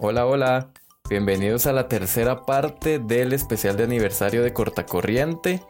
Hola, 0.00 0.26
hola. 0.26 0.70
Bienvenidos 1.10 1.66
a 1.66 1.72
la 1.72 1.88
tercera 1.88 2.42
parte 2.44 3.00
del 3.00 3.32
especial 3.32 3.76
de 3.76 3.82
aniversario 3.82 4.44
de 4.44 4.52
Cortacorriente. 4.52 5.60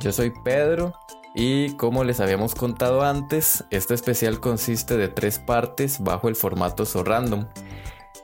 Yo 0.00 0.10
soy 0.10 0.32
Pedro 0.42 0.94
y 1.34 1.76
como 1.76 2.02
les 2.02 2.18
habíamos 2.20 2.54
contado 2.54 3.02
antes, 3.02 3.62
este 3.70 3.92
especial 3.92 4.40
consiste 4.40 4.96
de 4.96 5.08
tres 5.08 5.38
partes 5.38 6.00
bajo 6.00 6.30
el 6.30 6.34
formato 6.34 6.86
So 6.86 7.04
Random. 7.04 7.46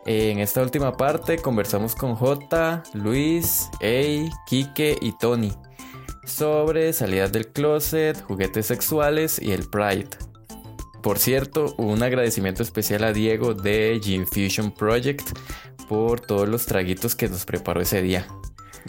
En 0.06 0.38
esta 0.38 0.62
última 0.62 0.96
parte 0.96 1.36
conversamos 1.36 1.94
con 1.94 2.14
J, 2.14 2.82
Luis, 2.94 3.68
Ey, 3.80 4.30
Kike 4.46 4.96
y 4.98 5.12
Tony 5.18 5.52
sobre 6.24 6.94
salidas 6.94 7.32
del 7.32 7.48
closet, 7.48 8.22
juguetes 8.22 8.64
sexuales 8.64 9.38
y 9.38 9.52
el 9.52 9.68
Pride. 9.68 10.08
Por 11.02 11.18
cierto, 11.18 11.74
un 11.78 12.02
agradecimiento 12.02 12.62
especial 12.62 13.04
a 13.04 13.12
Diego 13.12 13.54
de 13.54 14.00
Gene 14.02 14.26
Fusion 14.26 14.70
Project 14.70 15.30
por 15.88 16.20
todos 16.20 16.48
los 16.48 16.66
traguitos 16.66 17.14
que 17.14 17.28
nos 17.28 17.44
preparó 17.44 17.80
ese 17.80 18.02
día. 18.02 18.26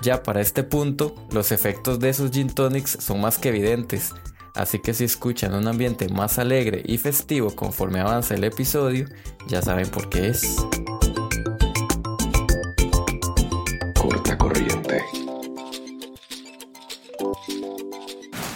Ya 0.02 0.24
para 0.24 0.42
este 0.42 0.64
punto, 0.64 1.16
los 1.32 1.52
efectos 1.52 2.00
de 2.00 2.10
esos 2.10 2.32
gin 2.32 2.50
tonics 2.50 2.98
son 3.00 3.22
más 3.22 3.38
que 3.38 3.50
evidentes, 3.50 4.14
así 4.56 4.80
que 4.80 4.94
si 4.94 5.06
escuchan 5.06 5.54
un 5.54 5.68
ambiente 5.68 6.10
más 6.10 6.40
alegre 6.40 6.82
y 6.86 6.98
festivo 6.98 7.56
conforme 7.56 8.00
avanza 8.00 8.36
el 8.36 8.44
episodio, 8.44 9.08
ya 9.48 9.62
saben 9.62 9.90
por 9.90 10.10
qué 10.10 10.28
es. 10.28 10.56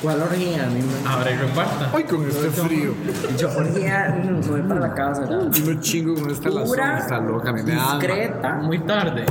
¿Cuál 0.05 0.21
orgía? 0.21 0.63
A 0.65 0.67
mí 0.67 0.81
me- 0.81 1.09
Ahora 1.09 1.31
y 1.31 1.35
reparta. 1.35 1.89
Ay, 1.91 2.03
con 2.03 2.27
este 2.27 2.49
frío. 2.51 2.93
Yo 3.39 3.49
orgía, 3.57 4.21
mm, 4.23 4.47
voy 4.47 4.62
para 4.62 4.79
la 4.81 4.93
casa. 4.93 5.23
Y 5.55 5.62
me 5.62 5.79
chingo 5.79 6.13
con 6.13 6.29
esta 6.29 6.49
lazón. 6.49 6.79
Está 6.99 7.20
loca, 7.20 7.49
a 7.49 7.53
mí 7.53 7.63
me 7.63 7.73
da. 7.73 7.97
discreta. 7.97 8.53
Muy 8.62 8.79
tarde. 8.79 9.25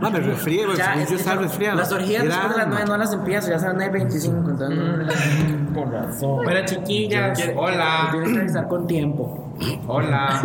Ah, 0.00 0.10
me. 0.10 0.74
Ya, 0.74 0.94
es 1.00 1.08
yo 1.10 1.16
estaba 1.16 1.42
resfriado. 1.42 1.78
Las 1.78 1.92
orgías 1.92 2.24
después 2.24 2.48
de 2.50 2.56
las 2.56 2.64
alma. 2.66 2.74
9 2.80 2.90
no 2.90 2.96
las 2.96 3.12
empiezo, 3.12 3.48
ya 3.50 3.58
son 3.60 3.76
9.25. 3.76 4.50
Entonces, 4.50 4.78
no- 4.78 5.72
Con 5.80 5.92
razón. 5.92 6.46
Hola 6.46 6.64
chiquillas, 6.64 7.40
hola, 7.56 8.08
Tienes 8.10 8.32
que 8.32 8.38
avisar 8.40 8.68
con 8.68 8.86
tiempo. 8.88 9.54
hola. 9.86 10.42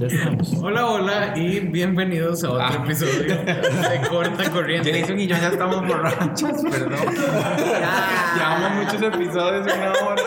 Ya 0.00 0.06
estamos. 0.06 0.54
Hola, 0.62 0.86
hola 0.86 1.32
y 1.36 1.60
bienvenidos 1.60 2.42
a 2.44 2.52
otro 2.52 2.64
Ah. 2.64 2.82
episodio 2.84 3.36
de 3.36 4.08
Corta 4.08 4.50
Corriente. 4.50 4.98
Jason 4.98 5.20
y 5.20 5.26
yo 5.26 5.36
ya 5.36 5.48
estamos 5.48 5.86
borrachos, 5.86 6.52
perdón. 6.70 7.14
Llevamos 8.34 8.70
muchos 8.82 9.02
episodios 9.02 9.66
en 9.66 9.78
una 9.78 9.92
hora. 9.92 10.22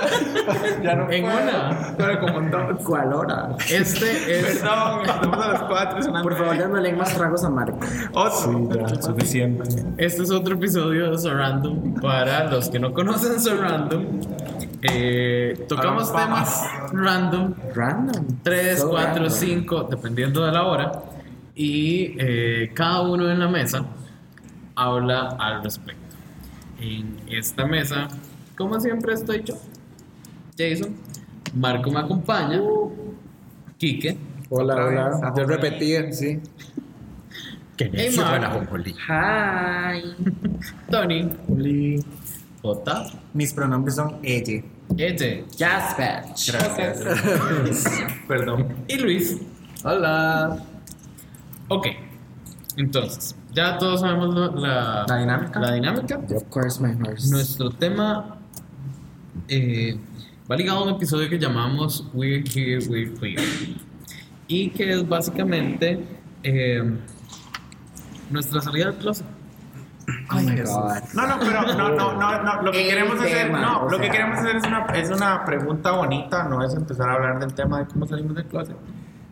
Ya 0.84 0.96
no 0.96 1.10
En 1.10 1.24
puedo, 1.24 1.38
una. 1.42 1.94
Pero 1.98 2.20
como 2.20 2.38
en 2.40 2.52
dos. 2.52 2.84
¿Cuál 2.86 3.14
hora? 3.14 3.50
Este 3.68 4.40
es. 4.40 4.60
Perdón, 4.60 5.02
estamos 5.06 5.38
a 5.44 5.52
las 5.54 5.62
cuatro. 5.64 6.00
es 6.00 6.06
una 6.08 6.22
Por 6.22 6.34
favor, 6.38 6.56
nueve. 6.70 6.82
denme 6.84 6.94
más 7.00 7.16
tragos 7.16 7.44
a 7.44 7.50
Marco. 7.50 7.80
Otro. 8.14 9.02
Suficiente. 9.02 9.64
Este 9.98 10.22
es 10.22 10.30
otro 10.30 10.54
episodio 10.54 11.10
de 11.10 11.18
Surrandom. 11.18 11.96
Para 12.00 12.44
los 12.52 12.70
que 12.70 12.78
no 12.80 12.94
conocen 12.94 13.40
Surrandom, 13.42 14.06
eh, 14.84 15.66
tocamos 15.68 16.14
temas 16.14 16.62
random 16.92 17.54
Random. 17.74 18.26
3, 18.44 18.80
So 18.80 18.90
4, 18.90 19.14
random. 19.14 19.30
5, 19.64 19.88
dependiendo 19.90 20.46
de 20.46 20.52
la 20.52 20.66
hora. 20.66 20.92
Y 21.56 22.16
eh, 22.18 22.72
cada 22.74 23.02
uno 23.02 23.30
en 23.30 23.40
la 23.40 23.48
mesa 23.48 23.86
habla 24.76 25.36
al 25.40 25.64
respecto. 25.64 26.02
En 26.80 27.20
esta 27.28 27.66
mesa, 27.66 28.08
como 28.58 28.80
siempre, 28.80 29.14
estoy 29.14 29.44
yo, 29.44 29.56
Jason. 30.58 30.96
Marco 31.54 31.92
me 31.92 32.00
acompaña. 32.00 32.60
Quique. 33.78 34.18
Hola, 34.50 34.76
hola. 34.76 35.10
vez, 35.10 35.20
Yo 35.38 35.46
repetía, 35.46 36.12
sí. 36.12 36.40
Hey, 37.78 38.16
Mark. 38.16 38.70
Hi. 39.08 40.16
Tony. 40.92 41.30
J. 42.62 43.06
Mis 43.34 43.54
pronombres 43.54 43.96
son 43.96 44.20
ella. 44.24 44.64
Jazz 45.58 45.96
Batch. 45.98 46.52
Gracias. 46.52 47.04
Perdón. 48.28 48.76
Y 48.88 48.96
Luis. 48.98 49.40
Hola. 49.84 50.58
Ok. 51.68 51.88
Entonces, 52.78 53.36
ya 53.54 53.78
todos 53.78 54.02
sabemos 54.02 54.34
lo- 54.34 54.56
la, 54.56 55.06
¿La 55.08 55.18
dinámica? 55.18 55.60
La 55.60 55.72
dinámica. 55.74 56.18
Of 56.36 56.44
course, 56.50 56.82
my 56.82 56.94
horse. 57.02 57.30
Nuestro 57.32 57.70
tema 57.72 58.38
eh, 59.48 60.00
va 60.50 60.56
ligado 60.56 60.80
a 60.80 60.84
un 60.84 60.90
episodio 60.90 61.30
que 61.30 61.38
llamamos 61.38 62.08
We're 62.14 62.44
Here, 62.54 62.80
We're 62.88 63.14
Queer. 63.14 63.40
Y 64.48 64.70
que 64.72 64.92
es 64.94 65.08
básicamente 65.08 66.04
eh, 66.44 66.98
nuestra 68.30 68.62
salida 68.62 68.86
del 68.88 68.96
closet. 68.96 69.26
Oh 70.32 70.36
my 70.36 70.56
god. 70.62 71.02
No, 71.14 71.28
no, 71.28 71.40
pero 71.40 71.62
no, 71.62 71.90
no, 71.96 72.14
no, 72.14 72.44
no. 72.44 72.62
Lo 72.64 72.72
que 72.72 72.82
El 72.84 72.90
queremos 72.90 73.20
hacer, 73.22 73.46
tema, 73.48 73.62
no, 73.62 73.84
o 73.84 73.90
lo 73.90 73.98
que 73.98 74.04
sea. 74.06 74.12
queremos 74.12 74.40
hacer 74.40 74.56
es 74.58 74.64
una, 74.66 74.86
es 74.88 75.10
una 75.12 75.46
pregunta 75.46 75.92
bonita, 75.92 76.44
no 76.46 76.62
es 76.66 76.74
empezar 76.74 77.10
a 77.10 77.14
hablar 77.14 77.40
del 77.40 77.54
tema 77.54 77.80
de 77.80 77.86
cómo 77.88 78.06
salimos 78.06 78.36
del 78.36 78.46
closet, 78.46 78.76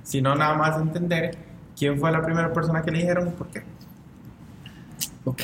sino 0.04 0.36
nada 0.36 0.56
más 0.56 0.80
entender 0.80 1.38
quién 1.78 2.00
fue 2.00 2.12
la 2.12 2.22
primera 2.22 2.52
persona 2.54 2.82
que 2.82 2.92
le 2.92 3.00
dijeron 3.00 3.28
y 3.28 3.32
por 3.32 3.48
qué. 3.48 3.64
Ok. 5.26 5.42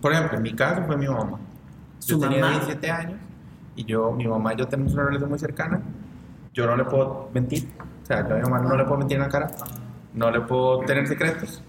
Por 0.00 0.12
ejemplo, 0.12 0.36
en 0.36 0.42
mi 0.42 0.54
caso 0.54 0.82
fue 0.86 0.96
mi 0.96 1.06
mamá. 1.06 1.38
Yo 2.06 2.16
¿Su 2.16 2.20
tenía 2.20 2.40
mamá? 2.40 2.58
17 2.58 2.90
años 2.90 3.20
y 3.76 3.84
yo, 3.84 4.12
mi 4.12 4.26
mamá 4.26 4.54
y 4.54 4.56
yo 4.56 4.66
tenemos 4.66 4.94
una 4.94 5.04
relación 5.04 5.28
muy 5.30 5.38
cercana. 5.38 5.80
Yo 6.52 6.66
no 6.66 6.76
le 6.76 6.84
puedo 6.84 7.28
mentir, 7.34 7.68
o 8.02 8.06
sea, 8.06 8.26
yo 8.26 8.34
a 8.34 8.38
mi 8.38 8.42
mamá 8.42 8.60
no 8.60 8.76
le 8.76 8.84
puedo 8.84 8.98
mentir 8.98 9.18
en 9.18 9.22
la 9.22 9.28
cara, 9.28 9.50
no 10.14 10.30
le 10.30 10.40
puedo 10.40 10.80
tener 10.80 11.06
secretos. 11.06 11.62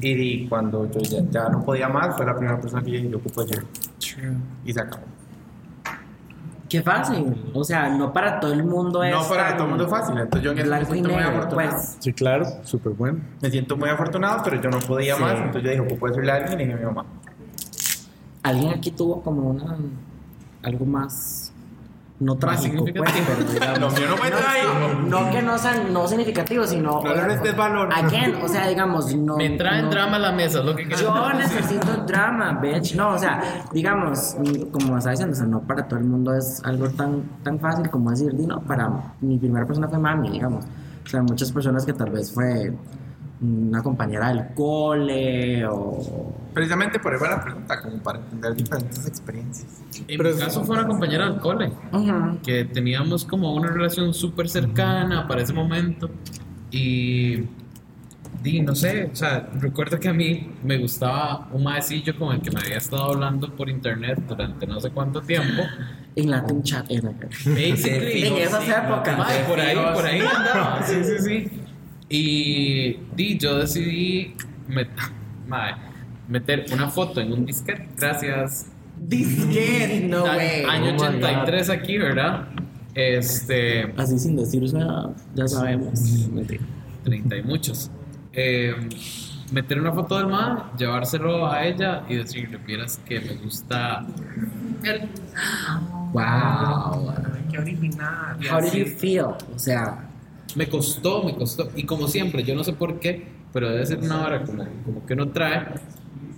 Y, 0.00 0.46
cuando 0.48 0.88
yo 0.90 1.00
ya, 1.00 1.22
ya 1.30 1.48
no 1.48 1.64
podía 1.64 1.88
más, 1.88 2.14
fue 2.16 2.26
la 2.26 2.36
primera 2.36 2.60
persona 2.60 2.82
que 2.82 3.02
yo 3.02 3.10
yo 3.10 3.18
ocupo. 3.18 3.44
True. 3.44 4.36
Y 4.64 4.72
se 4.72 4.80
acabó. 4.80 5.04
Qué 6.74 6.82
fácil. 6.82 7.50
O 7.54 7.62
sea, 7.62 7.88
no 7.88 8.12
para 8.12 8.40
todo 8.40 8.52
el 8.52 8.64
mundo 8.64 9.04
es. 9.04 9.12
No 9.14 9.22
para 9.28 9.52
todo 9.54 9.62
el 9.64 9.68
mundo 9.70 9.84
es 9.84 9.90
fácil, 9.90 10.18
entonces 10.18 10.42
yo 10.42 10.50
en 10.50 10.58
eso 10.58 10.70
me 10.70 10.84
siento 10.84 11.08
muy 11.08 11.16
negro, 11.18 11.28
afortunado. 11.38 11.70
pues. 11.70 11.96
Sí, 12.00 12.12
claro. 12.12 12.44
Súper 12.64 12.92
bueno. 12.94 13.20
Me 13.40 13.50
siento 13.50 13.76
muy 13.76 13.88
afortunado, 13.90 14.40
pero 14.42 14.60
yo 14.60 14.70
no 14.70 14.80
podía 14.80 15.14
Sí. 15.14 15.22
más, 15.22 15.34
entonces 15.34 15.62
yo 15.62 15.70
dije, 15.70 15.80
ocupo 15.82 16.08
decirle 16.08 16.32
a 16.32 16.34
alguien 16.34 16.60
y 16.60 16.64
dije 16.64 16.74
a 16.74 16.80
mi 16.80 16.84
mamá. 16.84 17.04
Alguien 18.42 18.70
aquí 18.72 18.90
tuvo 18.90 19.22
como 19.22 19.50
una. 19.50 19.76
Algo 20.64 20.84
más. 20.84 21.43
No 22.20 22.36
trágico, 22.36 22.84
pues, 22.84 22.94
significativo. 23.12 23.26
pero 23.36 23.52
digamos. 23.52 23.80
Lo 23.80 23.90
mío 23.90 24.08
no 24.10 24.16
fue 24.16 24.30
trágico. 24.30 24.72
No 25.08 25.30
que 25.30 25.42
no 25.42 25.58
sean 25.58 25.92
no 25.92 26.06
significativo, 26.06 26.64
sino. 26.64 27.00
No 27.02 27.14
le 27.14 27.20
restes 27.22 27.56
valor. 27.56 27.88
Again, 27.92 28.36
o 28.40 28.48
sea, 28.48 28.68
digamos, 28.68 29.14
no. 29.16 29.36
Me 29.36 29.50
traen 29.50 29.86
no- 29.86 29.90
drama 29.90 30.16
a 30.16 30.20
la 30.20 30.32
mesa, 30.32 30.60
es 30.60 30.64
lo 30.64 30.76
que 30.76 30.88
Yo 30.88 31.32
necesito 31.32 31.96
drama, 32.06 32.52
bitch. 32.62 32.94
No, 32.94 33.10
o 33.10 33.18
sea, 33.18 33.42
digamos, 33.72 34.36
como 34.70 34.96
estaba 34.96 35.10
diciendo, 35.10 35.32
o 35.32 35.36
sea, 35.36 35.46
no 35.46 35.60
para 35.62 35.88
todo 35.88 35.98
el 35.98 36.04
mundo 36.06 36.32
es 36.34 36.62
algo 36.64 36.88
tan, 36.90 37.22
tan 37.42 37.58
fácil 37.58 37.90
como 37.90 38.10
decir, 38.10 38.32
no, 38.34 38.60
para 38.60 38.90
mi 39.20 39.36
primera 39.38 39.66
persona 39.66 39.88
fue 39.88 39.98
mami, 39.98 40.30
digamos. 40.30 40.64
O 41.04 41.08
sea, 41.08 41.20
muchas 41.22 41.50
personas 41.50 41.84
que 41.84 41.92
tal 41.94 42.10
vez 42.10 42.32
fue 42.32 42.72
una 43.44 43.82
compañera 43.82 44.28
del 44.28 44.54
cole 44.54 45.66
o... 45.66 46.32
Precisamente 46.52 46.98
por 46.98 47.14
eso 47.14 47.24
era 47.24 47.36
la 47.36 47.44
pregunta, 47.44 47.82
como 47.82 47.98
para 47.98 48.18
entender 48.20 48.54
diferentes 48.54 49.06
experiencias. 49.06 49.82
En 50.06 50.22
mi 50.22 50.38
caso 50.38 50.64
fue 50.64 50.76
una 50.76 50.86
compañera 50.86 51.28
del 51.28 51.40
cole. 51.40 51.72
Ujú. 51.92 52.38
que 52.44 52.64
teníamos 52.64 53.24
como 53.24 53.54
una 53.54 53.70
relación 53.70 54.14
súper 54.14 54.48
cercana 54.48 55.26
para 55.26 55.42
ese 55.42 55.52
momento 55.52 56.10
y, 56.70 57.44
di, 58.42 58.60
no 58.60 58.74
sé, 58.74 59.10
o 59.12 59.16
sea, 59.16 59.48
recuerdo 59.60 59.98
que 59.98 60.08
a 60.08 60.12
mí 60.12 60.50
me 60.62 60.78
gustaba 60.78 61.48
un 61.52 61.64
maecillo 61.64 62.16
con 62.18 62.34
el 62.34 62.40
que 62.40 62.50
me 62.50 62.60
había 62.60 62.78
estado 62.78 63.12
hablando 63.12 63.54
por 63.54 63.68
internet 63.68 64.20
durante 64.28 64.66
no 64.66 64.80
sé 64.80 64.90
cuánto 64.90 65.20
tiempo. 65.20 65.62
En 66.16 66.30
Latin 66.30 66.62
chat 66.62 66.88
era. 66.88 67.10
En 67.10 67.74
esas 67.74 68.68
épocas. 68.68 69.32
Por 69.48 69.58
ahí, 69.58 69.76
por 69.94 70.06
ahí 70.06 70.20
andaba, 70.20 70.80
sí, 70.84 71.02
sí, 71.02 71.18
sí. 71.18 71.63
Y 72.08 72.98
di, 73.16 73.38
yo 73.38 73.58
decidí 73.58 74.34
met- 74.68 74.88
meter 76.28 76.66
una 76.72 76.88
foto 76.88 77.20
en 77.20 77.32
un 77.32 77.46
disquete, 77.46 77.88
gracias. 77.96 78.66
Disquete, 78.96 80.06
no 80.08 80.24
way. 80.24 80.64
Año 80.68 80.94
Oh 80.96 81.10
my 81.10 81.16
83 81.18 81.70
aquí, 81.70 81.98
¿verdad? 81.98 82.48
Este, 82.94 83.92
Así 83.96 84.18
sin 84.18 84.36
decir, 84.36 84.62
o 84.62 84.68
sea, 84.68 85.10
ya 85.34 85.48
sabemos. 85.48 86.00
Mentira. 86.32 86.62
30 87.04 87.36
y 87.36 87.42
muchos. 87.42 87.90
Eh, 88.32 88.74
meter 89.52 89.80
una 89.80 89.92
foto 89.92 90.16
del 90.18 90.28
man, 90.28 90.70
llevárselo 90.78 91.46
a 91.50 91.64
ella 91.66 92.02
y 92.08 92.14
decirle, 92.16 92.58
vieras 92.58 92.98
que 93.04 93.20
me 93.20 93.34
gusta 93.34 94.06
él. 94.84 95.08
Wow. 96.12 97.12
Qué 97.50 97.58
original. 97.58 98.36
How 98.50 98.60
did 98.60 98.72
you 98.72 98.86
feel? 98.86 99.34
O 99.54 99.58
sea, 99.58 100.08
Me 100.56 100.68
costó, 100.68 101.22
me 101.22 101.34
costó. 101.34 101.68
Y 101.76 101.84
como 101.84 102.08
siempre, 102.08 102.44
yo 102.44 102.54
no 102.54 102.64
sé 102.64 102.72
por 102.72 103.00
qué, 103.00 103.26
pero 103.52 103.70
debe 103.70 103.86
ser 103.86 103.98
una 103.98 104.24
hora 104.24 104.44
como, 104.44 104.64
como 104.84 105.06
que 105.06 105.16
no 105.16 105.28
trae. 105.28 105.66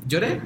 Lloré. 0.07 0.41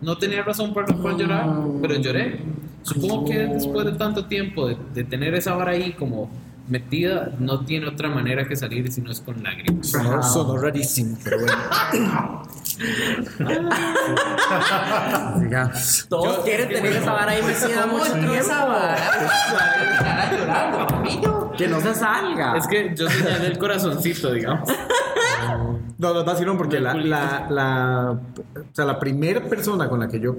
No 0.00 0.16
tenía 0.16 0.42
razón 0.42 0.72
por 0.72 0.88
la 0.88 0.96
cual 0.96 1.16
llorar, 1.16 1.48
pero 1.80 1.96
lloré. 1.96 2.40
Supongo 2.82 3.24
que 3.24 3.38
después 3.38 3.84
de 3.84 3.92
tanto 3.92 4.26
tiempo 4.26 4.68
de, 4.68 4.76
de 4.94 5.04
tener 5.04 5.34
esa 5.34 5.54
vara 5.54 5.72
ahí 5.72 5.92
como 5.92 6.30
metida 6.68 7.32
no 7.38 7.64
tiene 7.64 7.88
otra 7.88 8.08
manera 8.08 8.46
que 8.46 8.54
salir 8.54 8.92
si 8.92 9.00
no 9.00 9.10
es 9.10 9.20
con 9.20 9.42
lágrimas. 9.42 9.90
Sonó 9.90 10.56
rarísimo, 10.58 11.16
pero 11.24 11.38
bueno. 11.40 12.42
Todos 16.08 16.44
quieren 16.44 16.68
tener 16.68 16.92
esa 16.92 17.12
vara 17.12 17.32
ahí 17.32 17.42
metida 17.42 17.86
mucho 17.86 18.12
tiempo. 21.10 21.37
Que 21.58 21.68
no 21.68 21.80
se 21.80 21.94
salga. 21.94 22.56
Es 22.56 22.66
que 22.66 22.94
yo 22.94 23.08
señalé 23.08 23.48
el 23.48 23.58
corazoncito, 23.58 24.32
digamos. 24.32 24.68
No, 25.98 26.14
no, 26.14 26.24
vacilón, 26.24 26.56
porque 26.56 26.78
la, 26.78 26.94
la, 26.94 27.48
la, 27.50 28.10
o 28.12 28.74
sea, 28.74 28.84
la 28.84 29.00
primera 29.00 29.42
persona 29.42 29.88
con 29.88 29.98
la 29.98 30.06
que 30.06 30.20
yo 30.20 30.36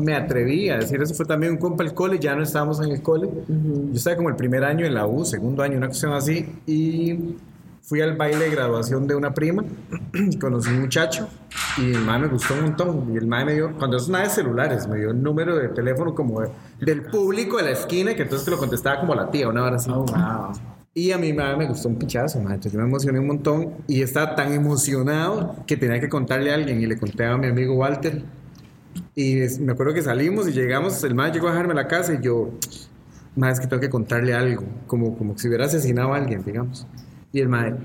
me 0.00 0.14
atreví 0.14 0.70
a 0.70 0.78
decir 0.78 1.02
eso 1.02 1.14
fue 1.14 1.26
también 1.26 1.52
un 1.52 1.58
compa 1.58 1.84
del 1.84 1.92
cole, 1.92 2.18
ya 2.18 2.34
no 2.34 2.42
estábamos 2.42 2.80
en 2.80 2.92
el 2.92 3.02
cole. 3.02 3.28
Yo 3.46 3.92
estaba 3.94 4.16
como 4.16 4.30
el 4.30 4.36
primer 4.36 4.64
año 4.64 4.86
en 4.86 4.94
la 4.94 5.06
U, 5.06 5.24
segundo 5.26 5.62
año, 5.62 5.76
una 5.76 5.88
cuestión 5.88 6.14
así, 6.14 6.46
y 6.66 7.36
fui 7.82 8.00
al 8.00 8.16
baile 8.16 8.38
de 8.44 8.50
graduación 8.50 9.06
de 9.06 9.14
una 9.14 9.34
prima, 9.34 9.64
conocí 10.40 10.70
un 10.70 10.80
muchacho, 10.82 11.28
y 11.78 11.92
el 11.92 12.00
mae 12.04 12.20
me 12.20 12.28
gustó 12.28 12.54
un 12.54 12.62
montón, 12.62 13.12
y 13.12 13.16
el 13.16 13.26
mae 13.26 13.44
me 13.44 13.54
dio, 13.54 13.72
cuando 13.76 13.96
eso 13.96 14.10
nada 14.12 14.24
de 14.24 14.30
celulares, 14.30 14.86
me 14.86 14.98
dio 14.98 15.10
el 15.10 15.22
número 15.22 15.56
de 15.56 15.68
teléfono 15.68 16.14
como 16.14 16.40
de- 16.40 16.48
del 16.80 17.02
público 17.02 17.56
de 17.58 17.64
la 17.64 17.70
esquina, 17.70 18.14
que 18.14 18.22
entonces 18.22 18.44
te 18.44 18.50
lo 18.52 18.58
contestaba 18.58 19.00
como 19.00 19.14
la 19.14 19.30
tía, 19.30 19.48
una 19.48 19.64
hora 19.64 19.76
así. 19.76 19.90
Oh, 19.90 20.04
wow. 20.04 20.52
Y 20.94 21.10
a 21.10 21.18
mi 21.18 21.32
madre 21.32 21.56
me 21.56 21.66
gustó 21.68 21.88
un 21.88 21.96
pichazo, 21.96 22.38
madre. 22.38 22.56
Entonces 22.56 22.72
yo 22.74 22.78
me 22.80 22.84
emocioné 22.86 23.18
un 23.18 23.26
montón 23.26 23.70
y 23.88 24.02
estaba 24.02 24.34
tan 24.34 24.52
emocionado 24.52 25.56
que 25.66 25.76
tenía 25.78 25.98
que 26.00 26.08
contarle 26.10 26.50
a 26.52 26.54
alguien 26.54 26.82
y 26.82 26.86
le 26.86 26.98
conté 26.98 27.24
a 27.24 27.36
mi 27.38 27.46
amigo 27.46 27.74
Walter. 27.74 28.22
Y 29.14 29.40
es- 29.40 29.58
me 29.58 29.72
acuerdo 29.72 29.94
que 29.94 30.02
salimos 30.02 30.46
y 30.48 30.52
llegamos, 30.52 31.02
el 31.02 31.14
madre 31.14 31.32
llegó 31.32 31.48
a 31.48 31.52
dejarme 31.52 31.72
a 31.72 31.76
la 31.76 31.88
casa 31.88 32.12
y 32.12 32.20
yo, 32.22 32.50
madre, 33.36 33.54
es 33.54 33.60
que 33.60 33.66
tengo 33.68 33.80
que 33.80 33.88
contarle 33.88 34.34
algo, 34.34 34.64
como, 34.86 35.16
como 35.16 35.36
si 35.38 35.48
hubiera 35.48 35.64
asesinado 35.64 36.12
a 36.12 36.16
alguien, 36.18 36.44
digamos. 36.44 36.86
Y 37.32 37.40
el 37.40 37.48
madre, 37.48 37.76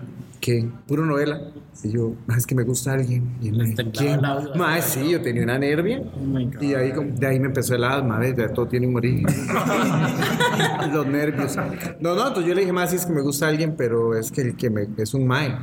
¿qué? 0.42 0.70
Puro 0.88 1.06
novela. 1.06 1.42
Y 1.84 1.92
yo, 1.92 2.16
es 2.36 2.46
que 2.46 2.56
me 2.56 2.64
gusta 2.64 2.94
alguien. 2.94 3.38
Y 3.42 3.50
el 3.50 3.58
madre, 3.58 3.92
¿quién? 3.92 4.20
Madre, 4.22 4.82
sí, 4.82 5.10
yo 5.10 5.22
tenía 5.22 5.44
una 5.44 5.58
nervia. 5.58 6.02
y 6.60 6.74
ahí, 6.74 6.92
de 6.92 7.28
ahí 7.28 7.40
me 7.40 7.48
empezó 7.48 7.76
el 7.76 7.84
asma, 7.84 8.20
¿ves? 8.20 8.36
Ya 8.36 8.52
todo 8.52 8.68
tiene 8.68 8.88
un 8.88 8.96
origen. 8.96 9.26
Los 10.94 11.08
nervios. 11.08 11.56
No, 12.00 12.16
no, 12.16 12.28
entonces 12.28 12.46
yo 12.46 12.56
le 12.56 12.62
dije, 12.62 12.74
más 12.74 12.90
sí 12.90 12.98
es 12.98 13.06
que 13.06 13.14
me 13.14 13.22
gusta 13.22 13.48
alguien, 13.48 13.76
pero 13.78 14.16
es 14.16 14.32
que 14.32 14.42
el 14.42 14.56
que 14.58 14.70
me, 14.70 14.88
es 14.98 15.14
un 15.14 15.28
mae. 15.28 15.56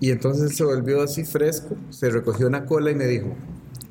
Y 0.00 0.10
entonces 0.10 0.56
se 0.56 0.64
volvió 0.64 1.02
así 1.02 1.24
fresco, 1.24 1.76
se 1.90 2.10
recogió 2.10 2.48
una 2.48 2.66
cola 2.66 2.90
y 2.90 2.94
me 2.94 3.06
dijo, 3.06 3.36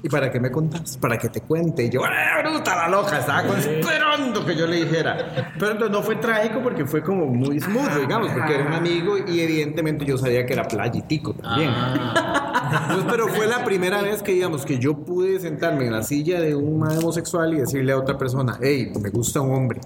¿y 0.04 0.10
para 0.10 0.32
qué 0.32 0.40
me 0.40 0.50
contás? 0.52 0.98
Para 0.98 1.18
que 1.18 1.30
te 1.30 1.42
cuente. 1.42 1.84
Y 1.86 1.90
yo, 1.90 2.02
¡ah, 2.04 2.42
bruta 2.44 2.76
la 2.76 2.88
loca! 2.90 3.20
Estaba 3.20 3.44
con- 3.44 3.58
esperando 3.60 4.46
que 4.46 4.56
yo 4.56 4.68
le 4.68 4.78
dijera. 4.86 5.54
Pero 5.60 5.90
no 5.90 6.02
fue 6.02 6.16
trágico 6.16 6.60
porque 6.62 6.86
fue 6.86 7.02
como 7.04 7.26
muy 7.28 7.60
smooth, 7.60 8.00
digamos, 8.02 8.30
porque 8.32 8.56
era 8.56 8.66
un 8.66 8.74
amigo 8.74 9.16
y 9.18 9.40
evidentemente 9.42 10.06
yo 10.06 10.18
sabía 10.18 10.46
que 10.46 10.54
era 10.54 10.64
playitico 10.68 11.34
también. 11.34 11.72
Entonces, 11.72 13.06
pero 13.10 13.28
fue 13.28 13.48
la 13.48 13.64
primera 13.64 14.02
vez 14.02 14.22
que, 14.24 14.32
digamos, 14.34 14.66
que 14.66 14.78
yo 14.80 14.98
pude 14.98 15.40
sentarme 15.40 15.86
en 15.88 15.92
la 15.92 16.04
silla 16.04 16.40
de 16.40 16.56
un 16.56 16.82
homosexual 16.88 17.54
y 17.54 17.58
decirle 17.58 17.92
a 17.92 17.98
otra 17.98 18.18
persona, 18.18 18.58
hey, 18.62 18.92
me 19.02 19.10
gusta 19.10 19.42
un 19.42 19.54
hombre. 19.54 19.82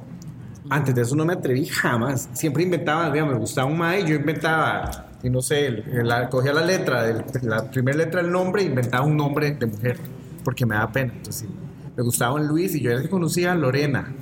Antes 0.70 0.96
de 0.96 1.02
eso 1.04 1.16
no 1.16 1.26
me 1.26 1.34
atreví 1.34 1.66
jamás. 1.66 2.30
Siempre 2.34 2.64
inventaba, 2.64 3.10
digamos, 3.12 3.34
me 3.36 3.40
gustaba 3.40 3.68
un 3.68 3.78
mae 3.78 4.02
y 4.02 4.06
yo 4.08 4.16
inventaba, 4.16 4.90
y 5.26 5.30
no 5.32 5.42
sé, 5.42 5.66
el- 5.68 6.08
la- 6.08 6.30
cogía 6.30 6.54
la 6.54 6.62
letra, 6.64 7.02
del- 7.04 7.24
la 7.42 7.70
primera 7.72 7.98
letra 7.98 8.22
del 8.22 8.32
nombre 8.32 8.62
e 8.62 8.66
inventaba 8.66 9.04
un 9.06 9.18
nombre 9.18 9.52
de 9.56 9.66
mujer, 9.66 9.98
porque 10.44 10.66
me 10.66 10.76
daba 10.76 10.92
pena. 10.92 11.14
Entonces, 11.16 11.48
sí, 11.50 11.56
me 11.98 12.04
gustaba 12.04 12.36
un 12.36 12.46
Luis 12.48 12.76
y 12.76 12.82
yo 12.82 12.92
ya 12.92 13.02
que 13.02 13.10
conocía 13.10 13.54
a 13.54 13.56
Lorena. 13.56 14.14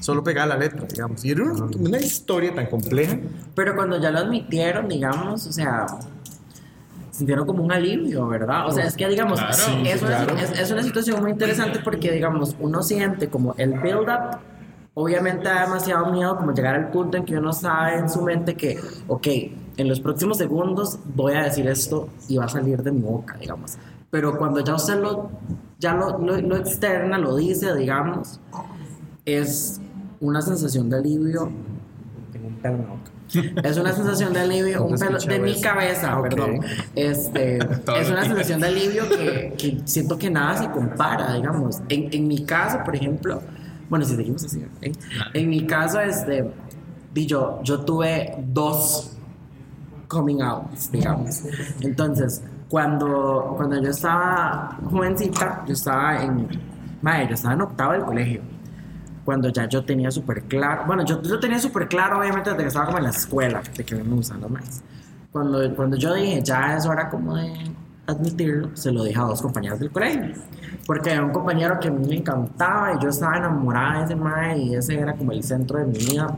Solo 0.00 0.22
pegaba 0.24 0.46
la 0.54 0.56
letra, 0.56 0.86
digamos. 0.90 1.22
Y 1.24 1.32
era 1.32 1.42
una, 1.44 1.64
una 1.76 1.98
historia 1.98 2.54
tan 2.54 2.66
compleja. 2.66 3.18
Pero 3.54 3.74
cuando 3.74 4.00
ya 4.00 4.10
lo 4.10 4.20
admitieron, 4.20 4.88
digamos, 4.88 5.46
o 5.46 5.52
sea, 5.52 5.86
sintieron 7.10 7.46
como 7.46 7.62
un 7.64 7.72
alivio, 7.72 8.26
¿verdad? 8.28 8.68
O 8.68 8.72
sea, 8.72 8.86
es 8.86 8.96
que, 8.96 9.08
digamos, 9.08 9.38
Claro, 9.40 9.54
sí, 9.56 9.82
es, 9.88 10.00
una, 10.02 10.24
claro. 10.24 10.36
es, 10.38 10.58
es 10.60 10.70
una 10.70 10.82
situación 10.82 11.20
muy 11.20 11.32
interesante 11.32 11.80
porque, 11.82 12.12
digamos, 12.12 12.56
uno 12.60 12.82
siente 12.82 13.28
como 13.28 13.54
el 13.58 13.72
build-up, 13.80 14.38
obviamente 14.94 15.44
da 15.44 15.62
demasiado 15.64 16.12
miedo 16.12 16.36
como 16.36 16.52
llegar 16.52 16.74
al 16.76 16.90
punto 16.90 17.16
en 17.16 17.24
que 17.24 17.36
uno 17.36 17.52
sabe 17.52 17.96
en 17.98 18.08
su 18.08 18.22
mente 18.22 18.54
que, 18.54 18.78
ok, 19.08 19.26
en 19.78 19.88
los 19.88 20.00
próximos 20.00 20.36
segundos 20.38 20.98
voy 21.14 21.32
a 21.34 21.44
decir 21.44 21.66
esto 21.68 22.08
y 22.28 22.36
va 22.36 22.44
a 22.44 22.48
salir 22.48 22.82
de 22.82 22.92
mi 22.92 23.00
boca, 23.00 23.36
digamos. 23.40 23.78
Pero 24.10 24.36
cuando 24.36 24.60
ya 24.60 24.74
usted 24.74 25.00
lo, 25.00 25.30
ya 25.78 25.94
lo, 25.94 26.18
lo, 26.18 26.40
lo 26.40 26.56
externa, 26.56 27.16
lo 27.18 27.36
dice, 27.36 27.74
digamos, 27.74 28.40
es 29.24 29.80
una 30.20 30.42
sensación 30.42 30.90
de 30.90 30.96
alivio. 30.98 31.50
Tengo 32.32 32.48
un 32.48 32.54
pelo 32.56 32.74
en 32.76 32.82
la 32.82 32.88
boca. 32.88 33.10
Es 33.68 33.76
una 33.76 33.92
sensación 33.92 34.32
de 34.32 34.40
alivio, 34.40 34.82
un 34.84 34.96
¿Dónde 34.96 35.06
pelo 35.06 35.18
de 35.18 35.38
mi 35.38 35.60
cabeza, 35.60 36.12
Ah, 36.12 36.20
ok. 36.20 36.28
perdón. 36.28 36.60
Este, 36.94 37.58
es 38.00 38.10
una 38.10 38.24
sensación 38.24 38.60
de 38.60 38.66
alivio 38.68 39.08
que, 39.08 39.54
que 39.58 39.78
siento 39.84 40.18
que 40.18 40.30
nada 40.30 40.56
se 40.56 40.70
compara, 40.70 41.34
digamos. 41.34 41.76
En, 41.88 42.08
en 42.12 42.26
mi 42.26 42.44
caso, 42.44 42.78
por 42.84 42.96
ejemplo, 42.96 43.42
bueno, 43.90 44.04
si 44.04 44.16
seguimos 44.16 44.44
así, 44.44 44.64
en 45.34 45.48
mi 45.48 45.66
caso, 45.66 46.00
este, 46.00 46.50
di 47.14 47.26
yo, 47.26 47.60
yo 47.62 47.80
tuve 47.80 48.34
dos 48.48 49.12
coming 50.08 50.40
outs, 50.40 50.90
digamos. 50.90 51.42
Entonces, 51.80 52.42
cuando, 52.68 53.54
cuando 53.56 53.80
yo 53.80 53.90
estaba 53.90 54.78
jovencita, 54.90 55.64
yo 55.66 55.74
estaba 55.74 56.22
en, 56.22 56.48
madre, 57.00 57.28
yo 57.28 57.34
estaba 57.34 57.54
en 57.54 57.60
octavo 57.60 57.92
del 57.92 58.02
colegio. 58.02 58.40
Cuando 59.24 59.50
ya 59.50 59.68
yo 59.68 59.84
tenía 59.84 60.10
súper 60.10 60.42
claro, 60.44 60.84
bueno, 60.86 61.04
yo, 61.04 61.22
yo 61.22 61.38
tenía 61.38 61.58
súper 61.58 61.86
claro, 61.86 62.18
obviamente, 62.18 62.50
desde 62.50 62.62
que 62.62 62.68
estaba 62.68 62.86
como 62.86 62.98
en 62.98 63.04
la 63.04 63.10
escuela, 63.10 63.62
de 63.76 63.84
que 63.84 63.94
me 63.94 64.02
gustando 64.02 64.48
más. 64.48 64.82
Cuando, 65.30 65.74
cuando 65.76 65.96
yo 65.96 66.14
dije, 66.14 66.42
ya 66.42 66.76
es 66.76 66.86
hora 66.86 67.10
como 67.10 67.36
de 67.36 67.52
admitirlo, 68.06 68.74
se 68.74 68.90
lo 68.90 69.04
dije 69.04 69.18
a 69.20 69.24
dos 69.24 69.42
compañeros 69.42 69.78
del 69.78 69.90
colegio. 69.90 70.32
Porque 70.86 71.10
era 71.10 71.22
un 71.22 71.30
compañero 71.30 71.78
que 71.78 71.88
a 71.88 71.90
mí 71.90 72.06
me 72.08 72.16
encantaba 72.16 72.94
y 72.94 73.02
yo 73.02 73.10
estaba 73.10 73.36
enamorada 73.36 73.98
de 73.98 74.04
ese 74.06 74.16
mae 74.16 74.58
y 74.58 74.74
ese 74.74 74.98
era 74.98 75.14
como 75.14 75.32
el 75.32 75.44
centro 75.44 75.78
de 75.78 75.84
mi 75.84 75.98
vida 75.98 76.34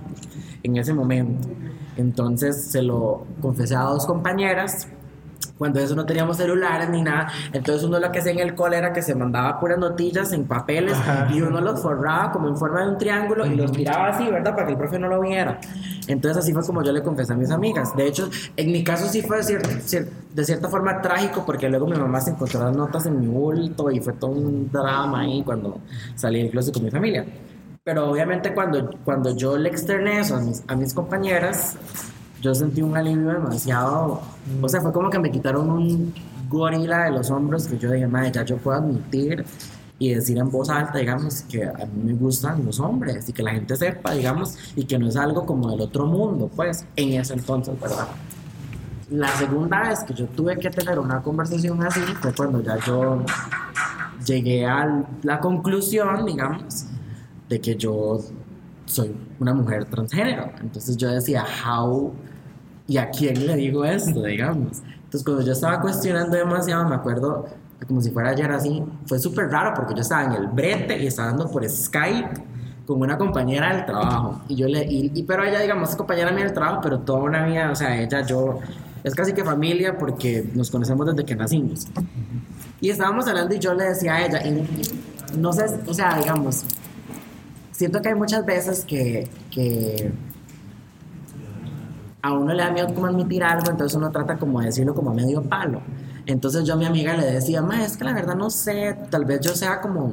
en 0.65 0.77
ese 0.77 0.93
momento. 0.93 1.49
Entonces 2.01 2.65
se 2.71 2.83
lo 2.83 3.25
confesé 3.41 3.77
a 3.77 3.83
dos 3.83 4.07
compañeras. 4.07 4.89
Cuando 5.57 5.79
eso 5.79 5.95
no 5.95 6.07
teníamos 6.07 6.39
celulares 6.39 6.89
ni 6.89 7.03
nada, 7.03 7.29
entonces 7.53 7.85
uno 7.85 7.99
lo 8.01 8.11
que 8.11 8.21
hacía 8.21 8.33
en 8.33 8.39
el 8.41 8.55
cole 8.55 8.79
era 8.79 8.95
que 8.95 9.03
se 9.03 9.15
mandaba 9.15 9.61
puras 9.61 9.77
notillas 9.79 10.33
en 10.33 10.45
papeles 10.45 10.97
y 11.35 11.43
uno 11.43 11.61
los 11.61 11.83
forraba 11.83 12.33
como 12.33 12.49
en 12.49 12.57
forma 12.57 12.81
de 12.83 12.89
un 12.93 12.97
triángulo 12.99 13.45
y 13.45 13.55
los 13.57 13.71
tiraba 13.73 14.09
así, 14.09 14.25
¿verdad? 14.31 14.55
Para 14.55 14.65
que 14.67 14.73
el 14.73 14.79
profe 14.79 14.99
no 14.99 15.09
lo 15.09 15.21
viera. 15.21 15.61
Entonces 16.09 16.43
así 16.43 16.55
fue 16.55 16.65
como 16.65 16.83
yo 16.83 16.93
le 16.93 17.03
confesé 17.03 17.35
a 17.35 17.37
mis 17.37 17.51
amigas. 17.51 17.95
De 17.95 18.07
hecho, 18.07 18.31
en 18.57 18.73
mi 18.73 18.83
caso 18.83 19.07
sí 19.07 19.21
fue 19.21 19.37
de, 19.37 19.43
cier- 19.43 19.83
cier- 19.83 20.09
de 20.35 20.45
cierta 20.47 20.69
forma 20.71 21.03
trágico 21.03 21.43
porque 21.45 21.69
luego 21.69 21.87
mi 21.87 21.97
mamá 21.99 22.23
se 22.23 22.31
encontró 22.31 22.61
las 22.65 22.75
notas 22.75 23.05
en 23.05 23.21
mi 23.21 23.27
bulto 23.27 23.91
y 23.91 24.01
fue 24.01 24.15
todo 24.15 24.31
un 24.31 24.71
drama 24.73 25.21
ahí 25.21 25.43
cuando 25.45 25.79
salí 26.15 26.41
del 26.41 26.51
closet 26.51 26.73
con 26.73 26.85
mi 26.85 26.91
familia. 26.91 27.27
Pero 27.91 28.09
obviamente 28.09 28.55
cuando, 28.55 28.89
cuando 29.05 29.35
yo 29.35 29.59
le 29.59 29.69
externé 29.69 30.21
eso 30.21 30.41
a 30.69 30.77
mis, 30.77 30.95
compañeras, 30.95 31.75
yo 32.41 32.55
sentí 32.55 32.83
un 32.83 32.97
alivio 32.97 33.33
demasiado... 33.33 34.23
O 34.63 34.69
sea, 34.69 34.81
fue 34.81 34.93
como 34.93 35.11
que 35.11 35.19
me 35.19 35.29
quitaron 35.29 35.69
un 35.69 36.15
gorila 36.49 37.07
de 37.07 37.11
los 37.11 37.33
hombros 37.33 37.67
que 37.67 37.79
yo 37.79 37.91
dije, 37.91 38.07
madre, 38.07 38.31
ya 38.31 38.45
yo 38.45 38.59
puedo 38.59 38.79
admitir 38.79 39.45
y 39.99 40.15
decir 40.15 40.39
en 40.39 40.53
voz 40.53 40.71
alta, 40.71 40.99
digamos, 40.99 41.43
que 41.51 41.65
a 41.65 41.85
mí 41.93 42.05
me 42.05 42.13
gustan 42.13 42.65
los 42.65 42.79
hombres 42.79 43.29
y 43.29 43.33
que 43.33 43.43
la 43.43 43.51
gente 43.51 43.75
sepa, 43.75 44.13
digamos, 44.13 44.57
y 44.77 44.85
que 44.85 44.97
no 44.97 45.09
es 45.09 45.17
algo 45.17 45.45
como 45.45 45.69
del 45.73 45.81
otro 45.81 46.07
mundo, 46.07 46.49
pues, 46.55 46.87
en 46.95 47.21
ese 47.21 47.35
entonces, 47.35 47.75
¿verdad? 47.81 48.07
La 49.11 49.27
segunda 49.37 49.89
vez 49.89 50.05
que 50.05 50.15
yo 50.15 50.27
tuve 50.27 50.57
que 50.61 50.71
tener 50.71 50.97
una 51.01 51.21
conversación 51.21 51.83
así 51.83 52.03
fue 52.21 52.33
cuando 52.35 52.63
ya 52.63 52.79
yo 52.87 53.25
llegué 54.25 54.65
a 54.65 55.05
la 55.25 55.41
conclusión, 55.41 56.25
digamos, 56.25 56.87
de 57.51 57.61
que 57.61 57.75
yo 57.77 58.19
soy 58.87 59.15
una 59.39 59.53
mujer 59.53 59.85
transgénero. 59.85 60.51
Entonces 60.63 60.97
yo 60.97 61.09
decía, 61.11 61.45
how 61.67 62.13
y 62.87 62.97
a 62.97 63.11
quién 63.11 63.47
le 63.47 63.55
digo 63.57 63.85
esto, 63.85 64.23
digamos. 64.23 64.79
Entonces 65.05 65.23
cuando 65.25 65.43
yo 65.45 65.53
estaba 65.53 65.81
cuestionando 65.81 66.37
demasiado, 66.37 66.89
me 66.89 66.95
acuerdo 66.95 67.47
como 67.87 68.01
si 68.01 68.11
fuera 68.11 68.31
ayer 68.31 68.51
así, 68.53 68.83
fue 69.07 69.19
súper 69.19 69.49
raro 69.49 69.73
porque 69.75 69.95
yo 69.95 70.01
estaba 70.03 70.25
en 70.25 70.33
el 70.43 70.47
brete 70.49 71.03
y 71.03 71.07
estaba 71.07 71.29
dando 71.29 71.51
por 71.51 71.69
Skype 71.69 72.29
con 72.87 73.01
una 73.01 73.17
compañera 73.19 73.75
del 73.75 73.85
trabajo. 73.87 74.41
Y 74.49 74.57
yo 74.57 74.67
le, 74.69 74.85
y, 74.85 75.11
y- 75.15 75.23
pero 75.25 75.45
ella, 75.45 75.61
digamos, 75.61 75.91
es 75.91 75.97
compañera 75.97 76.31
mía 76.33 76.45
del 76.45 76.53
trabajo, 76.55 76.81
pero 76.83 76.99
toda 77.01 77.21
una 77.21 77.45
vida, 77.47 77.71
o 77.71 77.75
sea, 77.75 78.01
ella, 78.01 78.25
yo, 78.27 78.59
es 79.03 79.15
casi 79.15 79.33
que 79.33 79.43
familia 79.45 79.97
porque 79.97 80.49
nos 80.55 80.71
conocemos 80.71 81.07
desde 81.07 81.25
que 81.25 81.35
nacimos. 81.37 81.87
Y 82.81 82.91
estábamos 82.91 83.27
hablando 83.29 83.55
y 83.55 83.59
yo 83.59 83.75
le 83.75 83.85
decía 83.85 84.15
a 84.15 84.27
ella, 84.27 84.47
y, 84.47 84.67
no 85.39 85.53
sé, 85.53 85.65
o 85.87 85.95
sea, 85.95 86.19
digamos, 86.19 86.65
siento 87.81 88.03
que 88.03 88.11
hay 88.11 88.15
muchas 88.15 88.45
veces 88.45 88.85
que, 88.85 89.27
que 89.51 90.13
a 92.21 92.31
uno 92.35 92.53
le 92.53 92.63
da 92.63 92.71
miedo 92.71 92.93
como 92.95 93.07
admitir 93.07 93.43
algo, 93.43 93.71
entonces 93.71 93.97
uno 93.97 94.11
trata 94.11 94.37
como 94.37 94.61
de 94.61 94.67
decirlo 94.67 94.95
como 94.95 95.13
a 95.13 95.15
medio 95.15 95.41
palo. 95.43 95.81
Entonces 96.27 96.65
yo 96.67 96.75
a 96.75 96.77
mi 96.77 96.85
amiga 96.85 97.17
le 97.17 97.25
decía, 97.25 97.63
ma, 97.63 97.83
es 97.83 97.97
que 97.97 98.05
la 98.05 98.13
verdad 98.13 98.35
no 98.35 98.51
sé, 98.51 98.99
tal 99.09 99.25
vez 99.25 99.41
yo 99.41 99.55
sea 99.55 99.81
como, 99.81 100.13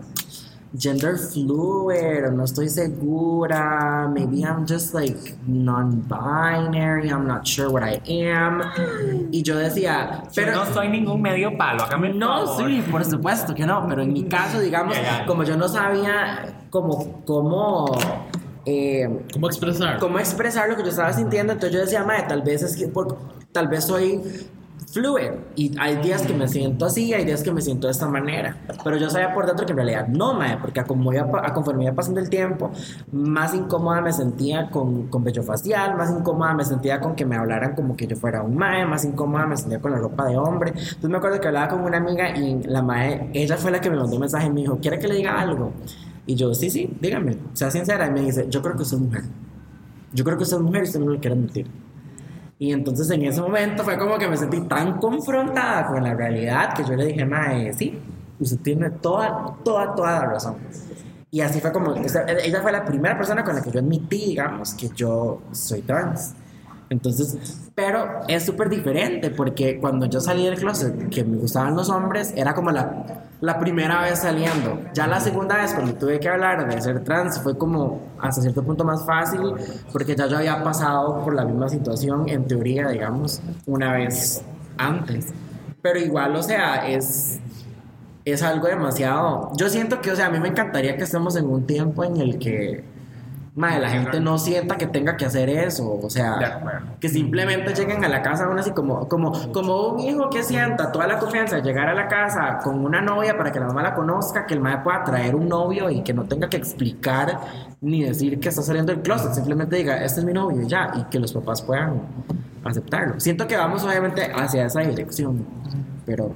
gender 0.80 1.18
fluid 1.18 2.28
o 2.28 2.32
no 2.32 2.46
estoy 2.46 2.70
segura. 2.70 4.10
Maybe 4.14 4.44
I'm 4.44 4.66
just 4.66 4.94
like 4.94 5.36
non-binary. 5.46 7.10
I'm 7.10 7.26
not 7.28 7.46
sure 7.46 7.70
what 7.70 7.84
I 7.84 8.00
am. 8.30 8.62
Y 9.32 9.44
yo 9.44 9.58
decía, 9.58 10.24
pero 10.36 10.54
Yo 10.54 10.66
no 10.66 10.74
soy 10.74 10.88
ningún 10.88 11.22
medio 11.22 11.58
palo, 11.58 11.84
hágame 11.84 12.12
el 12.12 12.20
no, 12.20 12.46
favor. 12.46 12.68
sí, 12.70 12.84
por 12.90 13.04
supuesto 13.04 13.54
que 13.54 13.66
no, 13.66 13.86
pero 13.90 14.02
en 14.04 14.14
mi 14.14 14.24
caso, 14.24 14.60
digamos, 14.62 14.96
Ya, 14.96 15.20
ya. 15.20 15.26
como 15.26 15.44
yo 15.44 15.58
no 15.58 15.68
sabía 15.68 16.57
cómo, 16.70 17.22
cómo, 17.26 17.86
eh, 18.66 19.26
¿Cómo 19.34 19.48
expresar? 19.48 20.00
cómo 20.00 20.20
expresar 20.20 20.70
lo 20.70 20.76
que 20.76 20.84
yo 20.84 20.90
estaba 20.90 21.14
sintiendo, 21.14 21.54
entonces 21.54 21.74
yo 21.74 21.82
decía, 21.86 22.04
madre, 22.04 22.26
tal 22.28 22.42
vez 22.42 22.64
es 22.64 22.76
que, 22.76 22.88
por- 22.88 23.18
tal 23.52 23.68
vez 23.68 23.86
soy 23.86 24.22
fluid 24.92 25.32
y 25.56 25.78
hay 25.80 25.98
días 25.98 26.22
que 26.22 26.34
me 26.34 26.48
siento 26.48 26.86
así, 26.86 27.14
hay 27.14 27.26
días 27.26 27.44
que 27.44 27.52
me 27.52 27.62
siento 27.62 27.88
de 27.88 27.92
esta 27.92 28.08
manera, 28.08 28.56
pero 28.86 28.96
yo 28.98 29.10
sabía 29.10 29.34
por 29.34 29.46
dentro 29.46 29.66
que 29.66 29.72
en 29.74 29.78
realidad 29.78 30.08
no, 30.08 30.34
madre, 30.34 30.58
porque 30.62 30.80
a 30.80 30.86
como 30.86 31.12
iba, 31.12 31.28
a 31.44 31.54
conforme 31.54 31.84
iba 31.84 31.94
pasando 31.94 32.20
el 32.22 32.30
tiempo, 32.30 32.72
más 33.12 33.54
incómoda 33.54 34.00
me 34.02 34.14
sentía 34.14 34.70
con, 34.70 35.08
con 35.08 35.24
vello 35.26 35.44
facial, 35.44 35.96
más 35.98 36.10
incómoda 36.12 36.54
me 36.54 36.64
sentía 36.64 37.00
con 37.02 37.16
que 37.16 37.26
me 37.26 37.36
hablaran 37.36 37.76
como 37.76 37.98
que 37.98 38.08
yo 38.08 38.16
fuera 38.16 38.42
un 38.42 38.56
mae, 38.56 38.86
más 38.86 39.04
incómoda 39.04 39.46
me 39.46 39.58
sentía 39.58 39.80
con 39.82 39.92
la 39.92 39.98
ropa 39.98 40.26
de 40.26 40.38
hombre. 40.38 40.70
Entonces 40.72 41.10
me 41.10 41.18
acuerdo 41.18 41.42
que 41.42 41.48
hablaba 41.48 41.68
con 41.68 41.82
una 41.82 41.98
amiga 41.98 42.38
y 42.38 42.62
la 42.64 42.82
mae, 42.82 43.30
ella 43.34 43.58
fue 43.58 43.72
la 43.72 43.82
que 43.82 43.90
me 43.90 43.98
mandó 43.98 44.14
un 44.16 44.22
mensaje 44.22 44.48
y 44.48 44.52
me 44.52 44.62
dijo, 44.62 44.78
¿quiere 44.82 45.00
que 45.00 45.08
le 45.10 45.16
diga 45.16 45.40
algo? 45.40 45.74
Y 46.28 46.36
yo, 46.36 46.54
sí, 46.54 46.70
sí, 46.70 46.96
dígame, 47.02 47.38
sea 47.54 47.72
sincera. 47.72 48.06
Y 48.06 48.12
me 48.12 48.22
dice, 48.22 48.46
yo 48.50 48.62
creo 48.62 48.76
que 48.76 48.84
usted 48.84 48.98
es 48.98 49.04
mujer. 49.04 49.24
Yo 50.14 50.24
creo 50.24 50.38
que 50.38 50.44
usted 50.44 50.58
es 50.58 50.64
mujer 50.64 50.82
y 50.82 50.88
usted 50.88 51.00
no 51.00 51.12
le 51.12 51.20
quiere 51.20 51.36
mentir. 51.36 51.68
Y 52.60 52.74
entonces 52.74 53.10
en 53.10 53.24
ese 53.24 53.40
momento 53.42 53.84
fue 53.84 53.98
como 53.98 54.18
que 54.18 54.28
me 54.28 54.36
sentí 54.36 54.60
tan 54.62 55.00
confrontada 55.00 55.88
con 55.88 56.04
la 56.04 56.14
realidad 56.14 56.74
que 56.74 56.84
yo 56.84 56.96
le 56.96 57.06
dije, 57.06 57.26
mae, 57.26 57.72
sí, 57.74 57.98
usted 58.40 58.58
tiene 58.60 58.90
toda, 58.90 59.56
toda, 59.64 59.96
toda 59.96 60.12
la 60.12 60.26
razón. 60.26 60.58
Y 61.30 61.42
así 61.42 61.62
fue 61.62 61.72
como, 61.72 61.96
ella 61.96 62.62
fue 62.62 62.72
la 62.72 62.84
primera 62.84 63.18
persona 63.18 63.44
con 63.44 63.56
la 63.56 63.62
que 63.62 63.72
yo 63.72 63.80
admití, 63.80 64.28
digamos, 64.28 64.74
que 64.74 64.90
yo 64.90 65.42
soy 65.52 65.82
trans. 65.82 66.34
Entonces, 66.90 67.38
pero 67.76 68.22
es 68.28 68.46
súper 68.46 68.70
diferente 68.70 69.30
porque 69.30 69.80
cuando 69.80 70.06
yo 70.06 70.22
salí 70.22 70.46
del 70.46 70.58
closet, 70.58 71.10
que 71.10 71.24
me 71.24 71.38
gustaban 71.38 71.76
los 71.76 71.90
hombres, 71.90 72.34
era 72.36 72.54
como 72.54 72.72
la, 72.72 73.26
la 73.42 73.60
primera 73.60 74.02
vez 74.02 74.20
saliendo. 74.20 74.80
Ya 74.94 75.06
la 75.06 75.20
segunda 75.20 75.58
vez, 75.58 75.74
cuando 75.74 75.94
tuve 75.96 76.20
que 76.20 76.30
hablar 76.30 76.68
de 76.68 76.82
ser 76.82 77.04
trans, 77.04 77.42
fue 77.42 77.58
como 77.58 78.02
hasta 78.20 78.42
cierto 78.42 78.64
punto 78.64 78.86
más 78.86 79.06
fácil 79.06 79.42
porque 79.92 80.16
ya 80.16 80.28
yo 80.28 80.38
había 80.38 80.64
pasado 80.64 81.24
por 81.24 81.36
la 81.36 81.44
misma 81.44 81.68
situación, 81.68 82.30
en 82.30 82.48
teoría, 82.48 82.88
digamos, 82.88 83.42
una 83.66 83.94
vez 83.94 84.44
antes. 84.78 85.34
Pero 85.82 86.00
igual, 86.00 86.36
o 86.36 86.44
sea, 86.44 86.88
es, 86.88 87.40
es 88.24 88.44
algo 88.44 88.68
demasiado. 88.68 89.52
Yo 89.58 89.70
siento 89.70 90.02
que, 90.02 90.12
o 90.12 90.16
sea, 90.16 90.28
a 90.28 90.30
mí 90.30 90.40
me 90.40 90.50
encantaría 90.50 90.96
que 90.96 91.04
estemos 91.04 91.36
en 91.36 91.46
un 91.46 91.66
tiempo 91.66 92.06
en 92.06 92.18
el 92.18 92.40
que 92.40 92.97
madre, 93.58 93.80
la 93.80 93.90
gente 93.90 94.20
no 94.20 94.38
sienta 94.38 94.78
que 94.78 94.88
tenga 94.88 95.18
que 95.18 95.26
hacer 95.26 95.50
eso. 95.50 96.00
O 96.02 96.10
sea, 96.10 96.88
que 97.00 97.10
simplemente 97.10 97.74
lleguen 97.74 98.06
a 98.06 98.08
la 98.08 98.22
casa 98.22 98.46
aún 98.46 98.60
así 98.60 98.72
como, 98.72 99.08
como, 99.08 99.52
como 99.52 99.90
un 99.90 100.00
hijo 100.00 100.30
que 100.30 100.44
sienta 100.44 100.92
toda 100.92 101.08
la 101.08 101.20
confianza 101.20 101.58
de 101.58 101.64
llegar 101.64 101.90
a 101.90 101.94
la 101.94 102.08
casa 102.08 102.60
con 102.64 102.86
una 102.86 103.02
novia 103.02 103.38
para 103.38 103.52
que 103.52 103.60
la 103.60 103.68
mamá 103.68 103.82
la 103.84 103.96
conozca, 103.96 104.46
que 104.46 104.54
el 104.54 104.62
madre 104.62 104.82
pueda 104.84 105.04
traer 105.04 105.36
un 105.36 105.50
novio 105.50 105.90
y 105.90 106.04
que 106.04 106.14
no 106.14 106.24
tenga 106.26 106.50
que 106.50 106.58
explicar 106.58 107.40
ni 107.82 108.04
decir 108.04 108.40
que 108.40 108.50
está 108.50 108.62
saliendo 108.62 108.94
del 108.94 109.02
closet. 109.02 109.34
Simplemente 109.34 109.76
diga, 109.76 110.04
este 110.04 110.20
es 110.22 110.26
mi 110.26 110.34
novio 110.34 110.62
y 110.62 110.68
ya, 110.68 110.92
y 110.96 111.04
que 111.06 111.20
los 111.20 111.34
papás 111.34 111.62
puedan 111.62 112.02
aceptarlo. 112.64 113.20
Siento 113.20 113.48
que 113.48 113.58
vamos 113.58 113.84
obviamente 113.84 114.32
hacia 114.34 114.66
esa 114.66 114.82
dirección, 114.82 115.46
pero 116.06 116.32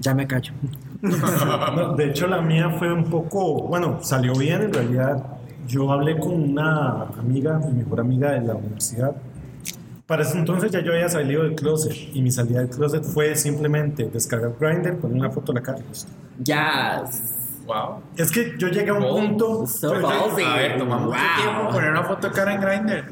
ya 0.00 0.14
me 0.14 0.26
callo. 0.26 0.52
No, 1.04 1.94
de 1.96 2.06
hecho, 2.06 2.26
la 2.26 2.40
mía 2.40 2.70
fue 2.78 2.90
un 2.90 3.04
poco, 3.04 3.64
bueno, 3.64 3.98
salió 4.00 4.32
bien 4.32 4.62
en 4.62 4.72
realidad. 4.72 5.33
Yo 5.66 5.90
hablé 5.90 6.18
con 6.18 6.32
una 6.32 7.02
amiga, 7.18 7.58
mi 7.58 7.82
mejor 7.82 8.00
amiga 8.00 8.32
de 8.32 8.40
la 8.42 8.54
universidad. 8.54 9.16
Para 10.06 10.22
ese 10.22 10.38
entonces 10.38 10.70
ya 10.70 10.80
yo 10.80 10.92
había 10.92 11.08
salido 11.08 11.44
del 11.44 11.54
closet 11.54 11.94
y 12.12 12.20
mi 12.20 12.30
salida 12.30 12.60
del 12.60 12.68
closet 12.68 13.02
fue 13.02 13.34
simplemente 13.36 14.04
descargar 14.10 14.54
Grindr, 14.60 14.98
poner 14.98 15.16
una 15.16 15.30
foto 15.30 15.52
de 15.52 15.60
la 15.60 15.62
cara. 15.62 15.78
y 15.78 15.88
listo. 15.88 16.12
Ya, 16.40 17.04
Wow. 17.66 18.02
Es 18.16 18.30
que 18.30 18.54
yo 18.58 18.68
llegué 18.68 18.90
a 18.90 18.94
un 18.94 19.04
Oh. 19.04 19.16
punto. 19.16 19.66
so 19.66 19.98
Yo-. 19.98 20.06
A 20.08 20.56
ver, 20.56 20.76
toma 20.78 20.98
mucho 20.98 21.16
Wow. 21.16 21.42
tiempo 21.42 21.70
poner 21.72 21.90
una 21.90 22.02
foto 22.04 22.28
de 22.28 22.34
cara 22.34 22.54
en 22.54 22.60
Grindr. 22.60 23.04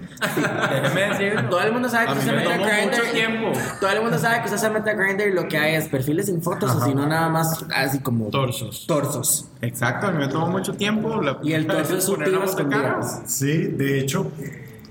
Déjeme 0.83 1.01
decirlo. 1.09 1.49
Todo 1.49 1.61
el 1.63 1.73
mundo 1.73 1.89
sabe 1.89 2.07
que 2.07 2.13
usted 2.13 2.25
se 2.27 2.33
me 2.33 2.39
mete 2.39 2.53
a 2.53 2.59
Grindr. 2.59 2.97
mucho 2.99 3.13
tiempo. 3.13 3.53
Todo 3.81 3.91
el 3.91 4.03
mundo 4.03 4.19
sabe 4.19 4.39
que 4.41 4.45
usted 4.47 4.57
se 4.59 4.71
mete 4.71 4.91
a 4.91 4.95
Grindr 4.95 5.29
y 5.29 5.33
lo 5.33 5.49
que 5.49 5.57
hay 5.59 5.75
es 5.77 5.89
perfiles 5.89 6.27
sin 6.27 6.43
fotos 6.43 6.71
o 6.75 6.85
si 6.85 6.95
no 6.95 7.07
nada 7.07 7.29
más 7.29 7.65
así 7.75 8.01
como 8.01 8.27
Torsos. 8.29 8.87
torsos. 8.87 9.49
Exacto, 9.63 10.09
a 10.09 10.11
mí 10.11 10.19
me 10.19 10.29
tomó 10.29 10.49
mucho 10.49 10.75
tiempo. 10.75 11.21
la- 11.23 11.39
Y 11.43 11.53
el 11.55 11.67
torso 11.67 11.97
es 11.97 12.05
poner 12.07 12.27
sutil 12.27 12.37
una 12.37 12.47
foto 12.47 12.65
de 12.65 12.69
cara. 12.71 12.89
escondidas. 13.01 13.23
Sí, 13.33 13.53
de 13.69 14.01
hecho, 14.01 14.27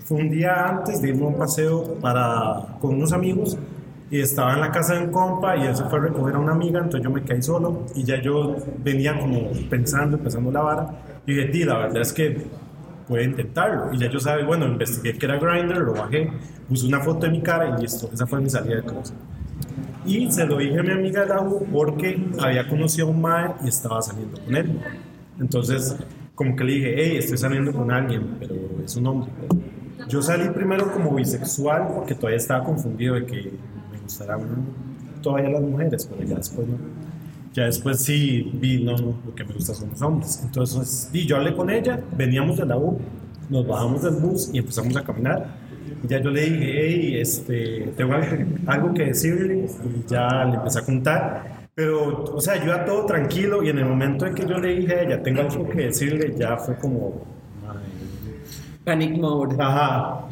fue 0.06 0.18
un 0.18 0.30
día 0.30 0.68
antes 0.70 1.02
de 1.02 1.10
irme 1.10 1.24
a 1.26 1.28
un 1.28 1.38
paseo 1.38 1.96
para, 2.02 2.78
con 2.82 2.96
unos 2.96 3.12
amigos 3.14 3.58
y 4.12 4.20
estaba 4.20 4.54
en 4.54 4.60
la 4.60 4.72
casa 4.72 4.96
de 4.96 5.06
un 5.06 5.12
compa 5.12 5.56
y 5.58 5.66
él 5.66 5.76
se 5.76 5.86
fue 5.86 5.98
a 5.98 6.02
recoger 6.04 6.36
a 6.36 6.40
una 6.40 6.52
amiga, 6.52 6.80
entonces 6.80 7.02
yo 7.02 7.10
me 7.10 7.24
quedé 7.24 7.42
solo 7.42 7.86
y 7.96 8.04
ya 8.04 8.22
yo 8.22 8.58
venía 8.84 9.18
como 9.18 9.50
pensando, 9.70 10.18
empezando 10.18 10.52
la 10.52 10.62
vara 10.62 10.88
y 11.26 11.34
dije, 11.34 11.48
"Di, 11.48 11.64
la 11.64 11.78
verdad 11.78 12.02
es 12.02 12.12
que 12.12 12.46
puede 13.08 13.26
intentarlo. 13.26 13.94
Y 13.94 13.98
ya 13.98 14.10
yo 14.10 14.20
sabía, 14.20 14.46
bueno, 14.46 14.66
investigué 14.66 15.18
que 15.18 15.26
era 15.26 15.38
Grindr, 15.38 15.80
lo 15.80 15.94
bajé, 15.94 16.32
puse 16.70 16.88
una 16.88 17.02
foto 17.02 17.26
de 17.26 17.32
mi 17.32 17.42
cara 17.42 17.76
y 17.78 17.82
listo, 17.82 18.10
esa 18.14 18.26
fue 18.26 18.40
mi 18.40 18.50
salida 18.50 18.78
de 18.78 18.84
closet. 18.84 19.16
Y 20.06 20.32
se 20.32 20.46
lo 20.46 20.58
dije 20.58 20.80
a 20.80 20.84
mi 20.84 20.92
amiga 20.92 21.26
Lau 21.26 21.66
porque 21.72 22.26
había 22.40 22.68
conocido 22.68 23.08
a 23.08 23.12
un 23.12 23.22
mae 23.22 23.52
y 23.64 23.68
estaba 23.68 24.02
saliendo 24.02 24.42
con 24.42 24.56
él. 24.56 24.80
Entonces, 25.40 25.96
como 26.36 26.56
que 26.56 26.64
le 26.64 26.74
dije, 26.74 26.94
hey, 26.98 27.18
estoy 27.18 27.38
saliendo 27.38 27.74
con 27.74 27.92
alguien, 27.92 28.38
pero 28.40 28.56
es 28.84 28.96
un 28.96 29.08
hombre. 29.08 29.32
Yo 30.08 30.22
salí 30.22 30.50
primero 30.50 30.92
como 30.92 31.14
bisexual 31.14 31.90
porque 31.94 32.16
todavía 32.16 32.38
estaba 32.38 32.64
confundido 32.64 33.16
de 33.16 33.26
que 33.26 33.52
gustaran 34.12 34.42
todavía 35.22 35.50
las 35.50 35.62
mujeres, 35.62 36.06
pero 36.06 36.28
ya 36.28 36.36
después 36.36 36.68
no. 36.68 36.76
Ya 37.54 37.66
después 37.66 38.00
sí 38.00 38.50
vi, 38.54 38.84
no, 38.84 38.96
no, 38.98 39.16
lo 39.26 39.36
que 39.36 39.44
me 39.44 39.54
gusta 39.54 39.74
son 39.74 39.90
los 39.90 40.02
hombres. 40.02 40.42
Entonces, 40.44 41.10
y 41.12 41.26
yo 41.26 41.38
hablé 41.38 41.54
con 41.56 41.70
ella, 41.70 42.00
veníamos 42.16 42.58
de 42.58 42.66
la 42.66 42.78
U, 42.78 42.98
nos 43.50 43.68
bajamos 43.68 44.04
del 44.04 44.16
bus 44.16 44.50
y 44.54 44.60
empezamos 44.60 44.96
a 44.96 45.04
caminar. 45.04 45.48
Y 46.04 46.08
ya 46.08 46.22
yo 46.22 46.30
le 46.30 46.42
dije, 46.42 46.82
hey, 46.82 47.18
este, 47.20 47.94
tengo 47.98 48.14
algo, 48.68 48.94
que 48.94 49.08
decirle 49.08 49.66
y 49.66 50.10
ya 50.10 50.46
le 50.46 50.56
empecé 50.56 50.80
a 50.80 50.86
contar. 50.86 51.68
Pero, 51.76 52.24
o 52.24 52.42
sea, 52.42 52.58
yo 52.58 52.66
iba 52.66 52.86
todo 52.86 53.06
tranquilo 53.06 53.64
y 53.64 53.70
en 53.70 53.80
el 53.80 53.86
momento 53.86 54.26
en 54.26 54.34
que 54.34 54.46
yo 54.46 54.58
le 54.58 54.76
dije 54.76 54.96
a 54.96 55.02
ella, 55.04 55.24
tengo 55.24 55.42
algo 55.42 55.68
que 55.70 55.84
decirle, 55.84 56.34
ya 56.38 56.58
fue 56.58 56.76
como, 56.78 57.22
Panic 58.86 59.18
mode. 59.18 59.56
Ajá. 59.60 60.28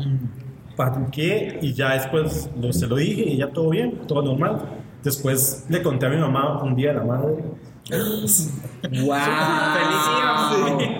Paniqué 0.79 1.59
y 1.61 1.73
ya 1.73 1.93
después 1.95 2.49
lo, 2.57 2.71
se 2.71 2.87
lo 2.87 2.95
dije 2.95 3.23
y 3.23 3.35
ya 3.35 3.49
todo 3.51 3.69
bien, 3.71 3.99
todo 4.07 4.21
normal. 4.21 4.61
Después 5.03 5.65
le 5.67 5.83
conté 5.83 6.05
a 6.05 6.09
mi 6.09 6.15
mamá 6.15 6.63
un 6.63 6.73
día 6.73 6.93
de 6.93 6.99
la 6.99 7.03
madre. 7.03 7.35
Wow. 9.03 9.17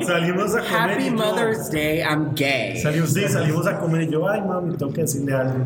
Salimos 0.06 0.54
a 0.54 0.60
comer. 0.60 0.74
Happy 0.76 1.06
yo- 1.06 1.12
Mother's 1.14 1.72
Day, 1.72 2.00
I'm 2.02 2.34
gay. 2.36 2.76
Salimos, 2.78 3.14
sí, 3.14 3.22
salimos 3.30 3.66
a 3.68 3.80
comer 3.80 4.02
y 4.04 4.10
yo, 4.12 4.28
ay 4.28 4.42
mami, 4.42 4.76
tengo 4.76 4.92
que 4.92 5.02
decirle 5.02 5.34
algo. 5.34 5.66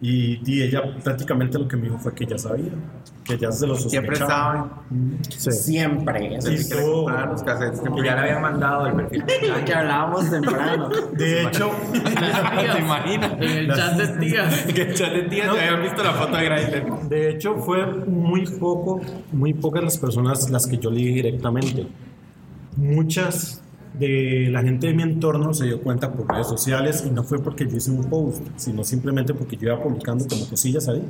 Y, 0.00 0.40
y 0.44 0.62
ella 0.62 0.82
prácticamente 1.02 1.58
lo 1.58 1.66
que 1.66 1.76
me 1.76 1.84
dijo 1.84 1.98
fue 1.98 2.14
que 2.14 2.26
ya 2.26 2.36
sabía, 2.36 2.72
que 3.24 3.38
ya 3.38 3.50
se 3.50 3.66
lo 3.66 3.74
sospechaba. 3.74 4.04
Siempre 4.04 4.16
saben. 4.18 5.18
Sí. 5.30 5.52
Siempre. 5.52 6.36
Eso 6.36 6.48
Sí, 6.50 6.68
Que 6.68 6.74
le 6.74 6.92
compraron 6.92 7.30
los 7.30 7.42
cassettes. 7.42 7.80
Que 7.80 8.04
ya 8.04 8.14
le 8.14 8.20
habían 8.20 8.42
mandado 8.42 8.86
el 8.88 8.94
perfil. 8.94 9.24
que 9.64 9.74
hablábamos 9.74 10.30
temprano. 10.30 10.90
De 11.12 11.42
hecho, 11.42 11.70
¿Te 11.92 12.78
imaginas? 12.78 13.32
En 13.40 13.42
el 13.42 13.74
chat 13.74 13.96
de 13.96 14.18
tías. 14.18 14.62
Que 14.64 14.82
el 14.82 14.94
chat 14.94 15.12
de 15.12 15.22
tías 15.22 15.54
te 15.54 15.60
habían 15.60 15.82
visto 15.82 16.04
la 16.04 16.12
foto 16.12 16.36
de 16.36 16.44
Grindr. 16.44 17.08
De 17.08 17.30
hecho, 17.30 17.56
fue 17.56 17.86
muy 17.86 18.44
poco, 18.44 19.00
muy 19.32 19.54
pocas 19.54 19.82
las 19.82 19.96
personas 19.96 20.50
las 20.50 20.66
que 20.66 20.76
yo 20.76 20.90
le 20.90 20.98
dije 20.98 21.12
directamente. 21.14 21.86
Muchas 22.76 23.62
de 23.98 24.48
la 24.50 24.62
gente 24.62 24.88
de 24.88 24.94
mi 24.94 25.02
entorno 25.02 25.54
se 25.54 25.66
dio 25.66 25.80
cuenta 25.80 26.12
por 26.12 26.28
redes 26.28 26.48
sociales 26.48 27.04
y 27.06 27.10
no 27.10 27.24
fue 27.24 27.38
porque 27.38 27.66
yo 27.66 27.76
hice 27.76 27.90
un 27.90 28.04
post, 28.04 28.42
sino 28.56 28.84
simplemente 28.84 29.32
porque 29.32 29.56
yo 29.56 29.68
iba 29.68 29.82
publicando 29.82 30.26
como 30.26 30.46
cosillas 30.48 30.88
ahí. 30.88 31.02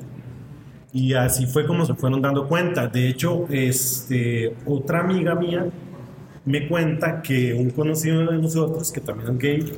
Y 0.93 1.14
así 1.14 1.47
fue 1.47 1.66
como 1.66 1.85
se 1.85 1.95
fueron 1.95 2.23
dando 2.23 2.49
cuenta. 2.49 2.87
De 2.87 3.09
hecho, 3.09 3.47
este, 3.50 4.55
otra 4.64 5.00
amiga 5.00 5.35
mía 5.35 5.66
me 6.45 6.69
cuenta 6.69 7.21
que 7.23 7.52
un 7.55 7.71
conocido 7.71 8.25
de 8.31 8.38
nosotros, 8.38 8.93
que 8.93 9.00
también 9.00 9.33
es 9.33 9.38
gay, 9.38 9.73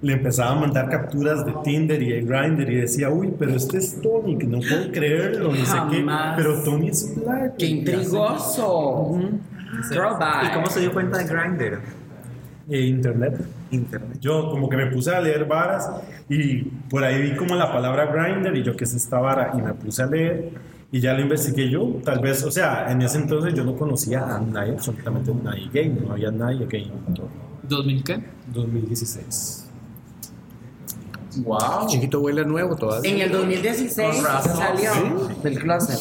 le 0.00 0.12
empezaba 0.14 0.52
a 0.52 0.54
mandar 0.54 0.88
capturas 0.88 1.44
de 1.44 1.54
Tinder 1.62 2.02
y 2.02 2.10
de 2.10 2.20
Grindr 2.22 2.70
y 2.70 2.76
decía, 2.76 3.10
uy, 3.10 3.34
pero 3.38 3.52
este 3.52 3.78
es 3.78 4.00
Tony, 4.00 4.36
que 4.38 4.46
no 4.46 4.58
puedo 4.60 4.90
creerlo, 4.92 5.52
ni 5.52 5.64
sé 5.64 5.76
qué, 5.90 6.04
pero 6.36 6.62
Tony 6.62 6.88
es 6.88 7.14
black. 7.14 7.56
Qué 7.58 7.66
intrigoso. 7.66 9.20
Throwback. 9.90 10.50
¿Y 10.50 10.54
cómo 10.54 10.66
se 10.68 10.80
dio 10.80 10.92
cuenta 10.92 11.18
de 11.18 11.24
Grindr? 11.24 11.80
E 12.68 12.80
internet. 12.80 13.44
Internet. 13.70 14.18
Yo 14.20 14.50
como 14.50 14.68
que 14.68 14.76
me 14.76 14.86
puse 14.86 15.14
a 15.14 15.20
leer 15.20 15.44
varas 15.44 15.88
y 16.28 16.62
por 16.90 17.04
ahí 17.04 17.22
vi 17.22 17.36
como 17.36 17.54
la 17.54 17.70
palabra 17.72 18.06
Grindr 18.06 18.56
y 18.56 18.62
yo 18.64 18.76
qué 18.76 18.84
es 18.84 18.94
esta 18.94 19.18
vara 19.20 19.52
y 19.56 19.62
me 19.62 19.72
puse 19.74 20.02
a 20.02 20.06
leer 20.06 20.50
Y 20.90 21.00
ya 21.00 21.12
lo 21.14 21.20
investigué 21.20 21.68
yo, 21.68 22.00
tal 22.04 22.20
vez, 22.20 22.42
o 22.44 22.50
sea, 22.50 22.90
en 22.90 23.02
ese 23.02 23.18
entonces 23.18 23.54
yo 23.54 23.64
no 23.64 23.76
conocía 23.76 24.36
a 24.36 24.40
nadie, 24.40 24.72
absolutamente 24.72 25.32
nadie 25.42 25.68
gay, 25.72 25.88
no 25.88 26.12
había 26.12 26.30
nadie 26.30 26.66
gay 26.66 26.92
en 27.08 27.14
todo. 27.14 27.28
¿2000 27.68 28.02
qué? 28.04 28.20
2016. 28.52 29.64
Wow. 31.44 31.86
Chiquito 31.88 32.20
huele 32.20 32.44
nuevo 32.44 32.76
todavía. 32.76 33.10
En 33.10 33.20
el 33.20 33.30
2016 33.32 34.16
Con 34.16 34.24
razón. 34.24 34.56
salió 34.56 34.92
del 35.42 35.58
closet. 35.58 35.98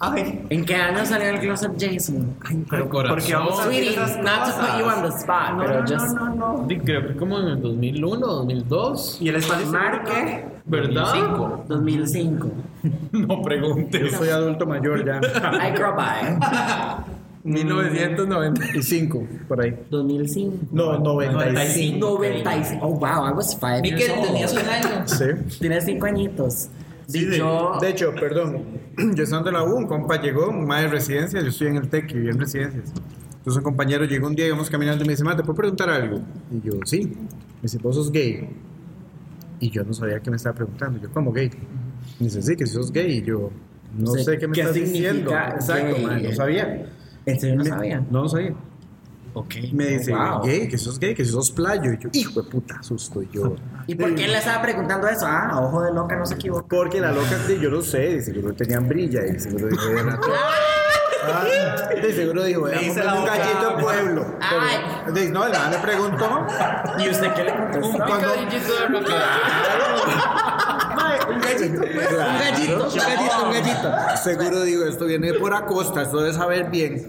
Ay, 0.00 0.44
¿En 0.50 0.64
qué 0.64 0.74
año 0.74 1.06
salió 1.06 1.28
del 1.28 1.38
closet 1.40 1.72
Jason? 1.78 2.34
Pero 2.68 2.88
corazón. 2.88 3.16
porque 3.18 3.34
vamos 3.34 3.60
a 3.60 3.64
Sweetie, 3.64 3.90
esas 3.92 4.16
not 4.18 4.44
to 4.44 4.52
put 4.60 4.78
you 4.78 4.84
on 4.86 5.02
the 5.02 5.16
spot, 5.16 5.52
no, 5.52 5.58
pero 5.64 5.80
no, 5.82 5.86
just 5.86 6.14
no, 6.16 6.28
no, 6.34 6.56
no. 6.58 6.66
Creo 6.84 7.08
que 7.08 7.16
como 7.16 7.38
en 7.38 7.48
el 7.48 7.62
2001, 7.62 8.26
2002. 8.26 9.18
Y 9.22 9.28
el 9.28 9.36
espacio 9.36 9.66
marque 9.68 10.44
¿Verdad? 10.66 11.14
2005. 11.68 12.48
No 13.12 13.28
Yo 13.28 13.42
preguntes. 13.42 14.12
soy 14.12 14.28
adulto 14.28 14.66
mayor 14.66 15.04
ya. 15.06 15.20
I 15.20 15.70
grow 15.72 15.94
by. 15.96 16.38
1995. 17.44 19.26
por 19.48 19.60
ahí. 19.60 19.74
2005. 19.90 20.56
No, 20.72 20.98
95. 20.98 21.98
95. 22.20 22.80
Oh, 22.82 22.88
wow, 22.98 23.24
I 23.26 23.32
was 23.32 23.54
five 23.54 23.82
Vi 23.82 23.90
que 23.90 23.98
years 23.98 24.14
old. 24.18 24.26
tenías 24.26 24.52
un 24.52 24.68
año. 24.68 25.06
Sí. 25.06 25.24
Tienes 25.60 25.84
cinco 25.84 26.06
añitos. 26.06 26.68
Sí, 27.06 27.24
de, 27.24 27.38
yo, 27.38 27.78
de 27.80 27.90
hecho, 27.90 28.14
perdón, 28.14 28.62
yo 29.14 29.24
estando 29.24 29.48
en 29.50 29.54
la 29.54 29.62
U, 29.64 29.74
un 29.76 29.86
compa 29.86 30.20
llegó, 30.20 30.48
un 30.48 30.66
mae 30.66 30.82
de 30.82 30.88
residencia, 30.88 31.40
yo 31.40 31.48
estoy 31.48 31.68
en 31.68 31.76
el 31.76 31.88
TEC 31.88 32.10
y 32.10 32.14
viví 32.14 32.28
en 32.30 32.38
residencias. 32.38 32.92
Entonces 33.36 33.58
un 33.58 33.62
compañero 33.62 34.04
llegó 34.06 34.26
un 34.26 34.34
día, 34.34 34.46
íbamos 34.46 34.70
caminando 34.70 35.04
y 35.04 35.06
me 35.06 35.12
dice, 35.12 35.22
"Ma, 35.24 35.36
¿te 35.36 35.42
puedo 35.42 35.54
preguntar 35.56 35.90
algo? 35.90 36.20
Y 36.50 36.66
yo, 36.66 36.72
sí. 36.84 37.04
Me 37.04 37.62
dice, 37.62 37.78
¿vos 37.78 37.94
sos 37.96 38.10
gay? 38.10 38.48
Y 39.60 39.70
yo 39.70 39.84
no 39.84 39.92
sabía 39.92 40.20
qué 40.20 40.30
me 40.30 40.36
estaba 40.36 40.54
preguntando. 40.54 40.98
Yo, 41.00 41.10
¿cómo 41.12 41.32
gay? 41.32 41.50
Me 42.18 42.26
dice, 42.26 42.42
sí, 42.42 42.56
que 42.56 42.66
si 42.66 42.72
sos 42.74 42.90
gay. 42.90 43.18
Y 43.18 43.22
yo, 43.22 43.50
no 43.98 44.12
Sí, 44.12 44.24
sé 44.24 44.38
qué 44.38 44.48
me 44.48 44.54
¿qué 44.54 44.60
estás 44.62 44.74
diciendo. 44.74 45.30
Exacto, 45.32 45.96
no 46.22 46.32
sabía. 46.32 46.86
¿En 47.26 47.40
serio 47.40 47.56
no 47.56 47.64
Me- 47.64 47.70
sabía? 47.70 48.04
No 48.10 48.22
lo 48.22 48.28
sabía. 48.28 48.54
Ok. 49.34 49.54
Me 49.72 49.86
dice, 49.86 50.12
Wow. 50.14 50.42
gay, 50.44 50.68
que 50.68 50.78
sos 50.78 50.98
gay, 50.98 51.14
que 51.14 51.24
sos 51.24 51.50
playo. 51.50 51.92
Y 51.92 51.98
yo, 51.98 52.08
hijo 52.12 52.40
de 52.42 52.50
puta, 52.50 52.82
susto. 52.82 53.20
Yo, 53.32 53.56
¿Y 53.86 53.94
por 53.96 54.14
qué 54.14 54.28
le 54.28 54.38
estaba 54.38 54.62
preguntando 54.62 55.08
eso? 55.08 55.26
Ah, 55.28 55.60
ojo 55.60 55.82
de 55.82 55.92
loca, 55.92 56.16
no 56.16 56.24
se 56.24 56.34
equivoca. 56.34 56.64
Porque 56.68 57.00
la 57.00 57.10
loca, 57.12 57.36
yo 57.60 57.68
lo 57.70 57.82
sé, 57.82 57.98
de 57.98 58.22
seguro 58.22 58.54
tenían 58.54 58.88
brilla 58.88 59.26
y 59.26 59.38
seguro 59.40 59.66
dijo, 59.68 59.88
"Ven 59.92 60.08
a 60.08 60.20
Ah, 61.26 61.44
de 61.94 62.12
seguro 62.12 62.44
dijo, 62.44 62.60
"Voy 62.60 62.72
a 62.72 62.78
dice 62.78 62.88
comer 63.00 63.04
la 63.06 63.14
un 63.14 63.24
gallito 63.24 63.70
en 63.70 63.76
pueblo. 63.82 64.26
Ay. 64.42 64.76
Pero, 65.06 65.12
de- 65.14 65.30
no, 65.30 65.48
nada 65.48 65.70
me 65.70 65.78
preguntó. 65.78 66.46
¿Y 66.98 67.08
usted 67.08 67.32
qué 67.32 67.44
le 67.44 67.52
Un 67.52 67.58
contestó? 67.58 68.04
picadillito 68.04 68.74
de 68.80 68.88
lo 68.90 69.04
que. 69.04 69.12
Un 71.34 71.40
gallito, 71.40 71.80
pues. 71.80 72.08
Claro. 72.08 72.32
Un 72.32 72.38
gallito, 72.38 72.88
un 72.88 72.96
gallito, 72.98 73.44
un 73.46 73.52
gallito. 73.52 74.16
Seguro 74.22 74.60
digo, 74.62 74.84
esto 74.84 75.06
viene 75.06 75.32
por 75.34 75.54
acosta, 75.54 76.02
esto 76.02 76.18
debe 76.20 76.34
saber 76.34 76.68
bien. 76.70 77.06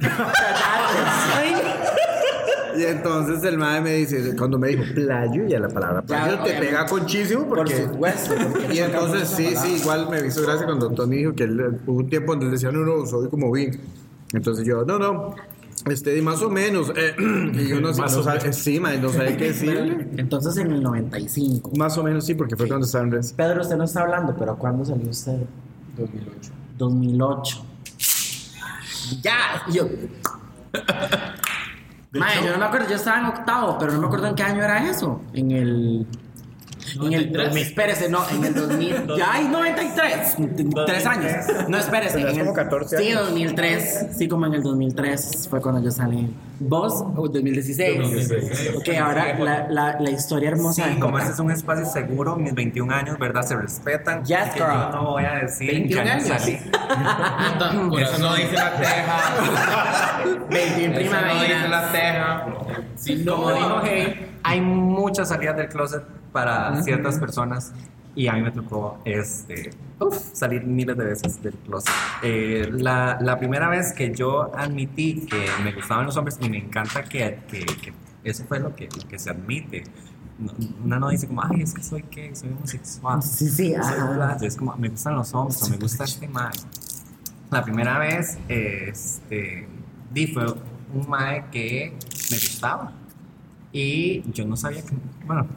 Y 2.78 2.84
entonces 2.84 3.44
el 3.44 3.58
madre 3.58 3.82
me 3.82 3.94
dice, 3.96 4.36
cuando 4.38 4.58
me 4.60 4.70
dijo 4.70 4.84
playo, 4.94 5.48
ya 5.48 5.60
la 5.60 5.70
palabra 5.70 6.02
playo 6.02 6.36
te 6.36 6.42
obviamente. 6.42 6.68
pega 6.68 6.86
conchísimo 6.86 7.48
Por 7.48 7.58
porque... 7.60 7.84
supuesto. 7.84 8.34
porque 8.52 8.74
Y 8.76 8.80
entonces 8.80 9.30
sí, 9.30 9.54
sí, 9.56 9.78
igual 9.82 10.10
me 10.10 10.26
hizo 10.26 10.42
gracia 10.44 10.66
cuando 10.66 10.90
Tony 10.92 11.18
dijo 11.18 11.34
que 11.34 11.44
él, 11.44 11.80
hubo 11.86 11.98
un 12.00 12.10
tiempo 12.10 12.34
donde 12.34 12.48
él 12.48 12.52
decía, 12.52 12.72
no, 12.72 12.80
no, 12.86 13.06
soy 13.06 13.30
como 13.30 13.52
vi. 13.52 13.70
Entonces 14.34 14.66
yo, 14.66 14.84
no, 14.86 14.98
no, 15.00 15.36
este, 15.90 16.20
más 16.22 16.42
o 16.42 16.50
menos. 16.50 16.92
eh, 16.96 17.16
y 17.54 17.68
yo 17.68 17.80
no, 17.80 17.94
sé, 17.94 18.02
Más 18.02 18.14
no 18.14 18.20
o 18.20 18.24
sabe, 18.24 18.40
menos. 18.40 18.56
sí, 18.56 18.80
madre, 18.80 19.00
no 19.00 19.10
sabe 19.10 19.38
qué 19.38 19.46
decirle. 19.46 20.08
Entonces 20.18 20.58
en 20.58 20.72
el 20.72 20.82
95. 20.82 21.72
Más 21.78 21.98
o 21.98 22.04
menos 22.04 22.26
sí, 22.26 22.34
porque 22.36 22.56
fue 22.56 22.68
cuando 22.68 22.86
estaba 22.86 23.04
en 23.06 23.12
res. 23.12 23.34
Pedro, 23.34 23.62
usted 23.62 23.76
no 23.78 23.84
está 23.84 24.02
hablando, 24.02 24.36
pero 24.38 24.56
¿cuándo 24.58 24.84
salió 24.84 25.10
usted? 25.10 25.38
2008. 25.98 26.52
2008. 26.78 27.66
Ya, 29.22 29.64
yo. 29.72 29.88
Yo 32.44 32.52
no 32.52 32.58
me 32.58 32.66
acuerdo, 32.66 32.90
yo 32.90 32.96
estaba 32.96 33.20
en 33.20 33.26
octavo, 33.26 33.78
pero 33.80 33.92
no 33.94 34.00
me 34.00 34.08
acuerdo 34.08 34.28
en 34.28 34.36
qué 34.36 34.44
año 34.44 34.64
era 34.64 34.90
eso. 34.90 35.22
En 35.34 35.52
el. 35.52 36.08
En 36.96 37.14
el 37.14 37.32
93. 37.32 37.68
espérese, 37.68 38.10
no, 38.10 38.20
en 38.30 38.44
el 38.46 38.54
2000. 38.54 38.96
Ya 39.18 39.34
hay 39.34 39.48
93. 39.48 40.38
Tres 40.86 41.06
años. 41.06 41.32
No, 41.68 41.78
espérese. 41.78 42.22
En 42.22 42.28
el- 42.28 42.40
como 42.40 42.54
14 42.54 42.98
Sí, 42.98 43.08
años. 43.12 43.22
2003. 43.30 44.08
Sí, 44.18 44.28
como 44.28 44.46
en 44.46 44.54
el 44.54 44.64
2003 44.64 45.48
fue 45.50 45.62
cuando 45.62 45.82
yo 45.84 45.92
salí. 45.92 46.34
¿Vos? 46.60 46.94
¿O 47.18 47.28
2016? 47.28 47.98
2016. 48.00 48.76
Ok, 48.78 48.90
ahora 49.02 49.38
la, 49.40 49.68
la, 49.70 50.00
la 50.00 50.10
historia 50.10 50.50
hermosa 50.52 50.86
Sí, 50.86 50.94
de 50.94 51.00
como 51.00 51.20
este 51.20 51.32
es 51.34 51.40
un 51.40 51.52
espacio 51.52 51.86
seguro, 51.86 52.36
mis 52.38 52.54
21 52.54 52.94
años, 52.94 53.20
¿verdad? 53.20 53.42
Se 53.42 53.56
respetan. 53.58 54.24
Yes, 54.24 54.54
girl. 54.54 54.68
yo 54.72 54.90
no 54.92 55.04
voy 55.12 55.26
a 55.26 55.34
decir 55.40 55.70
21 55.72 56.04
que 56.04 56.10
año 56.10 56.24
años. 56.24 56.42
salí. 56.42 56.54
Eso 58.02 58.18
no 58.20 58.36
dice 58.36 58.54
la 58.54 58.76
teja. 58.78 60.26
21 60.50 61.00
Eso 61.00 61.12
no 61.26 61.42
dice 61.42 61.68
la 61.68 61.92
teja. 61.92 62.46
Sí, 62.96 63.26
Como 63.26 63.52
dijo 63.52 63.82
Hey, 63.84 64.32
hay 64.44 64.62
muchas 64.62 65.30
salidas 65.30 65.58
del 65.58 65.68
closet 65.68 66.04
para 66.36 66.84
ciertas 66.84 67.18
personas 67.18 67.72
y 68.14 68.28
a 68.28 68.34
mí 68.34 68.42
me 68.42 68.52
tocó 68.52 69.00
este, 69.06 69.72
uf, 70.00 70.18
salir 70.34 70.66
miles 70.66 70.98
de 70.98 71.06
veces 71.06 71.42
del 71.42 71.54
closet. 71.54 71.94
Eh, 72.24 72.70
la, 72.74 73.18
la 73.22 73.38
primera 73.40 73.70
vez 73.70 73.94
que 73.94 74.14
yo 74.14 74.52
admití 74.54 75.26
que 75.26 75.46
me 75.64 75.72
gustaban 75.72 76.06
los 76.06 76.18
hombres 76.18 76.38
y 76.42 76.50
me 76.50 76.58
encanta 76.58 77.04
que, 77.04 77.40
que- 77.48 77.66
que 77.66 77.94
eso 78.26 78.44
fue 78.50 78.60
lo 78.60 78.76
que, 78.76 78.90
lo 79.02 79.08
que 79.08 79.18
se 79.18 79.30
admite. 79.30 79.84
No- 80.40 80.52
Una 80.84 81.00
no 81.00 81.08
dice 81.10 81.26
como, 81.28 81.42
ay, 81.44 81.62
es 81.62 81.74
que 81.74 81.82
soy 81.84 82.04
gay, 82.12 82.36
soy 82.36 82.50
homosexual. 82.50 83.24
Sí, 83.24 83.48
sí, 83.50 83.74
soy 83.74 83.76
ajá. 83.78 84.12
bla". 84.12 84.38
Es 84.42 84.58
como, 84.58 84.76
me 84.76 84.90
gustan 84.90 85.16
los 85.16 85.34
hombres 85.34 85.62
o 85.64 85.70
me 85.70 85.78
gusta 85.78 86.04
este 86.04 86.28
mae. 86.28 86.52
La 87.50 87.64
primera 87.64 87.98
vez, 88.00 88.38
este, 88.50 89.68
di, 90.12 90.28
fue 90.28 90.46
un 90.94 91.08
mae 91.10 91.46
que 91.52 91.92
me 92.32 92.38
gustaba. 92.38 92.92
Y 93.72 94.24
yo 94.32 94.46
no 94.46 94.56
sabía 94.58 94.82
que, 94.84 94.94
bueno, 95.26 95.48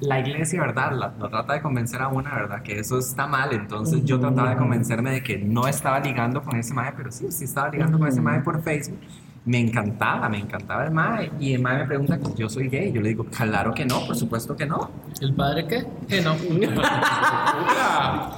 la 0.00 0.20
iglesia, 0.20 0.60
¿verdad? 0.60 0.92
La, 0.92 1.12
trata 1.12 1.54
de 1.54 1.62
convencer 1.62 2.00
a 2.02 2.08
una, 2.08 2.34
¿verdad? 2.34 2.62
Que 2.62 2.78
eso 2.78 2.98
está 2.98 3.26
mal. 3.26 3.52
Entonces 3.52 4.04
yo 4.04 4.20
trataba 4.20 4.50
de 4.50 4.56
convencerme 4.56 5.10
de 5.10 5.22
que 5.22 5.38
no 5.38 5.66
estaba 5.66 6.00
ligando 6.00 6.42
con 6.42 6.56
ese 6.56 6.74
mae, 6.74 6.92
pero 6.96 7.10
sí, 7.10 7.30
sí 7.30 7.44
estaba 7.44 7.68
ligando 7.68 7.98
con 7.98 8.08
ese 8.08 8.20
mae 8.20 8.40
por 8.40 8.62
Facebook. 8.62 8.98
Me 9.46 9.60
encantaba, 9.60 10.26
me 10.28 10.38
encantaba 10.38 10.86
el 10.86 10.90
mae. 10.90 11.30
Y 11.38 11.52
el 11.52 11.60
mae 11.60 11.78
me 11.78 11.84
pregunta 11.84 12.18
que 12.18 12.34
yo 12.34 12.48
soy 12.48 12.68
gay. 12.68 12.92
Yo 12.92 13.02
le 13.02 13.10
digo, 13.10 13.24
claro 13.24 13.74
que 13.74 13.84
no, 13.84 14.06
por 14.06 14.16
supuesto 14.16 14.56
que 14.56 14.64
no. 14.64 14.90
¿El 15.20 15.34
padre 15.34 15.66
qué? 15.66 15.84
Que 16.08 16.22
no. 16.22 16.34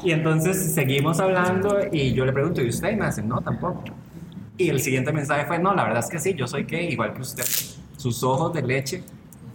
Y 0.02 0.12
entonces 0.12 0.74
seguimos 0.74 1.20
hablando 1.20 1.78
y 1.90 2.12
yo 2.12 2.24
le 2.24 2.32
pregunto, 2.32 2.62
¿y 2.62 2.68
usted? 2.68 2.92
Y 2.92 2.96
me 2.96 3.06
dice, 3.06 3.22
no, 3.22 3.40
tampoco. 3.40 3.84
Y 4.58 4.68
el 4.68 4.80
siguiente 4.80 5.12
mensaje 5.12 5.46
fue, 5.46 5.58
no, 5.58 5.74
la 5.74 5.84
verdad 5.84 6.00
es 6.00 6.10
que 6.10 6.18
sí, 6.18 6.34
yo 6.34 6.46
soy 6.46 6.64
gay, 6.64 6.88
igual 6.88 7.14
que 7.14 7.22
usted. 7.22 7.44
Sus 7.96 8.22
ojos 8.22 8.52
de 8.52 8.62
leche 8.62 9.02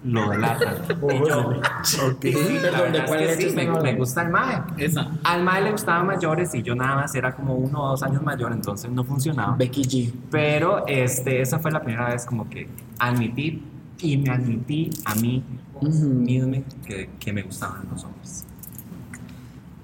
lo 0.03 0.29
delatan. 0.31 0.75
y 0.89 1.27
yo, 1.29 1.53
"Sí, 1.83 2.31
la 2.31 2.61
Perdón, 2.71 2.91
¿de 2.93 3.05
cuál 3.05 3.21
es 3.21 3.37
que 3.37 3.49
sí, 3.49 3.55
me, 3.55 3.67
me 3.81 3.93
gusta 3.95 4.23
el 4.23 4.29
mae. 4.29 4.61
Esa. 4.77 5.07
Al 5.23 5.43
mae 5.43 5.61
le 5.61 5.71
gustaban 5.71 6.07
mayores 6.07 6.53
y 6.55 6.63
yo 6.63 6.75
nada 6.75 6.95
más 6.95 7.13
era 7.15 7.35
como 7.35 7.53
uno 7.55 7.83
o 7.83 7.89
dos 7.89 8.03
años 8.03 8.21
mayor, 8.23 8.51
entonces 8.51 8.89
no 8.91 9.03
funcionaba. 9.03 9.55
Becky 9.55 9.83
G. 9.83 10.13
Pero 10.31 10.85
este, 10.87 11.41
esa 11.41 11.59
fue 11.59 11.71
la 11.71 11.81
primera 11.81 12.09
vez 12.09 12.25
como 12.25 12.49
que 12.49 12.67
admití 12.99 13.63
y 13.99 14.17
me 14.17 14.29
admití 14.31 14.89
a 15.05 15.13
mí 15.15 15.43
mismo 15.81 16.63
que, 16.85 17.09
que 17.19 17.33
me 17.33 17.43
gustaban 17.43 17.81
los 17.91 18.03
hombres. 18.03 18.45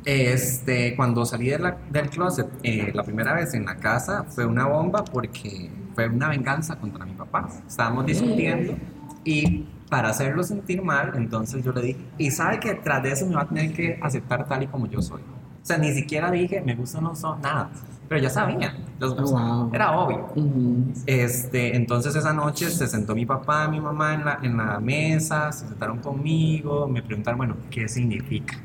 Este, 0.06 0.96
cuando 0.96 1.26
salí 1.26 1.50
de 1.50 1.60
la- 1.60 1.78
del 1.92 2.10
closet 2.10 2.48
eh, 2.64 2.92
la 2.94 3.04
primera 3.04 3.34
vez 3.34 3.54
en 3.54 3.66
la 3.66 3.76
casa 3.76 4.24
fue 4.24 4.46
una 4.46 4.66
bomba 4.66 5.04
porque 5.04 5.70
fue 5.96 6.08
una 6.08 6.30
venganza 6.30 6.78
contra 6.80 7.06
mi 7.06 7.12
papá. 7.14 7.50
Estábamos 7.68 8.06
discutiendo 8.06 8.78
y 9.26 9.66
para 9.90 10.10
hacerlo 10.10 10.44
sentir 10.44 10.82
mal, 10.82 11.14
entonces 11.16 11.64
yo 11.64 11.72
le 11.72 11.82
dije, 11.82 12.00
y 12.18 12.32
sabe 12.32 12.60
que 12.60 12.74
tras 12.76 13.02
de 13.04 13.12
eso 13.12 13.26
me 13.26 13.36
va 13.36 13.44
a 13.44 13.48
tener 13.48 13.74
que 13.74 14.00
aceptar 14.02 14.48
tal 14.48 14.64
y 14.64 14.68
como 14.68 14.88
yo 14.88 15.02
soy. 15.02 15.22
O 15.22 15.66
sea, 15.68 15.78
ni 15.78 15.94
siquiera 15.94 16.32
dije, 16.32 16.62
me 16.62 16.76
gustan 16.76 17.04
los 17.06 17.24
hombres, 17.24 17.44
nada. 17.44 17.70
Pero 18.10 18.22
ya 18.22 18.30
sabía, 18.30 18.74
los 19.00 19.12
Oh, 19.14 19.24
wow. 19.38 19.70
era 19.74 19.92
obvio. 19.98 20.28
Ujú. 20.36 20.94
Este, 21.06 21.76
entonces 21.76 22.16
esa 22.16 22.32
noche 22.32 22.70
se 22.70 22.88
sentó 22.88 23.14
mi 23.14 23.26
papá 23.26 23.68
mi 23.68 23.82
mamá 23.82 24.14
en 24.14 24.24
la, 24.24 24.40
en 24.42 24.56
la 24.56 24.80
mesa, 24.80 25.52
se 25.52 25.68
sentaron 25.68 26.00
conmigo, 26.00 26.88
me 26.88 27.02
preguntaron, 27.02 27.38
bueno, 27.38 27.58
¿qué 27.70 27.88
significa? 27.90 28.58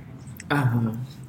Ajá. 0.49 0.81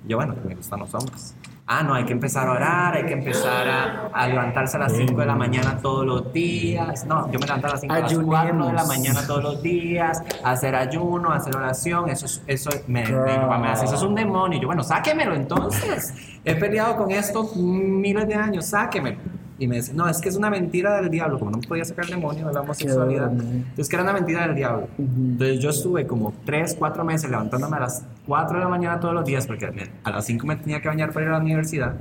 Yo, 0.07 0.17
bueno, 0.17 0.35
que 0.35 0.47
me 0.47 0.55
gustan 0.55 0.79
los 0.81 0.93
hombres. 0.93 1.33
Ah, 1.65 1.81
no, 1.81 1.93
hay 1.93 2.03
que 2.03 2.11
empezar 2.11 2.45
a 2.47 2.51
orar, 2.51 2.93
hay 2.97 3.05
que 3.05 3.13
empezar 3.13 3.67
a, 3.69 4.07
a 4.13 4.27
levantarse 4.27 4.75
a 4.75 4.81
las 4.81 4.91
5 4.97 5.17
de 5.17 5.25
la 5.25 5.35
mañana 5.35 5.77
todos 5.81 6.05
los 6.05 6.33
días. 6.33 7.05
No, 7.05 7.31
yo 7.31 7.39
me 7.39 7.45
levanto 7.45 7.67
a 7.67 7.69
las 7.71 7.79
5 7.79 7.93
de 7.93 8.01
las 8.01 8.11
4 8.25 8.47
de 8.67 8.73
la 8.73 8.83
mañana 8.85 9.25
todos 9.25 9.43
los 9.43 9.61
días, 9.63 10.21
hacer 10.43 10.75
ayuno, 10.75 11.31
hacer 11.31 11.55
oración. 11.55 12.09
Eso, 12.09 12.25
es- 12.25 12.41
eso 12.47 12.69
me, 12.87 13.05
mi 13.05 13.11
papá 13.13 13.57
me 13.59 13.69
hace, 13.69 13.85
eso 13.85 13.95
es 13.95 14.01
un 14.03 14.13
demonio. 14.13 14.57
Y 14.57 14.61
yo, 14.61 14.67
bueno, 14.67 14.83
sáquemelo 14.83 15.35
entonces. 15.35 16.13
He 16.43 16.55
peleado 16.55 16.97
con 16.97 17.11
esto 17.11 17.49
miles 17.55 18.27
de 18.27 18.35
años, 18.35 18.65
sáquemelo. 18.65 19.19
Y 19.59 19.67
me 19.67 19.75
dice, 19.77 19.93
no, 19.93 20.09
es 20.09 20.19
que 20.19 20.29
es 20.29 20.35
una 20.35 20.49
mentira 20.49 20.99
del 20.99 21.09
diablo, 21.09 21.37
como 21.37 21.51
no 21.51 21.59
podía 21.59 21.85
sacar 21.85 22.05
el 22.05 22.11
demonio 22.11 22.47
de 22.47 22.53
la 22.53 22.61
homosexualidad. 22.61 23.31
Entonces, 23.31 23.87
que 23.87 23.95
era 23.95 24.03
una 24.03 24.13
mentira 24.13 24.47
del 24.47 24.55
diablo. 24.55 24.87
Entonces, 24.97 25.59
yo 25.59 25.69
estuve 25.69 26.07
como 26.07 26.33
3, 26.45 26.75
4 26.77 27.03
meses 27.03 27.29
levantándome 27.29 27.77
a 27.77 27.81
las 27.81 28.03
4 28.25 28.57
de 28.57 28.63
la 28.63 28.69
mañana 28.69 28.99
todos 28.99 29.13
los 29.13 29.25
días, 29.25 29.45
porque 29.45 29.91
a 30.03 30.09
las 30.09 30.25
5 30.25 30.47
me 30.47 30.55
tenía 30.55 30.81
que 30.81 30.87
bañar 30.87 31.11
para 31.11 31.25
ir 31.25 31.29
a 31.29 31.33
la 31.37 31.43
universidad. 31.43 31.95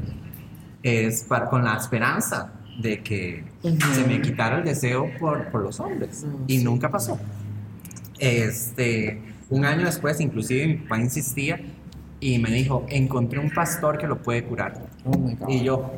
es 0.82 1.24
para, 1.24 1.48
con 1.48 1.62
la 1.64 1.76
esperanza 1.76 2.52
de 2.80 3.02
que 3.02 3.44
se 3.62 4.06
me 4.06 4.20
quitara 4.22 4.58
el 4.58 4.64
deseo 4.64 5.10
por, 5.20 5.50
por 5.50 5.62
los 5.62 5.78
hombres. 5.78 6.24
Y 6.46 6.64
nunca 6.64 6.90
pasó. 6.90 7.18
Este, 8.18 9.20
un 9.50 9.64
año 9.64 9.84
después, 9.84 10.20
inclusive 10.20 10.66
mi 10.66 10.74
papá 10.76 10.98
insistía 10.98 11.60
y 12.20 12.38
me 12.38 12.50
dijo, 12.50 12.86
encontré 12.88 13.40
un 13.40 13.50
pastor 13.50 13.98
que 13.98 14.06
lo 14.06 14.22
puede 14.22 14.44
curar. 14.44 14.86
Oh. 15.04 15.50
Y 15.50 15.64
yo, 15.64 15.92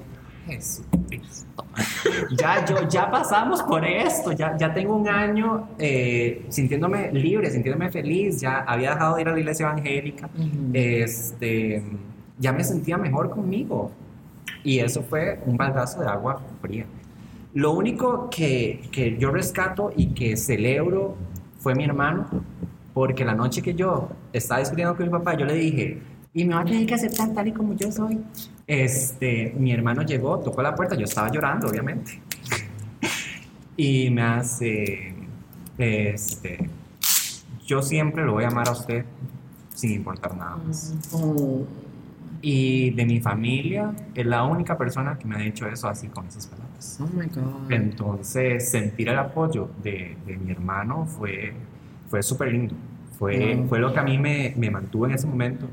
Jesucristo. 0.46 1.64
Ya, 2.38 2.64
yo, 2.64 2.88
ya 2.88 3.10
pasamos 3.10 3.62
por 3.62 3.84
esto, 3.84 4.32
ya, 4.32 4.56
ya 4.56 4.72
tengo 4.72 4.94
un 4.96 5.08
año 5.08 5.68
eh, 5.78 6.44
sintiéndome 6.48 7.10
libre, 7.12 7.50
sintiéndome 7.50 7.90
feliz, 7.90 8.40
ya 8.40 8.60
había 8.60 8.90
dejado 8.90 9.16
de 9.16 9.22
ir 9.22 9.28
a 9.28 9.32
la 9.32 9.40
iglesia 9.40 9.66
evangélica, 9.66 10.28
este, 10.72 11.82
ya 12.38 12.52
me 12.52 12.62
sentía 12.62 12.96
mejor 12.96 13.30
conmigo. 13.30 13.90
Y 14.62 14.78
eso 14.78 15.02
fue 15.02 15.40
un 15.46 15.56
baldazo 15.56 16.00
de 16.00 16.08
agua 16.08 16.40
fría. 16.62 16.86
Lo 17.52 17.72
único 17.72 18.30
que, 18.30 18.88
que 18.90 19.16
yo 19.18 19.30
rescato 19.30 19.92
y 19.94 20.08
que 20.08 20.36
celebro 20.36 21.16
fue 21.58 21.74
mi 21.74 21.84
hermano, 21.84 22.26
porque 22.92 23.24
la 23.24 23.34
noche 23.34 23.62
que 23.62 23.74
yo 23.74 24.08
estaba 24.32 24.60
discutiendo 24.60 24.96
con 24.96 25.06
mi 25.06 25.12
papá, 25.12 25.36
yo 25.36 25.44
le 25.44 25.54
dije, 25.54 26.02
y 26.32 26.44
me 26.44 26.54
va 26.54 26.62
a 26.62 26.64
tener 26.64 26.84
que 26.86 26.94
aceptar 26.94 27.32
tal 27.32 27.46
y 27.46 27.52
como 27.52 27.74
yo 27.74 27.92
soy. 27.92 28.18
Este, 28.66 29.54
mi 29.58 29.72
hermano 29.72 30.02
llegó, 30.02 30.38
tocó 30.38 30.62
la 30.62 30.74
puerta, 30.74 30.94
yo 30.96 31.04
estaba 31.04 31.30
llorando, 31.30 31.68
obviamente. 31.68 32.20
Y 33.76 34.08
me 34.10 34.22
hace, 34.22 35.14
este, 35.78 36.70
yo 37.66 37.82
siempre 37.82 38.24
lo 38.24 38.32
voy 38.34 38.44
a 38.44 38.48
amar 38.48 38.68
a 38.68 38.72
usted 38.72 39.04
sin 39.74 39.92
importar 39.92 40.36
nada 40.36 40.56
más. 40.56 40.94
Oh, 41.12 41.64
Y 42.40 42.90
de 42.90 43.04
mi 43.06 43.20
familia, 43.20 43.92
es 44.14 44.24
la 44.26 44.44
única 44.44 44.78
persona 44.78 45.18
que 45.18 45.26
me 45.26 45.36
ha 45.36 45.38
dicho 45.40 45.66
eso 45.66 45.88
así 45.88 46.08
con 46.08 46.26
esas 46.26 46.46
palabras. 46.46 46.98
oh 47.00 47.06
my 47.16 47.26
God. 47.26 47.70
Entonces, 47.72 48.68
sentir 48.70 49.08
el 49.08 49.18
apoyo 49.18 49.70
de, 49.82 50.16
de 50.26 50.36
mi 50.36 50.52
hermano 50.52 51.06
fue, 51.06 51.52
fue 52.08 52.22
súper 52.22 52.52
lindo. 52.52 52.74
Fue, 53.18 53.54
Mm. 53.56 53.68
fue 53.68 53.78
lo 53.78 53.92
que 53.92 54.00
a 54.00 54.02
mí 54.02 54.18
me, 54.18 54.54
me 54.56 54.70
mantuvo 54.70 55.06
en 55.06 55.12
ese 55.12 55.26
momento 55.26 55.66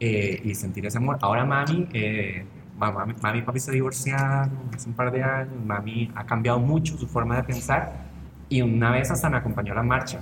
eh, 0.00 0.40
y 0.44 0.54
sentir 0.54 0.86
ese 0.86 0.98
amor. 0.98 1.18
Ahora 1.20 1.44
mami, 1.44 1.88
eh, 1.92 2.46
mamá- 2.78 3.06
mami 3.22 3.38
y 3.38 3.42
papi 3.42 3.60
se 3.60 3.72
divorciaron 3.72 4.50
hace 4.74 4.88
un 4.88 4.94
par 4.94 5.10
de 5.10 5.22
años. 5.22 5.54
Mami 5.64 6.10
ha 6.14 6.24
cambiado 6.24 6.58
mucho 6.58 6.96
su 6.96 7.06
forma 7.06 7.36
de 7.36 7.44
pensar 7.44 8.06
y 8.48 8.62
una 8.62 8.90
vez 8.90 9.10
hasta 9.10 9.28
me 9.28 9.36
acompañó 9.38 9.72
a 9.72 9.76
la 9.76 9.82
marcha. 9.82 10.20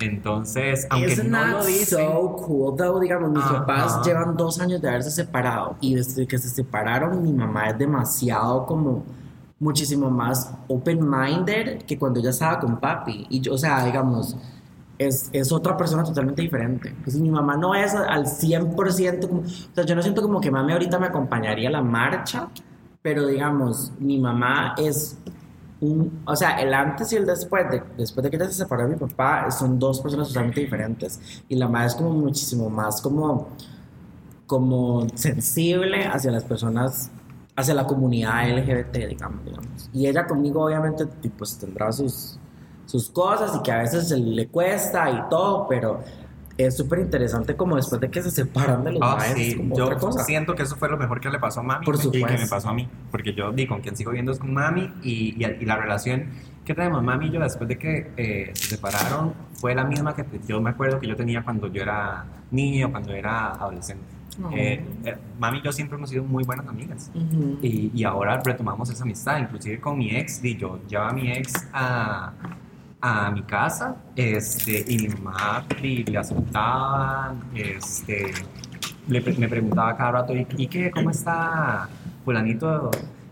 Entonces, 0.00 0.86
aunque 0.90 1.12
Isn't 1.12 1.30
no 1.30 1.46
lo 1.46 1.64
dice, 1.64 1.96
so 1.96 2.36
cool, 2.36 2.76
though? 2.76 2.98
Digamos, 3.00 3.30
mis 3.30 3.44
Ajá. 3.44 3.64
papás 3.64 4.04
llevan 4.04 4.36
dos 4.36 4.60
años 4.60 4.82
de 4.82 4.88
haberse 4.88 5.10
separado 5.10 5.76
y 5.80 5.94
desde 5.94 6.26
que 6.26 6.36
se 6.36 6.48
separaron, 6.48 7.22
mi 7.22 7.32
mamá 7.32 7.68
es 7.68 7.78
demasiado 7.78 8.66
como 8.66 9.04
muchísimo 9.60 10.10
más 10.10 10.52
open-minded 10.68 11.82
que 11.82 11.96
cuando 11.98 12.20
ella 12.20 12.30
estaba 12.30 12.58
con 12.60 12.78
papi. 12.80 13.26
Y 13.30 13.40
yo, 13.40 13.54
o 13.54 13.58
sea, 13.58 13.84
digamos, 13.84 14.36
es, 14.98 15.30
es 15.32 15.52
otra 15.52 15.76
persona 15.76 16.04
totalmente 16.04 16.42
diferente. 16.42 16.94
Mi 17.14 17.30
mamá 17.30 17.56
no 17.56 17.74
es 17.74 17.94
al 17.94 18.26
100% 18.26 19.28
como... 19.28 19.40
O 19.40 19.74
sea, 19.74 19.84
yo 19.84 19.94
no 19.94 20.02
siento 20.02 20.22
como 20.22 20.40
que 20.40 20.50
mami 20.50 20.72
ahorita 20.72 20.98
me 20.98 21.06
acompañaría 21.06 21.68
a 21.68 21.72
la 21.72 21.82
marcha, 21.82 22.48
pero 23.02 23.26
digamos, 23.26 23.92
mi 23.98 24.18
mamá 24.18 24.74
es 24.78 25.18
un, 25.80 26.22
o 26.24 26.36
sea, 26.36 26.60
el 26.60 26.72
antes 26.72 27.12
y 27.12 27.16
el 27.16 27.26
después 27.26 27.70
de, 27.70 27.82
después 27.98 28.22
de 28.22 28.30
que 28.30 28.36
ella 28.36 28.46
se 28.46 28.54
separó 28.54 28.84
de 28.84 28.94
mi 28.94 28.96
papá, 28.96 29.50
son 29.50 29.78
dos 29.78 30.00
personas 30.00 30.28
totalmente 30.28 30.60
diferentes. 30.60 31.20
Y 31.48 31.56
la 31.56 31.68
madre 31.68 31.88
es 31.88 31.94
como 31.94 32.10
muchísimo 32.10 32.70
más 32.70 33.02
como, 33.02 33.48
como 34.46 35.06
sensible 35.14 36.06
hacia 36.06 36.30
las 36.30 36.44
personas, 36.44 37.10
hacia 37.56 37.74
la 37.74 37.86
comunidad 37.86 38.48
LGBT, 38.48 39.08
digamos, 39.08 39.44
digamos. 39.44 39.90
Y 39.92 40.06
ella 40.06 40.26
conmigo 40.26 40.64
obviamente 40.64 41.06
pues 41.36 41.58
tendrá 41.58 41.90
sus, 41.92 42.38
sus 42.94 43.10
cosas 43.10 43.56
y 43.56 43.62
que 43.62 43.72
a 43.72 43.78
veces 43.78 44.08
se 44.08 44.16
le 44.16 44.46
cuesta 44.46 45.10
y 45.10 45.28
todo, 45.28 45.66
pero 45.68 46.00
es 46.56 46.76
súper 46.76 47.00
interesante 47.00 47.56
como 47.56 47.74
después 47.74 48.00
de 48.00 48.08
que 48.08 48.22
se 48.22 48.30
separan 48.30 48.84
de 48.84 48.92
los 48.92 49.00
Ah, 49.02 49.16
maes, 49.18 49.32
es 49.36 49.46
sí, 49.52 49.56
como 49.56 49.76
yo 49.76 49.86
otra 49.86 49.98
cosa. 49.98 50.22
siento 50.22 50.54
que 50.54 50.62
eso 50.62 50.76
fue 50.76 50.88
lo 50.88 50.96
mejor 50.96 51.18
que 51.20 51.28
le 51.28 51.40
pasó 51.40 51.58
a 51.58 51.62
mami 51.64 51.84
Por 51.84 51.96
y 51.96 51.98
que 51.98 52.04
supuesto. 52.04 52.38
me 52.40 52.46
pasó 52.46 52.68
a 52.68 52.72
mí. 52.74 52.88
Porque 53.10 53.34
yo 53.34 53.50
di 53.50 53.66
con 53.66 53.80
quien 53.80 53.96
sigo 53.96 54.12
viendo 54.12 54.30
es 54.30 54.38
con 54.38 54.54
mami 54.54 54.92
y, 55.02 55.34
y- 55.44 55.56
y 55.60 55.64
la 55.64 55.76
relación 55.76 56.26
que 56.64 56.72
tenemos 56.72 57.02
mami 57.02 57.26
y 57.26 57.30
yo 57.32 57.40
después 57.40 57.68
de 57.68 57.76
que 57.76 58.12
eh, 58.16 58.52
se 58.54 58.76
separaron 58.76 59.34
fue 59.54 59.74
la 59.74 59.82
misma 59.84 60.14
que 60.14 60.24
yo 60.46 60.60
me 60.60 60.70
acuerdo 60.70 61.00
que 61.00 61.08
yo 61.08 61.16
tenía 61.16 61.42
cuando 61.42 61.66
yo 61.66 61.82
era 61.82 62.24
niño, 62.52 62.92
cuando 62.92 63.12
era 63.12 63.50
adolescente. 63.54 64.04
Oh. 64.40 64.50
Eh, 64.52 64.84
eh, 65.04 65.16
mami 65.40 65.58
y 65.58 65.62
yo 65.62 65.72
siempre 65.72 65.96
hemos 65.98 66.10
sido 66.10 66.22
muy 66.22 66.44
buenas 66.44 66.68
amigas. 66.68 67.10
Ujú. 67.12 67.58
Y, 67.62 67.90
y 67.92 68.04
ahora 68.04 68.40
retomamos 68.44 68.88
esa 68.90 69.02
amistad, 69.02 69.38
inclusive 69.40 69.80
con 69.80 69.98
mi 69.98 70.14
ex, 70.14 70.40
di, 70.40 70.56
yo 70.56 70.78
llevaba 70.88 71.10
a 71.10 71.12
mi 71.12 71.32
ex 71.32 71.52
a, 71.72 72.32
a 73.06 73.30
mi 73.30 73.42
casa, 73.42 73.96
este, 74.16 74.82
y 74.88 74.96
mi 74.96 75.08
mamá 75.08 75.66
di, 75.82 76.04
le 76.04 76.16
aceptaba, 76.16 77.34
este, 77.54 78.32
le 79.06 79.20
me 79.20 79.46
preguntaba 79.46 79.94
cada 79.94 80.12
rato, 80.12 80.34
¿y, 80.34 80.46
y 80.56 80.66
qué? 80.66 80.90
¿Cómo 80.90 81.10
está 81.10 81.86
fulanito? 82.24 82.90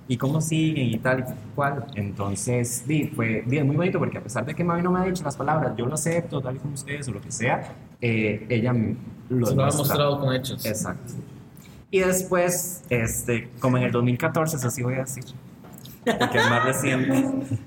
¿Y 0.08 0.18
cómo 0.18 0.42
siguen? 0.42 0.88
Y 0.88 0.98
tal 0.98 1.20
y 1.20 1.54
cual. 1.54 1.86
Entonces, 1.94 2.86
di, 2.86 3.04
fue 3.16 3.44
di, 3.46 3.62
muy 3.62 3.76
bonito 3.76 3.98
porque 3.98 4.18
a 4.18 4.22
pesar 4.22 4.44
de 4.44 4.54
que 4.54 4.62
mami 4.62 4.82
no 4.82 4.90
me 4.90 5.00
ha 5.00 5.04
dicho 5.04 5.24
las 5.24 5.38
palabras, 5.38 5.72
yo 5.74 5.86
lo 5.86 5.94
acepto, 5.94 6.42
tal 6.42 6.56
y 6.56 6.58
como 6.58 6.74
ustedes 6.74 7.08
o 7.08 7.12
lo 7.12 7.22
que 7.22 7.32
sea, 7.32 7.74
eh, 7.98 8.44
ella 8.50 8.74
lo 9.30 9.46
Se 9.46 9.54
lo 9.54 9.64
ha 9.64 9.72
mostrado 9.72 10.20
con 10.20 10.34
hechos. 10.34 10.66
Exacto. 10.66 11.14
Y 11.90 12.00
después, 12.00 12.82
este, 12.90 13.48
como 13.58 13.78
en 13.78 13.84
el 13.84 13.92
2014, 13.92 14.56
eso 14.56 14.68
sí 14.68 14.82
voy 14.82 14.94
a 14.94 14.98
decir, 14.98 15.24
porque 16.04 16.38
es 16.38 16.50
más 16.50 16.64
reciente, 16.64 17.24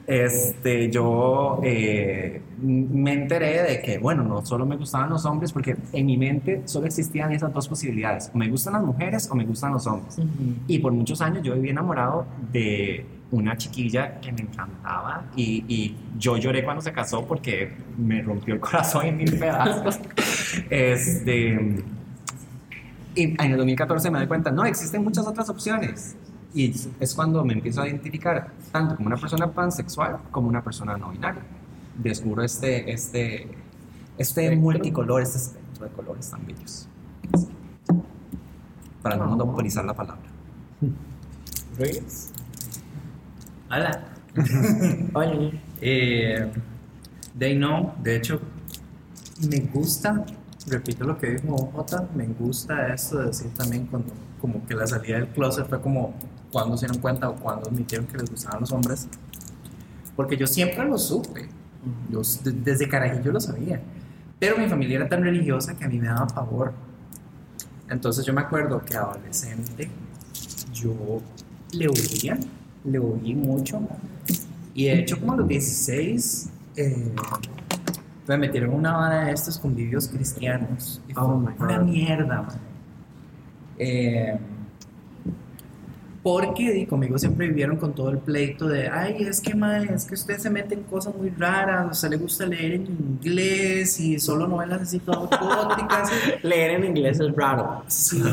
este, 0.08 0.92
yo 0.92 1.60
eh, 1.64 2.42
me 2.62 3.14
enteré 3.14 3.64
de 3.64 3.82
que, 3.82 3.98
bueno, 3.98 4.24
no 4.24 4.46
solo 4.46 4.66
me 4.66 4.76
gustaban 4.76 5.10
los 5.10 5.26
hombres, 5.26 5.52
porque 5.52 5.76
en 5.94 6.06
mi 6.06 6.18
mente 6.18 6.64
solo 6.66 6.88
existían 6.88 7.32
esas 7.32 7.54
dos 7.54 7.68
posibilidades, 7.68 8.32
o 8.34 8.38
me 8.38 8.50
gustan 8.50 8.74
las 8.74 8.84
mujeres 8.84 9.30
o 9.32 9.36
me 9.36 9.46
gustan 9.46 9.74
los 9.74 9.88
hombres. 9.88 10.18
Ujú. 10.18 10.28
Y 10.68 10.80
por 10.80 10.92
muchos 10.92 11.22
años 11.22 11.44
yo 11.44 11.54
viví 11.56 11.70
enamorado 11.70 12.26
de 12.52 13.06
una 13.32 13.58
chiquilla 13.58 14.20
que 14.22 14.32
me 14.32 14.42
encantaba 14.42 15.26
y, 15.36 15.66
y 15.68 15.96
yo 16.18 16.38
lloré 16.38 16.64
cuando 16.64 16.82
se 16.82 16.94
casó 16.94 17.26
porque 17.26 17.74
me 17.98 18.22
rompió 18.22 18.54
el 18.54 18.60
corazón 18.60 19.06
en 19.06 19.18
mil 19.18 19.38
pedazos. 19.38 20.00
Este, 20.70 21.84
y 23.16 23.24
en 23.24 23.52
el 23.52 23.58
2014 23.58 24.12
me 24.12 24.20
doy 24.20 24.28
cuenta, 24.28 24.52
no, 24.52 24.66
existen 24.66 25.04
muchas 25.04 25.26
otras 25.26 25.50
opciones. 25.50 26.16
Y 26.56 26.74
es 27.02 27.14
cuando 27.14 27.44
me 27.44 27.52
empiezo 27.52 27.82
a 27.82 27.88
identificar 27.88 28.50
tanto 28.72 28.96
como 28.96 29.08
una 29.08 29.18
persona 29.18 29.52
pansexual 29.52 30.20
como 30.32 30.48
una 30.48 30.64
persona 30.64 30.98
no 30.98 31.12
binaria. 31.12 31.42
Descubro 31.98 32.44
este, 32.44 32.90
este, 32.94 33.50
este 34.18 34.56
multicolor, 34.56 35.22
este 35.22 35.38
espectro 35.38 35.86
de 35.86 35.92
colores 35.92 36.32
tan 36.32 36.46
bellos. 36.46 36.88
Para 39.02 39.18
no 39.18 39.26
monopolizar 39.26 39.84
la 39.84 39.94
palabra. 39.94 40.24
Hola. 43.70 44.06
Oye, 45.14 45.62
Eh, 45.82 46.52
de 47.34 47.46
ahí 47.46 47.56
no, 47.58 47.96
de 48.02 48.16
hecho, 48.16 48.40
me 49.50 49.60
gusta, 49.60 50.26
repito 50.68 51.04
lo 51.04 51.18
que 51.18 51.32
dijo 51.32 51.70
Jota, 51.74 52.08
me 52.16 52.28
gusta 52.28 52.94
esto 52.94 53.20
de 53.20 53.26
decir 53.26 53.54
también 53.54 53.88
cuando, 53.88 54.14
como 54.40 54.66
que 54.66 54.74
la 54.74 54.88
salida 54.88 55.18
del 55.18 55.28
closet 55.28 55.68
fue 55.68 55.82
como 55.82 56.14
cuando 56.56 56.78
se 56.78 56.86
dieron 56.86 57.02
cuenta 57.02 57.28
o 57.30 57.36
cuando 57.36 57.68
admitieron 57.68 58.08
que 58.08 58.18
les 58.18 58.32
gustaban 58.32 58.62
los 58.62 58.72
hombres. 58.72 59.10
Porque 60.16 60.38
yo 60.38 60.48
siempre 60.48 60.86
lo 60.86 60.98
supe, 60.98 61.50
yo, 62.10 62.22
de- 62.46 62.52
desde 62.54 62.88
carajillo 62.88 63.34
lo 63.34 63.42
sabía, 63.42 63.82
pero 64.40 64.58
mi 64.58 64.70
familia 64.70 64.96
era 65.00 65.10
tan 65.10 65.22
religiosa 65.22 65.76
que 65.76 65.84
a 65.84 65.90
mí 65.90 66.00
me 66.00 66.08
daba 66.08 66.28
pavor. 66.28 66.72
Entonces 67.90 68.26
yo 68.26 68.32
me 68.34 68.40
acuerdo 68.40 68.82
que 68.86 68.96
adolescente 68.96 69.90
yo 70.74 71.22
le 71.74 71.90
oía, 71.90 72.38
le 72.86 73.00
oí 73.00 73.36
mucho. 73.36 73.82
Y 74.74 74.86
de 74.86 75.00
hecho 75.00 75.20
como 75.20 75.34
a 75.34 75.36
los 75.36 75.50
16 75.50 76.50
eh, 76.78 77.12
me 78.30 78.38
metieron 78.38 78.74
una 78.76 78.96
vara 78.96 79.26
de 79.26 79.34
estos 79.34 79.60
convivios 79.60 80.08
cristianos. 80.08 81.02
Y 81.10 81.14
fue 81.14 81.22
Oh 81.22 81.38
my 81.38 81.52
una 81.60 81.80
mierda, 81.80 82.44
man. 82.44 82.58
Eh, 83.78 84.40
porque 86.26 86.88
conmigo 86.90 87.20
siempre 87.20 87.46
vivieron 87.50 87.78
con 87.78 87.94
todo 87.94 88.10
el 88.10 88.18
pleito 88.18 88.68
de, 88.68 88.90
ay, 88.90 89.18
es 89.20 89.40
que, 89.40 89.54
mae, 89.54 89.94
es 89.94 90.06
que 90.06 90.16
usted 90.16 90.40
se 90.40 90.50
mete 90.50 90.74
en 90.74 90.82
cosas 90.82 91.16
muy 91.16 91.30
raras, 91.30 91.86
a 91.86 91.92
usted 91.92 92.10
le 92.10 92.18
gusta 92.18 92.48
leer 92.48 92.72
en 92.72 92.88
inglés 92.88 94.00
y 94.00 94.20
solo 94.20 94.48
novelas 94.48 94.82
así 94.82 94.98
todas 94.98 95.30
góticas. 95.40 96.10
leer 96.42 96.72
en 96.72 96.86
inglés 96.86 97.20
es 97.20 97.32
raro. 97.36 97.84
Sí. 97.86 98.24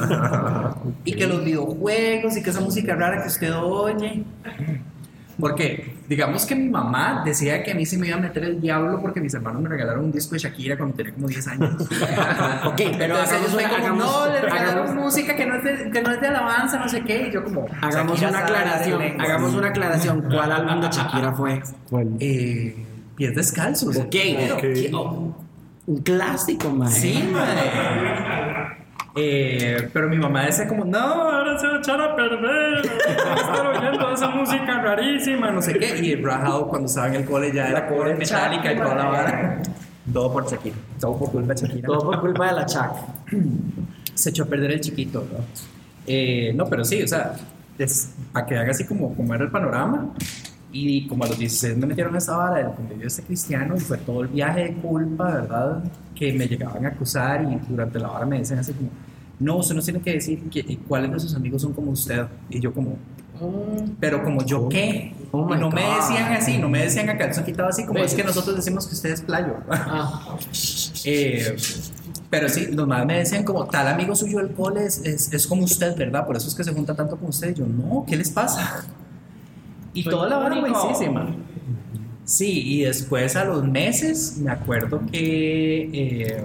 y 1.05 1.13
que 1.13 1.27
los 1.27 1.45
videojuegos 1.45 2.35
y 2.35 2.43
que 2.43 2.49
esa 2.49 2.63
música 2.63 2.95
rara 2.95 3.21
que 3.21 3.29
usted 3.29 3.55
oye. 3.55 4.25
Porque 5.39 5.92
digamos 6.13 6.45
que 6.45 6.55
mi 6.55 6.69
mamá 6.69 7.23
decía 7.25 7.63
que 7.63 7.73
a 7.73 7.75
mí 7.75 7.87
se 7.87 7.97
me 7.97 8.07
iba 8.09 8.17
a 8.17 8.21
meter 8.21 8.45
el 8.45 8.61
diablo 8.61 9.01
porque 9.01 9.19
mis 9.21 9.33
hermanos 9.33 9.63
me 9.63 9.69
regalaron 9.71 10.05
un 10.05 10.13
disco 10.13 10.35
de 10.35 10.41
Shakira 10.41 10.77
cuando 10.77 10.95
tenía 10.97 11.13
como 11.15 11.27
10 11.29 11.49
años. 11.49 11.71
Ok, 12.65 12.81
pero 12.99 13.15
Entonces 13.19 13.39
ellos 13.39 13.55
hagamos 13.55 13.55
una, 13.55 13.69
como, 13.69 13.75
hagamos, 13.77 14.05
no, 14.05 14.27
le 14.33 14.41
regalaron 14.41 14.85
hagamos- 14.87 15.03
música 15.05 15.35
que 15.37 15.47
no, 15.47 15.55
es 15.57 15.65
de, 15.65 15.91
que 15.91 16.03
no 16.03 16.11
es 16.13 16.21
de 16.21 16.29
alabanza, 16.29 16.79
no 16.79 16.89
sé 16.89 17.03
qué. 17.03 17.29
Y 17.29 17.33
yo 17.33 17.43
como, 17.45 17.67
hagamos 17.81 18.21
Shakira 18.21 18.29
una 18.31 18.39
aclaración. 18.41 19.21
Hagamos 19.21 19.55
una 19.55 19.69
aclaración. 19.69 20.23
¿Cuál 20.23 20.53
álbum 20.53 20.81
de 20.81 20.89
Shakira 20.91 21.33
fue? 21.33 21.63
Eh, 22.21 22.77
pies 23.17 23.35
descalzos. 23.35 23.97
Ok, 23.97 24.11
¿qué- 24.11 24.91
oh, 24.95 25.35
un 25.87 25.97
clásico, 26.03 26.71
man. 26.71 26.91
Sí, 26.91 27.29
mae. 27.33 28.82
Eh, 29.15 29.91
pero 29.93 30.09
mi 30.09 30.17
mamá 30.17 30.47
decía 30.47 30.67
como, 30.67 30.85
no, 30.85 30.99
ahora 30.99 31.59
se 31.59 31.67
va 31.67 31.77
a 31.77 31.79
echar 31.79 32.01
a 32.01 32.17
perder, 32.17 32.83
va 33.27 33.33
a 33.33 33.37
estar 33.37 33.67
oyendo 33.67 34.11
esa 34.11 34.29
música 34.29 34.81
rarísima, 34.81 35.51
no 35.51 35.61
sé 35.61 35.79
qué. 35.79 35.99
Y 35.99 36.15
rajado 36.17 36.67
cuando 36.69 36.87
estaba 36.87 37.09
en 37.09 37.17
el 37.17 37.25
cole 37.25 37.53
ya 37.53 37.69
era 37.69 37.89
pobre 37.89 38.15
metálica 38.15 38.73
y 38.73 38.77
toda 38.77 38.95
la 38.95 39.05
vara. 39.05 39.63
Todo 40.13 40.33
por 40.33 40.51
Shakira, 40.51 40.77
todo 40.99 41.19
por 41.19 41.31
culpa 41.31 41.55
de 41.55 41.61
Shakira. 41.61 41.87
Todo 41.87 42.11
por 42.11 42.21
culpa 42.21 42.47
de 42.49 42.53
la 42.55 42.67
Chac. 42.67 42.93
Se 44.15 44.31
echó 44.31 44.45
a 44.45 44.47
perder 44.47 44.73
el 44.73 44.81
chiquito, 44.81 45.27
¿no? 45.31 45.45
Eh, 46.07 46.53
no, 46.55 46.67
pero 46.67 46.85
sí, 46.85 47.03
o 47.03 47.09
sea, 47.09 47.35
es, 47.79 48.13
para 48.33 48.47
que 48.47 48.57
haga 48.57 48.71
así 48.71 48.85
como, 48.87 49.15
como 49.15 49.35
era 49.35 49.45
el 49.45 49.51
panorama. 49.51 50.15
Y 50.73 51.07
como 51.07 51.25
a 51.25 51.29
los 51.29 51.39
16 51.39 51.77
me 51.77 51.87
metieron 51.87 52.15
a 52.15 52.19
esa 52.19 52.37
vara 52.37 52.57
del 52.57 52.75
convivio 52.75 53.07
este 53.07 53.23
cristiano 53.23 53.77
y 53.77 53.81
fue 53.81 53.99
todo 53.99 54.23
el 54.23 54.29
viaje 54.29 54.65
de 54.65 54.73
culpa, 54.75 55.25
¿verdad? 55.25 55.85
Que 56.15 56.33
me 56.33 56.49
llegaban 56.49 56.85
a 56.87 56.89
acusar 56.89 57.45
y 57.45 57.61
durante 57.69 57.99
la 57.99 58.09
vara 58.09 58.25
me 58.25 58.39
decían 58.39 58.59
así 58.59 58.73
como, 58.73 58.89
no, 59.39 59.57
usted 59.59 59.75
no 59.75 59.83
tiene 59.83 60.01
que 60.01 60.13
decir 60.13 60.49
que, 60.49 60.79
cuáles 60.89 61.13
de 61.13 61.21
sus 61.21 61.35
amigos 61.35 61.61
son 61.63 61.75
como 61.75 61.91
usted. 61.91 62.27
Y 62.49 62.59
yo 62.59 62.73
como, 62.73 62.97
pero 64.01 64.23
como 64.23 64.45
yo 64.45 64.69
qué. 64.69 65.15
Oh 65.31 65.47
y 65.51 65.55
my 65.55 65.61
no 65.61 65.71
me 65.71 65.83
decían 65.83 66.33
así, 66.33 66.59
no 66.59 66.69
me 66.69 66.83
decían 66.83 67.11
a 67.11 67.19
calzón 67.19 67.45
quitado 67.45 67.69
así 67.69 67.85
como, 67.85 67.99
es 67.99 68.15
que 68.15 68.25
nosotros 68.25 68.57
decimos 68.57 68.87
que 68.87 68.95
usted 68.95 69.11
es 69.11 69.21
playo. 69.21 69.57
Eh, 71.05 71.57
pero 72.31 72.49
sí, 72.49 72.69
los 72.71 72.87
más 72.87 73.05
me 73.05 73.19
decían 73.19 73.43
como, 73.43 73.67
tal 73.67 73.89
amigo 73.89 74.15
suyo 74.15 74.39
del 74.39 74.53
cole 74.53 74.87
es, 74.87 75.05
es, 75.05 75.33
es 75.33 75.47
como 75.49 75.65
usted, 75.65 75.97
¿verdad? 75.97 76.25
Por 76.25 76.37
eso 76.37 76.47
es 76.47 76.55
que 76.55 76.63
se 76.63 76.73
junta 76.73 76.95
tanto 76.95 77.17
con 77.17 77.31
usted. 77.31 77.51
Y 77.51 77.55
yo, 77.55 77.67
no, 77.67 78.05
¿qué 78.07 78.17
les 78.17 78.31
pasa? 78.31 78.87
Y 79.95 80.05
toda 80.05 80.29
la 80.29 80.39
vara 80.39 80.61
buenísima. 80.61 81.35
Sí, 82.25 82.63
y 82.65 82.85
después 82.85 83.37
a 83.37 83.45
los 83.45 83.65
meses 83.65 84.39
me 84.39 84.51
acuerdo 84.51 85.01
que... 85.11 85.91
eh, 85.93 86.45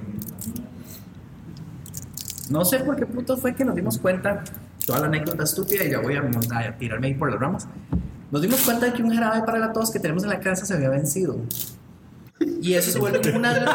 no 2.50 2.66
sé 2.66 2.80
por 2.80 2.96
qué 2.96 3.06
puto 3.06 3.38
fue 3.38 3.54
que 3.54 3.64
nos 3.66 3.76
dimos 3.76 3.98
cuenta, 3.98 4.44
toda 4.86 5.02
la 5.02 5.08
anécdota 5.08 5.44
estúpida 5.44 5.84
y 5.84 5.92
ya 5.92 6.00
voy 6.00 6.16
a, 6.16 6.22
a 6.22 6.78
tirarme 6.78 7.08
ahí 7.08 7.14
por 7.14 7.30
las 7.30 7.40
ramas. 7.40 7.68
Nos 8.32 8.42
dimos 8.42 8.62
cuenta 8.62 8.88
de 8.88 8.94
que 8.94 9.04
un 9.04 9.14
jarabe 9.14 9.46
para 9.46 9.60
la 9.60 9.72
tos 9.72 9.92
que 9.92 10.00
tenemos 10.00 10.24
en 10.24 10.30
la 10.30 10.40
casa 10.40 10.66
se 10.66 10.74
había 10.74 10.90
vencido. 10.90 11.38
Y 12.39 12.73
eso 12.73 12.91
se 12.91 13.00
vuelve 13.00 13.19
una 13.36 13.54
de 13.54 13.62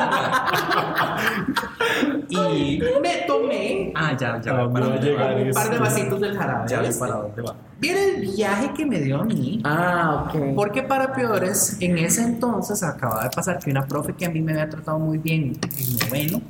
Y 2.29 2.81
me 3.03 3.25
tomé. 3.27 3.92
Ah, 3.94 4.16
ya, 4.16 4.40
ya. 4.40 4.53
¿A 4.53 4.62
dónde 4.62 4.81
para 4.81 5.01
llegar 5.01 5.37
Un 5.37 5.53
par 5.53 5.68
de 5.68 5.77
esto? 5.77 5.83
vasitos 5.83 6.20
del 6.20 6.37
jarabe. 6.37 6.68
Ya 6.68 6.83
para 6.98 7.14
dónde 7.16 7.42
va. 7.42 7.55
Viene 7.81 8.05
el 8.14 8.20
viaje 8.22 8.72
que 8.75 8.87
me 8.87 9.01
dio 9.01 9.20
a 9.20 9.25
mí. 9.25 9.61
Ah, 9.64 10.27
ok. 10.27 10.55
Porque 10.55 10.83
para 10.83 11.12
peores, 11.12 11.77
en 11.81 11.98
ese 11.98 12.22
entonces 12.22 12.83
acababa 12.83 13.25
de 13.25 13.31
pasar 13.31 13.59
que 13.59 13.70
una 13.70 13.87
profe 13.87 14.14
que 14.14 14.27
a 14.27 14.31
mí 14.31 14.40
me 14.40 14.53
había 14.53 14.68
tratado 14.68 14.98
muy 14.98 15.18
bien 15.18 15.59
en 15.79 15.98
noveno, 15.98 16.40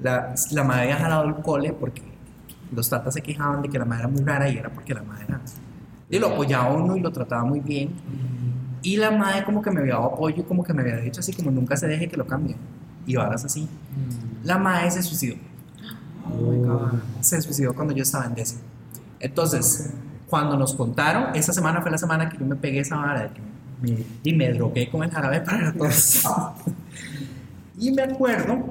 la, 0.00 0.34
la 0.52 0.64
madre 0.64 0.82
había 0.84 0.96
jalado 0.96 1.24
el 1.24 1.34
cole 1.36 1.72
porque 1.72 2.02
los 2.74 2.88
tatas 2.88 3.14
se 3.14 3.22
quejaban 3.22 3.62
de 3.62 3.68
que 3.68 3.78
la 3.78 3.84
madre 3.84 4.04
era 4.04 4.08
muy 4.08 4.24
rara 4.24 4.48
y 4.48 4.56
era 4.56 4.70
porque 4.70 4.94
la 4.94 5.02
madre 5.02 5.26
era... 5.28 5.40
Y 6.08 6.18
lo 6.18 6.28
apoyaba 6.28 6.72
uno 6.72 6.96
y 6.96 7.00
lo 7.00 7.10
trataba 7.12 7.44
muy 7.44 7.60
bien. 7.60 7.90
Y 8.84 8.96
la 8.98 9.10
madre 9.10 9.44
como 9.44 9.60
que 9.62 9.70
me 9.72 9.80
había 9.80 9.94
dado 9.94 10.06
apoyo 10.14 10.44
como 10.46 10.62
que 10.62 10.72
me 10.72 10.82
había 10.82 10.96
dicho 10.98 11.18
así 11.20 11.32
como 11.32 11.50
nunca 11.50 11.76
se 11.76 11.88
deje 11.88 12.06
que 12.08 12.16
lo 12.16 12.26
cambien. 12.26 12.56
Y 13.06 13.16
varas 13.16 13.44
así. 13.44 13.68
La 14.44 14.58
madre 14.58 14.90
se 14.92 15.02
suicidó. 15.02 15.36
Se 17.20 17.40
suicidó 17.42 17.74
cuando 17.74 17.92
yo 17.94 18.02
estaba 18.02 18.26
en 18.26 18.34
décimo. 18.34 18.60
Entonces, 19.20 19.90
cuando 20.28 20.56
nos 20.56 20.74
contaron, 20.74 21.34
esa 21.34 21.52
semana 21.52 21.80
fue 21.82 21.90
la 21.90 21.98
semana 21.98 22.28
que 22.28 22.38
yo 22.38 22.44
me 22.46 22.56
pegué 22.56 22.80
esa 22.80 22.96
vara 22.96 23.22
de 23.24 23.28
que 23.30 23.40
me- 23.82 24.04
y 24.22 24.32
me 24.34 24.52
drogué 24.52 24.88
con 24.90 25.02
el 25.02 25.10
jarabe 25.10 25.40
para 25.40 25.72
tos. 25.72 26.22
y 27.78 27.90
me 27.90 28.02
acuerdo 28.02 28.64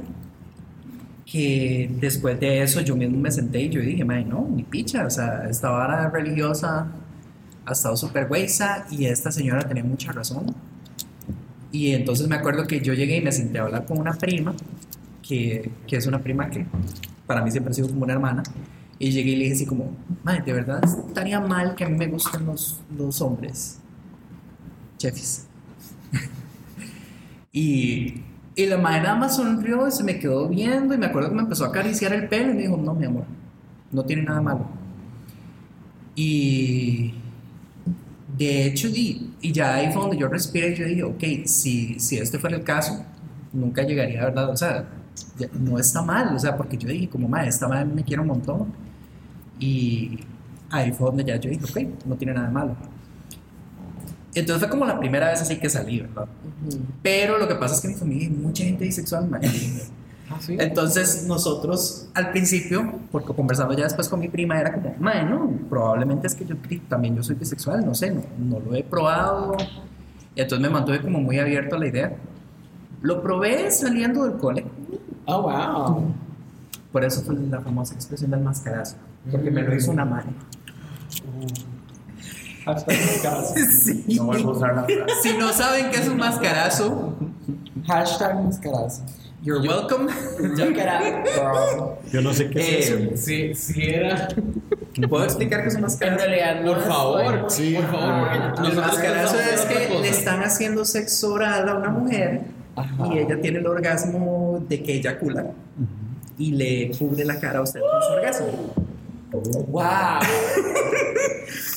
que 1.25 1.89
después 1.99 2.39
de 2.39 2.61
eso 2.61 2.81
yo 2.81 2.95
mismo 2.95 3.17
me 3.17 3.31
senté 3.31 3.61
y 3.61 3.69
yo 3.69 3.81
dije, 3.81 4.03
"Mae, 4.05 4.23
no, 4.25 4.47
ni 4.53 4.63
picha, 4.63 5.05
o 5.05 5.09
sea, 5.09 5.47
esta 5.49 5.69
vara 5.69 6.09
religiosa 6.09 6.87
ha 7.65 7.71
estado 7.71 7.95
súper 7.95 8.27
güeyza 8.27 8.85
y 8.89 9.05
esta 9.05 9.31
señora 9.31 9.67
tenía 9.67 9.83
mucha 9.83 10.11
razón. 10.11 10.53
Y 11.71 11.93
entonces 11.93 12.27
me 12.27 12.35
acuerdo 12.35 12.67
que 12.67 12.81
yo 12.81 12.93
llegué 12.93 13.17
y 13.17 13.21
me 13.21 13.31
senté 13.31 13.59
a 13.59 13.63
hablar 13.63 13.85
con 13.85 13.97
una 13.97 14.13
prima, 14.13 14.53
que, 15.27 15.71
que 15.87 15.95
es 15.95 16.05
una 16.05 16.19
prima 16.19 16.49
que 16.49 16.65
para 17.25 17.41
mí 17.43 17.51
siempre 17.51 17.71
ha 17.71 17.73
sido 17.73 17.87
como 17.87 18.03
una 18.03 18.13
hermana. 18.13 18.43
Y 18.99 19.11
llegué 19.11 19.31
y 19.31 19.35
le 19.35 19.43
dije 19.45 19.55
así 19.55 19.65
como, 19.65 19.95
madre, 20.23 20.43
de 20.45 20.53
verdad 20.53 20.81
estaría 20.83 21.39
mal 21.39 21.75
que 21.75 21.83
a 21.83 21.89
mí 21.89 21.97
me 21.97 22.07
gusten 22.07 22.45
los, 22.45 22.81
los 22.95 23.21
hombres. 23.21 23.79
Chefis. 24.97 25.47
y, 27.51 28.21
y 28.55 28.65
la 28.67 28.77
madre 28.77 29.01
nada 29.01 29.15
más 29.15 29.35
sonrió 29.35 29.87
y 29.87 29.91
se 29.91 30.03
me 30.03 30.19
quedó 30.19 30.47
viendo 30.47 30.93
y 30.93 30.97
me 30.97 31.07
acuerdo 31.07 31.29
que 31.29 31.35
me 31.35 31.41
empezó 31.41 31.65
a 31.65 31.69
acariciar 31.69 32.13
el 32.13 32.27
pelo 32.27 32.51
y 32.51 32.55
me 32.55 32.61
dijo, 32.61 32.77
no, 32.77 32.93
mi 32.93 33.05
amor, 33.05 33.25
no 33.91 34.03
tiene 34.03 34.23
nada 34.23 34.41
malo. 34.41 34.67
Y 36.15 37.15
de 38.37 38.65
hecho, 38.65 38.87
y, 38.87 39.31
y 39.41 39.51
ya 39.51 39.75
ahí 39.75 39.91
fue 39.91 40.01
donde 40.01 40.17
yo 40.17 40.27
respiré 40.27 40.69
y 40.71 40.75
yo 40.75 40.85
dije, 40.85 41.03
ok, 41.03 41.23
si, 41.45 41.99
si 41.99 42.17
este 42.17 42.39
fuera 42.39 42.55
el 42.57 42.63
caso, 42.63 43.05
nunca 43.51 43.83
llegaría, 43.83 44.23
¿verdad? 44.25 44.49
O 44.49 44.57
sea, 44.57 44.85
ya- 45.37 45.47
no 45.53 45.77
está 45.79 46.01
mal, 46.01 46.35
o 46.35 46.39
sea, 46.39 46.57
porque 46.57 46.77
yo 46.77 46.87
dije, 46.89 47.09
como 47.09 47.27
madre, 47.27 47.49
esta 47.49 47.67
madre 47.67 47.85
me 47.85 48.03
quiere 48.03 48.21
un 48.21 48.27
montón. 48.29 48.73
Y 49.59 50.19
ahí 50.71 50.91
fue 50.91 51.07
donde 51.07 51.23
ya 51.23 51.35
yo 51.37 51.49
dije, 51.49 51.63
ok, 51.63 52.05
no 52.07 52.15
tiene 52.15 52.33
nada 52.33 52.47
de 52.47 52.53
malo. 52.53 52.75
Entonces 54.35 54.59
fue 54.61 54.69
como 54.69 54.85
la 54.85 54.99
primera 54.99 55.29
vez 55.29 55.41
así 55.41 55.57
que 55.59 55.69
salí, 55.69 55.99
¿verdad? 56.01 56.25
Pero 57.03 57.37
lo 57.37 57.47
que 57.47 57.55
pasa 57.55 57.75
es 57.75 57.81
que 57.81 57.87
en 57.87 57.93
mi 57.93 57.99
familia 57.99 58.27
hay 58.27 58.33
mucha 58.33 58.63
gente 58.63 58.83
bisexual, 58.85 59.29
mae. 60.33 60.63
Entonces 60.63 61.25
nosotros 61.27 62.07
al 62.13 62.31
principio, 62.31 62.93
porque 63.11 63.33
conversando 63.33 63.73
ya 63.75 63.83
después 63.83 64.09
con 64.09 64.19
mi 64.19 64.27
prima, 64.29 64.59
era 64.59 64.73
como, 64.73 64.95
mae, 64.99 65.23
no, 65.25 65.51
probablemente 65.69 66.27
es 66.27 66.35
que 66.35 66.45
yo 66.45 66.55
también 66.87 67.15
yo 67.15 67.23
soy 67.23 67.35
bisexual, 67.35 67.85
no 67.85 67.93
sé, 67.95 68.11
no, 68.11 68.21
no 68.37 68.59
lo 68.59 68.75
he 68.75 68.83
probado. 68.83 69.55
Y 70.35 70.41
entonces 70.41 70.65
me 70.67 70.73
mantuve 70.73 71.01
como 71.01 71.19
muy 71.19 71.39
abierto 71.39 71.75
a 71.75 71.79
la 71.79 71.87
idea. 71.87 72.15
Lo 73.01 73.21
probé 73.21 73.69
saliendo 73.71 74.23
del 74.23 74.37
cole, 74.37 74.65
Oh, 75.25 75.41
wow. 75.43 76.13
por 76.91 77.03
eso 77.03 77.21
fue 77.21 77.35
la 77.35 77.61
famosa 77.61 77.93
expresión 77.95 78.31
del 78.31 78.41
mascarazo, 78.41 78.95
porque 79.31 79.49
me 79.51 79.61
lo 79.61 79.75
hizo 79.75 79.91
una 79.91 80.05
madre. 80.05 80.29
Sí. 83.83 84.05
No 84.17 84.23
vuelvo 84.25 84.51
a 84.51 84.53
usar 84.53 84.75
la 84.75 84.83
frase. 84.83 85.21
Si 85.21 85.37
no 85.37 85.51
saben 85.51 85.91
qué 85.91 85.97
es 85.97 86.07
un 86.07 86.15
mascarazo, 86.17 87.13
Hashtag 87.85 88.41
mascarazo. 88.41 89.03
You're 89.43 89.61
welcome. 89.61 90.07
Check 90.55 90.77
it 90.77 90.87
out. 90.87 91.99
Yo 92.11 92.21
no 92.21 92.33
sé 92.33 92.49
qué 92.49 92.79
es 92.79 92.89
eso. 92.89 92.97
Eh, 92.97 93.11
Si, 93.17 93.55
si 93.55 93.81
era. 93.89 94.27
¿Puedo 95.09 95.23
explicar 95.25 95.61
qué 95.63 95.67
es 95.69 95.73
un 95.73 95.79
En 95.79 95.83
mascarazo? 95.83 96.25
realidad, 96.25 96.61
no 96.61 96.73
Por 96.73 96.83
favor, 96.83 97.45
Sí. 97.49 97.73
por 97.75 97.85
favor. 97.91 98.27
es 98.67 98.77
otra 98.77 99.67
que 99.67 99.99
le 100.01 100.09
están 100.09 100.41
haciendo 100.43 100.85
sexo 100.85 101.33
oral 101.33 101.67
a 101.67 101.75
una 101.75 101.89
mujer 101.89 102.41
Ajá. 102.75 103.07
y 103.13 103.17
ella 103.19 103.39
tiene 103.41 103.59
el 103.59 103.67
orgasmo 103.67 104.63
de 104.69 104.83
que 104.83 104.93
eyacula 104.93 105.47
y 106.37 106.51
le 106.51 106.91
cubre 106.97 107.25
la 107.25 107.39
cara 107.39 107.59
a 107.59 107.61
usted 107.63 107.79
con 107.79 108.01
su 108.01 108.11
orgasmo. 108.13 108.73
Wow. 109.67 110.19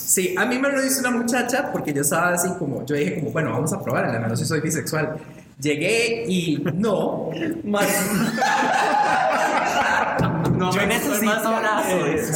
Sí, 0.05 0.35
a 0.39 0.45
mí 0.47 0.59
me 0.59 0.71
lo 0.71 0.85
hizo 0.85 1.01
una 1.01 1.11
muchacha 1.11 1.71
porque 1.73 1.93
yo 1.93 2.03
estaba 2.03 2.31
así 2.35 2.49
como, 2.59 2.85
yo 2.87 2.95
dije 2.97 3.17
como, 3.19 3.31
bueno, 3.33 3.51
vamos 3.53 3.73
a 3.73 3.83
probar, 3.83 4.05
al 4.05 4.21
menos 4.21 4.39
si 4.39 4.45
soy 4.45 4.61
bisexual. 4.61 5.17
Llegué 5.59 6.25
y 6.29 6.63
no, 6.75 7.31
más... 7.65 7.87
yo 10.59 10.87
necesito, 10.87 11.53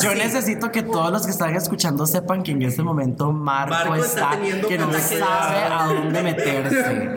yo 0.03 0.15
necesito 0.15 0.73
que 0.73 0.83
todos 0.83 1.13
los 1.13 1.27
que 1.27 1.33
están 1.33 1.55
escuchando 1.55 2.07
sepan 2.07 2.43
que 2.43 2.53
en 2.53 2.63
este 2.63 2.83
momento 2.83 3.31
Marco, 3.31 3.75
Marco 3.75 3.97
está 3.97 4.43
está, 4.43 4.69
que 4.69 4.79
no 4.79 4.91
sabe 4.95 5.59
a 5.71 5.87
dónde 5.95 6.23
meterse. 6.23 7.11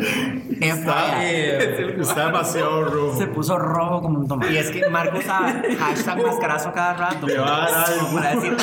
Eh, 0.64 1.98
Está 2.00 2.28
demasiado 2.28 2.86
rojo. 2.86 3.18
Se 3.18 3.28
puso 3.28 3.58
rojo 3.58 4.02
como 4.02 4.20
un 4.20 4.28
tomate. 4.30 4.54
Y 4.54 4.58
es 4.58 4.72
que 4.72 4.90
Marco 4.90 5.18
usa 5.18 5.62
hashtag 5.78 6.22
mascarazo 6.26 6.72
cada 6.72 6.94
rato. 6.94 7.28
Le 7.28 7.38
va 7.38 7.66
a 7.66 7.70
dar 7.70 7.90
algo. 7.90 8.16
Para 8.16 8.36
decir, 8.36 8.58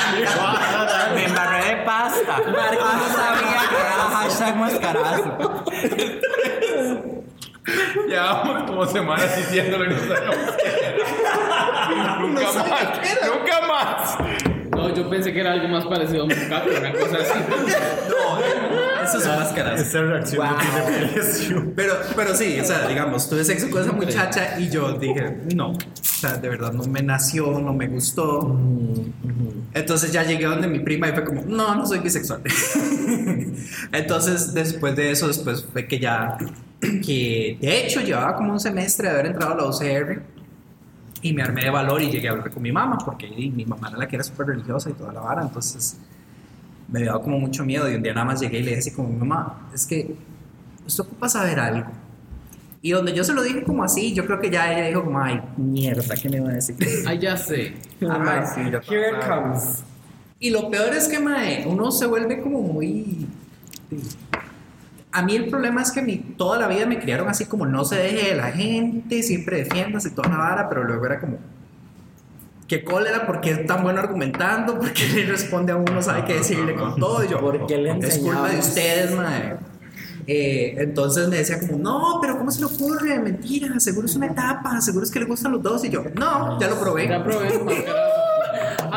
me 1.15 1.25
embarré 1.27 1.77
de 1.77 1.83
pasta. 1.83 2.39
Marco 2.39 2.85
no 2.85 3.09
sabía 3.15 3.61
que 3.69 3.77
era 3.77 4.17
hashtag 4.17 4.57
mascarazo. 4.57 5.65
Llevamos 8.09 8.65
como 8.65 8.87
semanas 8.87 9.37
diciéndolo 9.37 9.85
y 9.85 9.89
no 9.95 9.99
sabemos 9.99 10.37
qué 10.63 10.69
era. 10.69 12.19
Nunca 12.21 12.53
más. 12.53 13.01
Nunca 13.27 13.61
más. 13.67 14.19
No, 14.71 14.95
yo 14.95 15.11
pensé 15.11 15.33
que 15.33 15.41
era 15.41 15.53
algo 15.53 15.69
más 15.69 15.85
parecido 15.85 16.23
a 16.23 16.25
un 16.25 16.31
caco, 16.31 16.71
una 16.71 16.93
cosa 16.93 17.17
así. 17.19 17.39
no, 18.09 18.39
es 18.39 19.11
ponerse 19.11 19.21
su 19.21 19.29
máscara. 19.29 19.75
Esa 19.75 20.03
reacción 20.03 20.47
no 20.47 20.57
tiene 20.57 21.09
precio. 21.09 21.73
Pero, 21.75 21.95
pero 22.17 22.35
sí, 22.35 22.59
o 22.61 22.65
sea, 22.65 22.87
digamos, 22.87 23.29
tuve 23.29 23.45
sexo 23.45 23.71
con 23.71 23.83
esa 23.83 23.93
muchacha 23.93 24.59
y 24.59 24.71
yo 24.71 24.93
dije, 24.93 25.39
no, 25.55 25.73
o 25.73 25.79
sea, 26.03 26.37
de 26.37 26.49
verdad 26.49 26.73
no 26.73 26.85
me 26.85 27.03
nació, 27.03 27.61
no 27.61 27.73
me 27.73 27.89
gustó. 27.89 28.59
Entonces 29.73 30.13
ya 30.13 30.23
llegué 30.25 30.47
donde 30.47 30.69
mi 30.69 30.81
prima 30.81 31.09
y 31.09 31.13
fue 31.13 31.25
como, 31.25 31.43
no, 31.43 31.75
no 31.75 31.87
soy 31.87 32.01
bisexual. 32.01 32.43
Entonces, 33.93 34.53
después 34.55 34.97
de 34.97 35.11
eso, 35.11 35.29
después 35.29 35.67
fue 35.73 35.87
que 35.87 35.99
ya, 35.99 36.39
que 36.81 37.59
de 37.61 37.87
hecho 37.87 38.01
llevaba 38.01 38.35
como 38.37 38.53
un 38.53 38.61
semestre 38.61 39.09
de 39.09 39.15
haber 39.15 39.27
entrado 39.27 39.53
a 39.53 39.57
la 39.57 39.67
UCR 39.67 40.23
y 41.23 41.33
me 41.33 41.43
armé 41.43 41.65
de 41.65 41.71
valor 41.71 42.01
y 42.01 42.11
llegué 42.11 42.29
a 42.29 42.33
hablar 42.33 42.51
con 42.51 42.63
mi 42.63 42.73
mamá, 42.73 42.99
porque 43.05 43.29
mi 43.29 43.65
mamá 43.67 43.89
era 43.89 43.99
la 43.99 44.09
que 44.09 44.17
era 44.17 44.25
súper 44.25 44.47
religiosa 44.47 44.89
y 44.91 44.95
toda 44.95 45.13
la 45.13 45.21
vara, 45.21 45.43
entonces 45.43 45.99
me 46.89 47.01
había 47.01 47.13
dado 47.13 47.23
como 47.23 47.39
mucho 47.39 47.65
miedo 47.65 47.91
y 47.91 47.95
un 47.95 48.03
día 48.03 48.15
nada 48.15 48.27
más 48.27 48.41
llegué 48.41 48.59
y 48.59 48.63
le 48.63 48.69
dije 48.71 48.81
así 48.81 48.91
como, 48.93 49.11
mamá, 49.11 49.69
es 49.75 49.87
que 49.87 50.15
usted 50.87 51.05
ocupa 51.05 51.29
saber 51.29 51.61
algo. 51.61 51.91
Y 52.83 52.93
donde 52.93 53.13
yo 53.13 53.23
se 53.25 53.35
lo 53.35 53.43
dije 53.43 53.63
como 53.63 53.85
así, 53.85 54.15
yo 54.15 54.25
creo 54.25 54.41
que 54.41 54.51
ya 54.51 54.73
ella 54.73 54.89
dijo 54.89 55.05
como, 55.05 55.21
ay, 55.21 55.41
mierda, 55.59 56.15
¿qué 56.17 56.31
me 56.31 56.41
va 56.41 56.51
a 56.51 56.53
decir? 56.55 56.77
Ah, 57.07 57.15
ya 57.15 57.37
sé. 57.37 57.75
Ay, 58.01 58.43
sí, 58.55 58.61
ya 58.73 58.81
Here 58.89 59.11
it 59.11 59.29
comes. 59.29 59.85
Y 60.39 60.49
lo 60.49 60.71
peor 60.71 60.95
es 60.95 61.07
que, 61.07 61.21
mae, 61.21 61.67
uno 61.67 61.93
se 61.93 62.07
vuelve 62.07 62.41
como 62.41 62.63
muy... 62.63 63.27
A 65.13 65.23
mí 65.23 65.35
el 65.35 65.49
problema 65.49 65.83
es 65.83 65.91
que 65.91 66.03
mi, 66.03 66.19
toda 66.19 66.59
la 66.59 66.69
vida 66.69 66.87
me 66.87 67.01
criaron 67.01 67.29
así 67.29 67.47
como 67.47 67.67
no 67.67 67.85
se 67.85 67.97
deje 67.97 68.31
de 68.31 68.37
la 68.37 68.53
gente, 68.53 69.23
siempre 69.23 69.65
defiendas 69.65 70.07
y 70.07 70.11
toda 70.11 70.29
la 70.29 70.37
vara, 70.37 70.69
pero 70.69 70.85
luego 70.85 71.05
era 71.07 71.19
como... 71.19 71.39
¿Qué 72.69 72.85
cólera? 72.85 73.27
¿Por 73.27 73.41
qué 73.41 73.51
es 73.51 73.67
tan 73.67 73.83
bueno 73.83 73.99
argumentando? 73.99 74.79
¿Por 74.79 74.93
qué 74.93 75.09
le 75.09 75.27
responde 75.27 75.73
a 75.73 75.77
uno? 75.77 76.01
¿Sabe 76.01 76.25
qué 76.25 76.35
decirle 76.35 76.77
con 76.77 76.95
todo? 76.95 77.25
Y 77.25 77.29
yo, 77.29 77.41
¿Por 77.41 77.67
qué 77.67 77.79
le 77.79 77.99
es 77.99 78.19
culpa 78.19 78.49
de 78.49 78.61
ustedes, 78.61 79.17
mae. 79.17 79.57
Eh, 80.29 80.77
entonces 80.79 81.27
me 81.27 81.39
decía 81.39 81.59
como, 81.59 81.77
no, 81.79 82.19
pero 82.21 82.39
¿cómo 82.39 82.53
se 82.53 82.61
le 82.61 82.67
ocurre? 82.67 83.19
Mentira, 83.19 83.81
seguro 83.81 84.07
es 84.07 84.15
una 84.15 84.27
etapa, 84.27 84.81
seguro 84.81 85.05
es 85.05 85.11
que 85.11 85.19
le 85.19 85.25
gustan 85.25 85.51
los 85.51 85.61
dos. 85.61 85.85
Y 85.85 85.91
yo, 85.91 86.05
no, 86.15 86.61
ya 86.61 86.69
lo 86.69 86.79
probé. 86.79 87.09
Ya 87.09 87.25
probé. 87.25 87.49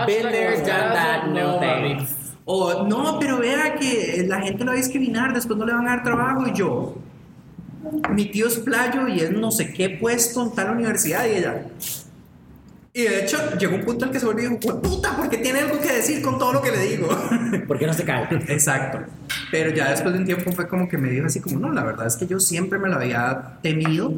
Been 0.05 0.31
there, 0.31 0.57
done 0.57 0.93
that, 0.93 1.25
no 1.25 1.59
mami. 1.59 2.07
O 2.45 2.85
no, 2.87 3.19
pero 3.19 3.39
vea 3.39 3.75
que 3.75 4.25
la 4.27 4.41
gente 4.41 4.63
lo 4.63 4.71
va 4.71 4.73
a 4.73 4.77
discriminar, 4.77 5.33
después 5.33 5.57
no 5.57 5.65
le 5.65 5.73
van 5.73 5.87
a 5.87 5.91
dar 5.91 6.03
trabajo. 6.03 6.47
Y 6.47 6.53
yo, 6.53 6.95
mi 8.11 8.25
tío 8.25 8.47
es 8.47 8.57
playo 8.59 9.07
y 9.07 9.21
es 9.21 9.31
no 9.31 9.51
sé 9.51 9.73
qué 9.73 9.89
puesto 9.89 10.43
en 10.43 10.51
tal 10.53 10.75
universidad. 10.75 11.25
Y 11.25 11.37
ella. 11.37 11.65
Y 12.95 13.01
de 13.01 13.23
hecho, 13.23 13.37
llegó 13.57 13.75
un 13.75 13.83
punto 13.83 14.05
en 14.05 14.11
que 14.11 14.19
se 14.19 14.25
volvió 14.25 14.51
y 14.51 14.55
dijo, 14.55 14.79
puta, 14.79 15.17
porque 15.17 15.37
tiene 15.37 15.59
algo 15.61 15.79
que 15.79 15.91
decir 15.91 16.21
con 16.21 16.37
todo 16.37 16.53
lo 16.53 16.61
que 16.61 16.69
le 16.69 16.79
digo. 16.79 17.07
¿Por 17.67 17.79
qué 17.79 17.87
no 17.87 17.93
se 17.93 18.03
cae? 18.03 18.27
Exacto. 18.49 18.99
Pero 19.49 19.71
ya 19.71 19.89
después 19.89 20.13
de 20.13 20.19
un 20.19 20.25
tiempo 20.25 20.51
fue 20.51 20.67
como 20.67 20.87
que 20.87 20.99
me 20.99 21.09
dijo 21.09 21.25
así 21.25 21.39
como, 21.39 21.59
no, 21.59 21.71
la 21.71 21.83
verdad 21.83 22.05
es 22.05 22.17
que 22.17 22.27
yo 22.27 22.39
siempre 22.39 22.77
me 22.77 22.89
lo 22.89 22.95
había 22.97 23.57
temido 23.63 24.13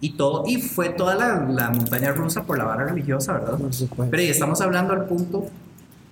y 0.00 0.16
todo, 0.16 0.44
y 0.46 0.60
fue 0.60 0.90
toda 0.90 1.14
la, 1.14 1.46
la 1.48 1.70
montaña 1.70 2.12
rusa 2.12 2.42
por 2.42 2.58
la 2.58 2.64
vara 2.64 2.84
religiosa, 2.84 3.34
¿verdad? 3.34 3.58
Supuesto. 3.70 4.10
Pero 4.10 4.22
y 4.22 4.26
estamos 4.26 4.60
hablando 4.60 4.92
al 4.92 5.06
punto 5.06 5.46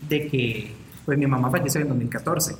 de 0.09 0.29
que, 0.29 0.75
pues 1.05 1.19
mi 1.19 1.27
mamá 1.27 1.51
falleció 1.51 1.81
en 1.81 1.89
2014. 1.89 2.55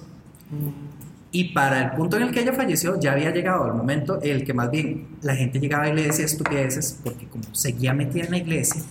Y 1.33 1.53
para 1.53 1.83
el 1.83 1.91
punto 1.97 2.17
en 2.17 2.25
el 2.25 2.31
que 2.31 2.41
ella 2.41 2.53
falleció, 2.53 2.99
ya 3.01 3.13
había 3.13 3.31
llegado 3.33 3.67
el 3.67 3.75
momento 3.75 4.21
en 4.23 4.37
el 4.37 4.45
que 4.45 4.55
más 4.55 4.71
bien 4.71 5.09
la 5.23 5.35
gente 5.35 5.59
llegaba 5.59 5.89
y 5.89 5.95
le 5.95 6.03
decía 6.05 6.25
estupideces, 6.25 7.01
porque 7.03 7.27
como 7.27 7.43
seguía 7.53 7.93
metida 7.93 8.25
en 8.25 8.31
la 8.31 8.39
iglesia, 8.39 8.83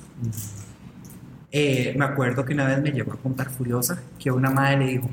eh, 1.52 1.94
me 1.98 2.04
acuerdo 2.04 2.44
que 2.44 2.54
una 2.54 2.66
vez 2.66 2.82
me 2.82 2.92
llegó 2.92 3.14
a 3.14 3.18
contar 3.18 3.50
furiosa 3.50 4.02
que 4.20 4.30
una 4.32 4.50
madre 4.50 4.78
le 4.78 4.86
dijo, 4.88 5.10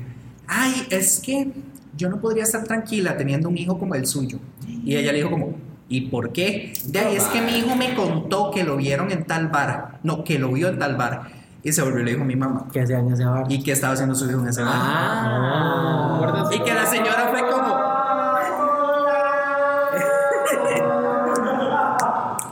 ay, 0.47 0.73
es 0.89 1.19
que 1.19 1.47
yo 1.95 2.09
no 2.09 2.19
podría 2.19 2.43
estar 2.43 2.63
tranquila 2.63 3.15
teniendo 3.15 3.47
un 3.47 3.57
hijo 3.57 3.77
como 3.77 3.95
el 3.95 4.05
suyo. 4.05 4.39
Y 4.67 4.95
ella 4.95 5.11
le 5.11 5.19
dijo 5.19 5.31
como, 5.31 5.55
¿y 5.87 6.09
por 6.09 6.33
qué? 6.33 6.73
De 6.85 6.99
ahí 6.99 7.15
es 7.15 7.25
que 7.25 7.41
mi 7.41 7.59
hijo 7.59 7.75
me 7.75 7.93
contó 7.93 8.51
que 8.51 8.63
lo 8.63 8.77
vieron 8.77 9.11
en 9.11 9.23
tal 9.25 9.47
bar, 9.47 9.99
no, 10.03 10.23
que 10.23 10.39
lo 10.39 10.51
vio 10.51 10.69
en 10.69 10.79
tal 10.79 10.95
bar. 10.95 11.40
Y 11.63 11.71
se 11.71 11.81
volvió 11.83 11.99
y 12.01 12.03
le 12.05 12.11
dijo 12.11 12.23
a 12.23 12.25
mi 12.25 12.35
mamá, 12.35 12.65
¿Qué 12.71 12.81
hace 12.81 12.95
años 12.95 13.19
ahora? 13.19 13.43
¿y 13.47 13.61
qué 13.63 13.71
estaba 13.73 13.93
haciendo 13.93 14.15
su 14.15 14.29
hijo 14.29 14.39
en 14.39 14.47
ese 14.47 14.63
bar? 14.63 14.73
Ah. 14.73 16.15
Guarda 16.17 16.55
Y 16.55 16.59
que 16.63 16.73
la 16.73 16.85
señora 16.85 17.27
fue 17.31 17.41
como... 17.49 17.91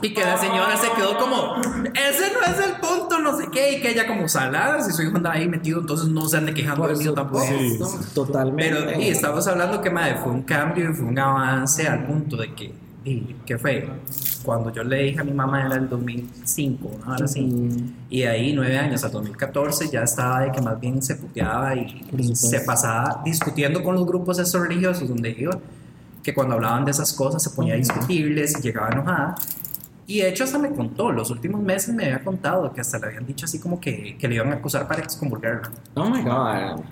Y 0.02 0.14
que 0.14 0.24
la 0.24 0.38
señora 0.38 0.76
se 0.78 0.90
quedó 0.92 1.18
como, 1.18 1.56
ese 1.56 2.32
no 2.32 2.40
es 2.40 2.58
el 2.66 2.72
punto, 2.80 3.18
no 3.18 3.36
sé 3.36 3.48
qué, 3.52 3.72
y 3.72 3.80
que 3.82 3.90
ella 3.90 4.06
como 4.06 4.28
salada, 4.28 4.82
si 4.82 4.92
su 4.92 5.02
hijo 5.02 5.16
anda 5.16 5.32
ahí 5.32 5.46
metido, 5.46 5.80
entonces 5.80 6.08
no 6.08 6.26
se 6.26 6.38
ande 6.38 6.54
quejando 6.54 6.86
del 6.88 6.96
mío 6.96 7.12
tampoco. 7.12 7.44
supuesto, 7.44 8.24
Totalmente. 8.24 8.82
Pero 8.86 8.98
y 8.98 9.08
estamos 9.08 9.46
hablando 9.46 9.82
que 9.82 9.90
madre, 9.90 10.16
fue 10.22 10.32
un 10.32 10.42
cambio 10.42 10.90
y 10.90 10.94
fue 10.94 11.04
un 11.04 11.18
avance 11.18 11.86
al 11.86 12.06
punto 12.06 12.38
de 12.38 12.54
que, 12.54 12.72
y, 13.04 13.34
¿qué 13.46 13.56
fue? 13.56 13.88
Cuando 14.42 14.72
yo 14.72 14.84
le 14.84 15.04
dije 15.04 15.20
a 15.20 15.24
mi 15.24 15.32
mamá 15.32 15.64
era 15.64 15.76
el 15.76 15.88
2005, 15.88 16.90
¿no? 17.00 17.12
Ahora 17.12 17.26
sí. 17.26 17.48
Y 18.10 18.20
de 18.20 18.28
ahí 18.28 18.52
nueve 18.52 18.76
años 18.76 19.02
al 19.04 19.12
2014 19.12 19.88
ya 19.90 20.02
estaba 20.02 20.40
de 20.40 20.52
que 20.52 20.60
más 20.60 20.78
bien 20.78 21.00
se 21.02 21.14
puteaba 21.14 21.74
y 21.74 22.04
se 22.34 22.60
pasaba 22.60 23.22
discutiendo 23.24 23.82
con 23.82 23.94
los 23.94 24.06
grupos 24.06 24.38
esos 24.38 24.60
religiosos 24.60 25.08
donde 25.08 25.30
iba, 25.30 25.58
que 26.22 26.34
cuando 26.34 26.54
hablaban 26.54 26.84
de 26.84 26.90
esas 26.90 27.12
cosas 27.12 27.42
se 27.42 27.50
ponía 27.50 27.74
a 27.74 27.76
discutirles 27.78 28.58
y 28.58 28.62
llegaba 28.62 28.90
enojada. 28.90 29.34
Y 30.06 30.20
de 30.20 30.28
hecho 30.28 30.44
hasta 30.44 30.58
me 30.58 30.70
contó, 30.70 31.12
los 31.12 31.30
últimos 31.30 31.62
meses 31.62 31.94
me 31.94 32.04
había 32.04 32.22
contado 32.22 32.72
que 32.72 32.80
hasta 32.80 32.98
le 32.98 33.06
habían 33.06 33.26
dicho 33.26 33.46
así 33.46 33.58
como 33.58 33.80
que, 33.80 34.18
que 34.18 34.28
le 34.28 34.34
iban 34.34 34.52
a 34.52 34.56
acusar 34.56 34.86
para 34.86 35.02
excomulgarlo. 35.02 35.70
Oh 35.94 36.10
my 36.10 36.22
god. 36.22 36.82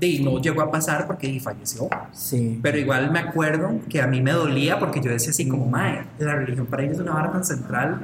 Y 0.00 0.22
no 0.22 0.40
llegó 0.40 0.62
a 0.62 0.70
pasar 0.70 1.06
porque 1.06 1.40
falleció. 1.40 1.88
Sí. 2.12 2.60
Pero 2.62 2.78
igual 2.78 3.10
me 3.10 3.18
acuerdo 3.18 3.80
que 3.88 4.00
a 4.00 4.06
mí 4.06 4.20
me 4.22 4.32
dolía 4.32 4.78
porque 4.78 5.00
yo 5.00 5.10
decía 5.10 5.30
así 5.30 5.48
como, 5.48 5.66
mae, 5.66 6.04
la 6.18 6.36
religión 6.36 6.66
para 6.66 6.82
ellos 6.84 6.94
es 6.96 7.00
una 7.00 7.14
vara 7.14 7.32
tan 7.32 7.44
central 7.44 8.00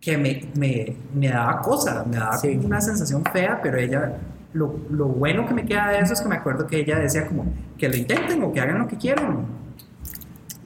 que 0.00 0.16
me, 0.18 0.44
me, 0.56 0.96
me 1.14 1.28
daba 1.28 1.60
cosa, 1.62 2.04
me 2.08 2.16
daba 2.16 2.36
Sí. 2.38 2.60
una 2.62 2.80
sensación 2.80 3.24
fea, 3.24 3.60
pero 3.62 3.78
ella, 3.78 4.18
lo, 4.52 4.78
lo 4.90 5.06
bueno 5.06 5.46
que 5.48 5.54
me 5.54 5.64
queda 5.64 5.88
de 5.88 5.98
eso 6.00 6.12
es 6.12 6.20
que 6.20 6.28
me 6.28 6.36
acuerdo 6.36 6.66
que 6.66 6.78
ella 6.78 6.98
decía 6.98 7.26
como, 7.26 7.46
que 7.78 7.88
lo 7.88 7.96
intenten 7.96 8.42
o 8.42 8.52
que 8.52 8.60
hagan 8.60 8.78
lo 8.78 8.86
que 8.86 8.96
quieran. 8.98 9.46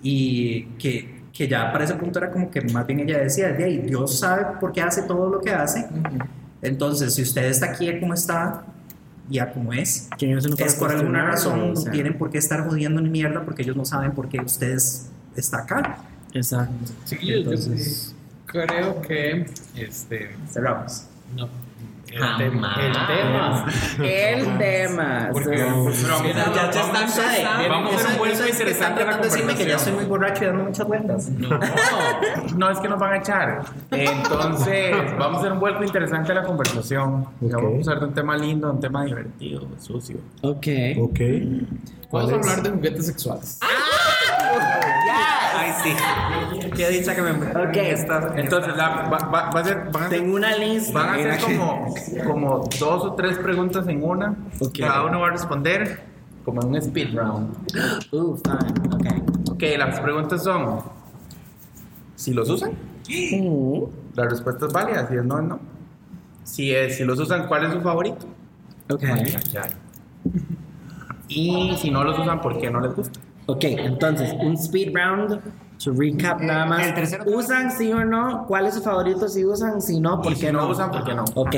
Y 0.02 0.64
que, 0.78 1.22
que 1.32 1.48
ya 1.48 1.72
para 1.72 1.84
ese 1.84 1.94
punto 1.94 2.18
era 2.18 2.30
como 2.30 2.50
que 2.50 2.60
más 2.72 2.86
bien 2.86 3.00
ella 3.00 3.18
decía, 3.18 3.48
"De 3.52 3.64
ahí, 3.64 3.78
Dios 3.78 4.18
sabe 4.18 4.44
por 4.60 4.72
qué 4.72 4.82
hace 4.82 5.02
todo 5.02 5.30
lo 5.30 5.40
que 5.40 5.52
hace. 5.52 5.86
Entonces, 6.62 7.14
si 7.14 7.22
usted 7.22 7.44
está 7.46 7.66
aquí 7.66 7.98
como 8.00 8.14
está, 8.14 8.64
ya 9.28 9.52
como 9.52 9.72
es, 9.72 10.08
¿Quién 10.18 10.38
es 10.38 10.74
por 10.76 10.90
alguna 10.90 11.24
razón, 11.26 11.72
O 11.72 11.76
sea, 11.76 11.86
no 11.86 11.90
tienen 11.92 12.16
por 12.18 12.30
qué 12.30 12.38
estar 12.38 12.66
jodiendo 12.66 13.00
ni 13.00 13.10
mierda 13.10 13.44
porque 13.44 13.62
ellos 13.62 13.76
no 13.76 13.84
saben 13.84 14.12
por 14.12 14.28
qué 14.28 14.40
ustedes 14.40 15.08
está 15.36 15.58
acá. 15.58 15.98
Exacto. 16.32 16.72
Sí, 17.04 17.16
yo- 17.22 17.52
yo 17.52 17.58
creo 18.46 19.02
que 19.02 19.46
este 19.76 20.30
Cerramos. 20.50 21.04
no 21.36 21.48
el, 22.12 22.36
tema 22.38 22.76
el 22.80 22.92
tema 23.06 23.66
El 24.02 24.58
tema. 24.58 25.28
Porque- 25.32 25.50
pero 25.50 25.66
vamos- 25.74 26.02
ya 26.04 26.70
te 26.70 26.78
están 26.78 26.92
vamos 26.92 27.18
a- 27.18 27.24
empezando. 27.24 27.68
vamos 27.68 27.92
a 27.92 27.96
hacer 27.96 28.20
un 28.20 28.28
están 28.28 28.48
interesante 28.48 29.02
a 29.02 29.04
la 29.06 29.12
tratando 29.12 29.22
de 29.22 29.30
decirme 29.30 29.52
que 29.52 29.58
ya 29.58 29.64
conversación. 29.76 29.94
muy 29.96 30.04
borracho 30.06 30.44
y 30.44 30.46
dando 30.46 30.64
muchas 30.64 30.86
vueltas. 30.86 31.28
No, 31.30 31.60
No 32.56 32.70
es 32.70 32.78
que 32.80 32.88
nos 32.88 32.98
van 32.98 33.12
a 33.12 33.16
echar. 33.18 33.62
Entonces, 33.90 34.96
vamos 35.18 35.36
a 35.36 35.40
hacer 35.40 35.52
un 35.52 35.60
vuelco 35.60 35.84
interesante 35.84 36.32
a 36.32 36.34
la 36.36 36.42
conversación. 36.44 37.26
Ya 37.40 37.56
Vamos 37.56 37.74
a 37.74 37.80
usar 37.80 38.00
de 38.00 38.06
un 38.06 38.14
tema 38.14 38.36
lindo, 38.36 38.70
un 38.70 38.80
tema 38.80 39.04
divertido, 39.04 39.66
sucio. 39.80 40.16
Ok. 40.42 40.66
Ok. 41.00 41.20
vamos 42.10 42.32
a 42.32 42.34
hablar 42.36 42.62
de 42.62 42.70
juguetes 42.70 43.06
sexuales. 43.06 43.58
Ay, 45.60 45.72
sí. 45.82 45.92
Qué 46.78 46.88
dicha 46.90 47.12
que 47.14 47.22
me 47.22 47.30
Ok. 47.32 47.76
Está- 47.76 48.32
Entonces, 48.36 48.76
la- 48.76 49.08
va, 49.10 49.18
va- 49.18 49.50
va 49.50 49.60
a 49.60 49.64
ser, 49.64 49.90
van 49.92 50.04
a 50.04 50.08
ser, 50.08 50.20
Tengo 50.20 50.36
una 50.36 50.56
lista. 50.56 50.92
van 50.92 51.08
a 51.08 51.14
ser 51.16 51.40
como, 51.40 51.94
como 52.24 52.58
dos 52.78 53.04
o 53.04 53.14
tres 53.14 53.36
preguntas 53.38 53.86
en 53.88 54.04
una. 54.04 54.36
Ok. 54.60 54.78
Cada 54.78 55.04
uno 55.04 55.18
va 55.20 55.26
a 55.26 55.30
responder 55.32 56.00
como 56.44 56.62
en 56.62 56.68
un 56.68 56.76
speed 56.76 57.14
round. 57.16 57.52
Uh, 58.12 58.36
fine. 58.36 58.94
Ok. 58.94 59.50
Ok, 59.50 59.62
las 59.76 59.98
preguntas 59.98 60.44
son: 60.44 60.82
si 62.14 62.32
los 62.32 62.48
usan, 62.48 62.70
la 64.14 64.24
respuesta 64.28 64.66
es 64.66 64.72
válida. 64.72 65.08
Si 65.08 65.16
es 65.16 65.24
no, 65.24 65.38
es 65.40 65.44
no. 65.48 65.58
Si, 66.44 66.72
es, 66.72 66.96
si 66.96 67.04
los 67.04 67.18
usan, 67.18 67.48
¿cuál 67.48 67.64
es 67.66 67.72
su 67.72 67.80
favorito? 67.80 68.24
Ok. 68.88 69.02
Ya. 69.52 69.68
Y 71.26 71.74
si 71.76 71.90
no 71.90 72.04
los 72.04 72.18
usan, 72.18 72.40
¿por 72.40 72.58
qué 72.60 72.70
no 72.70 72.80
les 72.80 72.94
gusta? 72.94 73.18
Ok, 73.46 73.64
entonces, 73.64 74.32
un 74.40 74.54
speed 74.54 74.94
round. 74.94 75.40
To 75.84 75.92
recap 75.92 76.40
nada 76.40 76.66
más. 76.66 76.86
el 76.86 76.94
tercero- 76.94 77.24
¿Usan 77.26 77.70
sí 77.70 77.92
o 77.92 78.04
no? 78.04 78.46
¿Cuál 78.48 78.66
es 78.66 78.74
su 78.74 78.82
favorito? 78.82 79.28
Si 79.28 79.44
usan, 79.44 79.80
si 79.80 80.00
no, 80.00 80.20
¿por 80.20 80.32
qué 80.34 80.46
si 80.46 80.52
no 80.52 80.62
no? 80.62 80.68
usan, 80.70 80.90
¿por 80.90 81.04
qué 81.04 81.14
no? 81.14 81.24
Ok. 81.34 81.54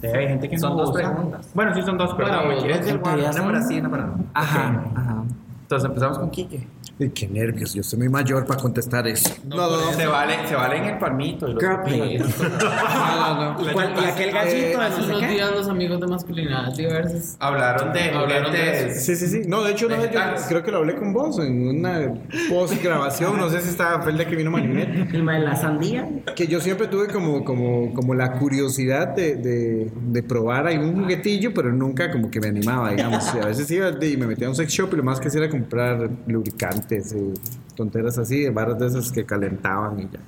Sí, 0.00 0.06
hay 0.06 0.28
gente 0.28 0.48
que 0.48 0.58
Son 0.58 0.70
no 0.70 0.76
dos 0.84 0.90
usa. 0.90 1.10
preguntas. 1.12 1.48
Bueno, 1.54 1.74
sí 1.74 1.82
son 1.82 1.98
dos, 1.98 2.14
pero 2.16 2.28
Bueno, 2.28 2.42
no 2.44 2.48
me 2.50 2.56
quieres 2.58 2.80
teoría 2.86 3.30
Una 3.30 3.42
para 3.44 3.62
sí, 3.62 3.80
una 3.80 3.90
para 3.90 4.06
no. 4.06 4.14
Ajá, 4.34 4.84
ajá. 4.94 5.24
Entonces 5.68 5.86
empezamos 5.86 6.18
con 6.18 6.30
Quique. 6.30 6.66
Y 6.98 7.10
qué 7.10 7.28
nervios, 7.28 7.74
yo 7.74 7.82
soy 7.82 7.98
muy 7.98 8.08
mayor 8.08 8.46
para 8.46 8.58
contestar 8.58 9.06
eso. 9.06 9.34
No, 9.46 9.56
no, 9.56 9.76
no. 9.76 9.92
Se 9.92 10.06
vale, 10.06 10.34
se 10.48 10.54
vale 10.56 10.78
en 10.78 10.84
el 10.84 10.98
palmito. 10.98 11.46
y 11.46 11.52
los 11.52 11.62
no, 11.62 13.54
no. 13.54 13.62
¿Y, 13.62 13.66
cuál- 13.72 13.92
y 14.02 14.04
aquel 14.06 14.32
gallito 14.32 14.56
Eh, 14.66 14.74
Hace 14.80 15.02
unos 15.02 15.20
qué? 15.20 15.28
días 15.28 15.50
los 15.52 15.68
amigos 15.68 16.00
de 16.00 16.06
masculinidad 16.06 16.74
diversas 16.74 17.36
Hablaron 17.38 17.92
de 17.92 18.00
Hablaron 18.10 18.50
de. 18.52 18.94
Sí, 18.94 19.14
sí, 19.14 19.26
sí. 19.28 19.42
No, 19.46 19.62
de 19.62 19.72
hecho, 19.72 19.86
una 19.86 19.98
vez 19.98 20.10
yo 20.12 20.20
creo 20.48 20.62
que 20.64 20.70
lo 20.72 20.78
hablé 20.78 20.96
con 20.96 21.12
vos 21.12 21.38
en 21.38 21.68
una 21.68 22.14
post 22.48 22.82
grabación. 22.82 23.36
No 23.38 23.48
sé 23.50 23.60
si 23.60 23.68
estaba 23.68 24.00
fue 24.02 24.12
el 24.12 24.16
día 24.18 24.26
que 24.26 24.36
vino 24.36 24.50
Marinette. 24.50 25.14
El 25.14 25.24
de 25.26 25.38
la 25.40 25.54
sandía. 25.54 26.08
Que 26.34 26.46
yo 26.46 26.60
siempre 26.60 26.86
tuve 26.88 27.08
como, 27.08 27.44
como, 27.44 27.92
como 27.94 28.14
la 28.14 28.32
curiosidad 28.38 29.08
de, 29.08 29.36
de, 29.36 29.92
de 29.94 30.22
probar 30.22 30.66
algún 30.66 31.02
juguetillo, 31.02 31.52
pero 31.54 31.70
nunca 31.72 32.10
como 32.10 32.30
que 32.30 32.40
me 32.40 32.48
animaba, 32.48 32.90
digamos. 32.90 33.32
Y 33.34 33.38
a 33.38 33.46
veces 33.46 33.70
iba 33.70 33.90
y 34.04 34.16
me 34.16 34.26
metía 34.26 34.46
a 34.46 34.50
un 34.50 34.56
sex 34.56 34.72
shop 34.72 34.90
y 34.94 34.96
lo 34.96 35.02
más 35.04 35.20
que 35.20 35.28
hacía 35.28 35.42
era 35.42 35.50
comprar 35.60 36.10
lubricantes 36.26 37.14
y 37.14 37.32
tonteras 37.74 38.18
así, 38.18 38.40
de 38.42 38.50
barras 38.50 38.78
de 38.78 38.86
esas 38.88 39.10
que 39.12 39.24
calentaban 39.24 39.98
y 40.00 40.02
ya. 40.04 40.20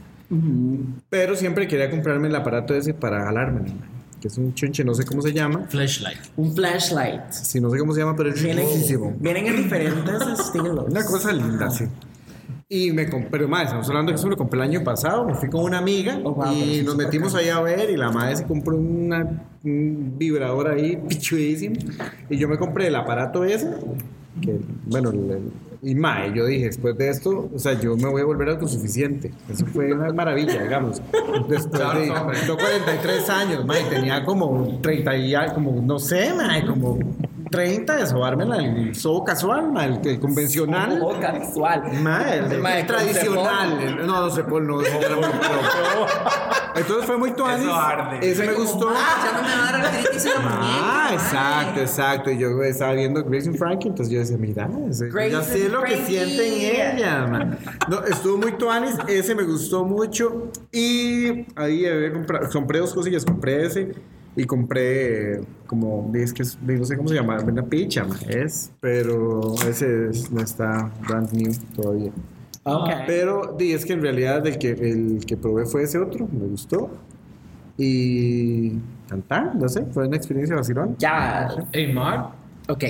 Pero 1.08 1.34
siempre 1.36 1.66
quería 1.66 1.90
comprarme 1.90 2.28
el 2.28 2.36
aparato 2.36 2.74
ese 2.74 2.94
para 2.94 3.24
jalarme, 3.24 3.62
que 4.20 4.28
es 4.28 4.38
un 4.38 4.54
chunche, 4.54 4.84
no 4.84 4.94
sé 4.94 5.04
cómo 5.04 5.22
se 5.22 5.32
llama. 5.32 5.66
flashlight. 5.68 6.18
Un 6.36 6.54
flashlight. 6.54 7.30
Sí, 7.30 7.60
no 7.60 7.70
sé 7.70 7.78
cómo 7.78 7.92
se 7.92 8.00
llama, 8.00 8.14
pero 8.16 8.30
es 8.30 8.42
Vienen, 8.42 8.66
riquísimo. 8.66 9.14
vienen 9.18 9.46
en 9.46 9.56
diferentes 9.56 10.22
estilos. 10.38 10.84
Una 10.88 11.04
cosa 11.04 11.32
linda, 11.32 11.68
sí. 11.70 11.84
Y 12.72 12.92
me 12.92 13.10
compré, 13.10 13.30
pero 13.30 13.48
más, 13.48 13.64
estamos 13.64 13.88
hablando 13.88 14.12
que 14.12 14.16
eso 14.20 14.28
lo 14.28 14.36
compré 14.36 14.58
el 14.60 14.68
año 14.68 14.84
pasado, 14.84 15.24
me 15.24 15.34
fui 15.34 15.50
con 15.50 15.64
una 15.64 15.78
amiga 15.78 16.20
Oh, 16.22 16.34
wow, 16.34 16.52
y 16.52 16.82
nos 16.84 16.94
metimos 16.94 17.34
ahí 17.34 17.48
a 17.48 17.60
ver 17.60 17.90
y 17.90 17.96
la 17.96 18.12
madre 18.12 18.36
se 18.36 18.44
compró 18.44 18.76
una, 18.76 19.42
un 19.64 20.14
vibrador 20.16 20.68
ahí 20.68 20.96
pichudísimo 21.08 21.74
y 22.28 22.36
yo 22.36 22.46
me 22.48 22.58
compré 22.58 22.86
el 22.86 22.94
aparato 22.94 23.44
ese, 23.44 23.68
que 24.40 24.58
bueno, 24.86 25.10
el- 25.10 25.50
y 25.82 25.94
mae, 25.94 26.30
yo 26.34 26.44
dije, 26.44 26.66
después 26.66 26.96
de 26.98 27.08
esto, 27.08 27.48
o 27.54 27.58
sea, 27.58 27.72
yo 27.80 27.96
me 27.96 28.06
voy 28.10 28.20
a 28.20 28.24
volver 28.26 28.50
autosuficiente. 28.50 29.30
Eso 29.50 29.64
fue 29.64 29.92
una 29.94 30.12
maravilla, 30.12 30.62
digamos. 30.62 31.00
Después 31.48 31.70
de, 31.94 32.10
hombre. 32.10 32.38
yo 32.46 32.56
43 32.56 33.30
años, 33.30 33.64
mae, 33.64 33.82
tenía 33.84 34.22
como 34.24 34.78
30 34.82 35.16
y 35.16 35.34
como, 35.54 35.80
no 35.80 35.98
sé, 35.98 36.34
mae, 36.34 36.66
como 36.66 36.98
30 37.50 37.96
de 37.96 38.06
sobármela, 38.06 38.56
el 38.58 38.94
sobo 38.94 39.24
casual, 39.24 39.72
mae, 39.72 39.88
el, 39.88 40.06
el 40.06 40.20
convencional. 40.20 41.00
Oh, 41.02 41.18
casual. 41.20 41.82
Ma, 42.02 42.22
el, 42.32 42.52
el 42.52 42.58
Ma, 42.62 42.78
el 42.78 42.86
tradicional. 42.86 43.80
el- 43.80 44.06
no, 44.06 44.20
no 44.20 44.30
sé 44.30 44.44
por 44.44 44.62
no. 44.62 44.80
era 44.82 45.16
muy. 45.16 45.24
Entonces 46.76 47.04
fue 47.06 47.18
muy 47.18 47.32
tuanis. 47.32 47.64
Eso 47.64 47.74
arde. 47.74 48.30
Ese 48.30 48.46
me 48.46 48.52
gustó. 48.52 48.88
Ah, 48.90 49.24
ya 49.24 49.32
no 49.40 49.42
me 49.48 49.54
va 49.54 49.68
a 49.68 49.72
dar 49.72 49.86
artritis 49.86 50.24
en 50.26 50.32
la 50.32 50.38
muñeca. 50.40 50.58
Ah, 50.62 51.10
exacto, 51.12 51.80
exacto. 51.80 52.30
Y 52.30 52.38
yo 52.38 52.62
estaba 52.62 52.92
viendo 52.92 53.24
Grace 53.24 53.48
and 53.48 53.58
Frankie, 53.58 53.88
entonces 53.88 54.12
yo 54.12 54.20
decía, 54.20 54.36
mira, 54.38 54.68
ese- 54.88 55.08
Grace 55.08 55.30
ya 55.32 55.42
sé 55.42 55.68
lo 55.68 55.82
que 55.82 55.96
Frankie. 55.96 56.06
sienten 56.06 56.96
ellas, 56.96 57.28
man. 57.30 57.58
No, 57.88 58.04
estuvo 58.04 58.38
muy 58.38 58.52
tuanis, 58.52 58.94
ese 59.08 59.34
me 59.34 59.42
gustó 59.42 59.84
mucho. 59.84 60.50
Y 60.70 61.46
ahí 61.56 61.84
había 61.86 62.12
comprado, 62.12 62.48
compré 62.52 62.78
dos 62.78 62.94
cosillas, 62.94 63.24
compré 63.24 63.66
ese 63.66 63.92
y 64.40 64.46
compré 64.46 65.40
como, 65.66 66.10
es 66.14 66.32
que 66.32 66.42
es- 66.42 66.58
no 66.62 66.84
sé 66.84 66.96
cómo 66.96 67.08
se 67.08 67.14
llama, 67.16 67.38
una 67.40 67.62
picha, 67.64 68.06
es, 68.28 68.70
pero 68.80 69.54
ese 69.68 70.08
es- 70.10 70.30
no 70.30 70.40
está 70.40 70.90
brand 71.06 71.30
new 71.32 71.52
todavía. 71.76 72.10
Ok. 72.64 72.88
Pero 73.06 73.54
di, 73.58 73.72
es 73.72 73.84
que 73.84 73.92
en 73.94 74.02
realidad 74.02 74.46
el 74.46 74.58
que, 74.58 74.70
el 74.70 75.24
que 75.26 75.36
probé 75.36 75.66
fue 75.66 75.82
ese 75.84 75.98
otro, 75.98 76.28
me 76.30 76.46
gustó. 76.46 76.90
Y 77.78 78.72
cantar, 79.08 79.54
no 79.56 79.68
sé, 79.68 79.84
fue 79.86 80.06
una 80.06 80.16
experiencia 80.16 80.54
vacilón. 80.56 80.96
Ya. 80.98 81.48
Hey, 81.72 81.92
Mar. 81.92 82.30
Ok. 82.68 82.84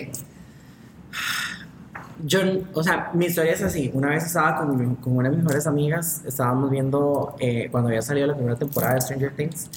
Yo, 2.22 2.40
o 2.74 2.82
sea, 2.82 3.10
mi 3.14 3.26
historia 3.26 3.52
es 3.52 3.62
así. 3.62 3.90
Una 3.94 4.08
vez 4.10 4.26
estaba 4.26 4.56
con, 4.56 4.76
mi- 4.76 4.94
con 4.96 5.16
una 5.16 5.30
de 5.30 5.36
mis 5.36 5.44
mejores 5.44 5.66
amigas, 5.66 6.22
estábamos 6.26 6.70
viendo 6.70 7.34
eh, 7.38 7.68
cuando 7.70 7.88
había 7.88 8.02
salido 8.02 8.26
la 8.26 8.34
primera 8.34 8.56
temporada 8.56 8.94
de 8.94 9.00
Stranger 9.00 9.32
Things. 9.34 9.70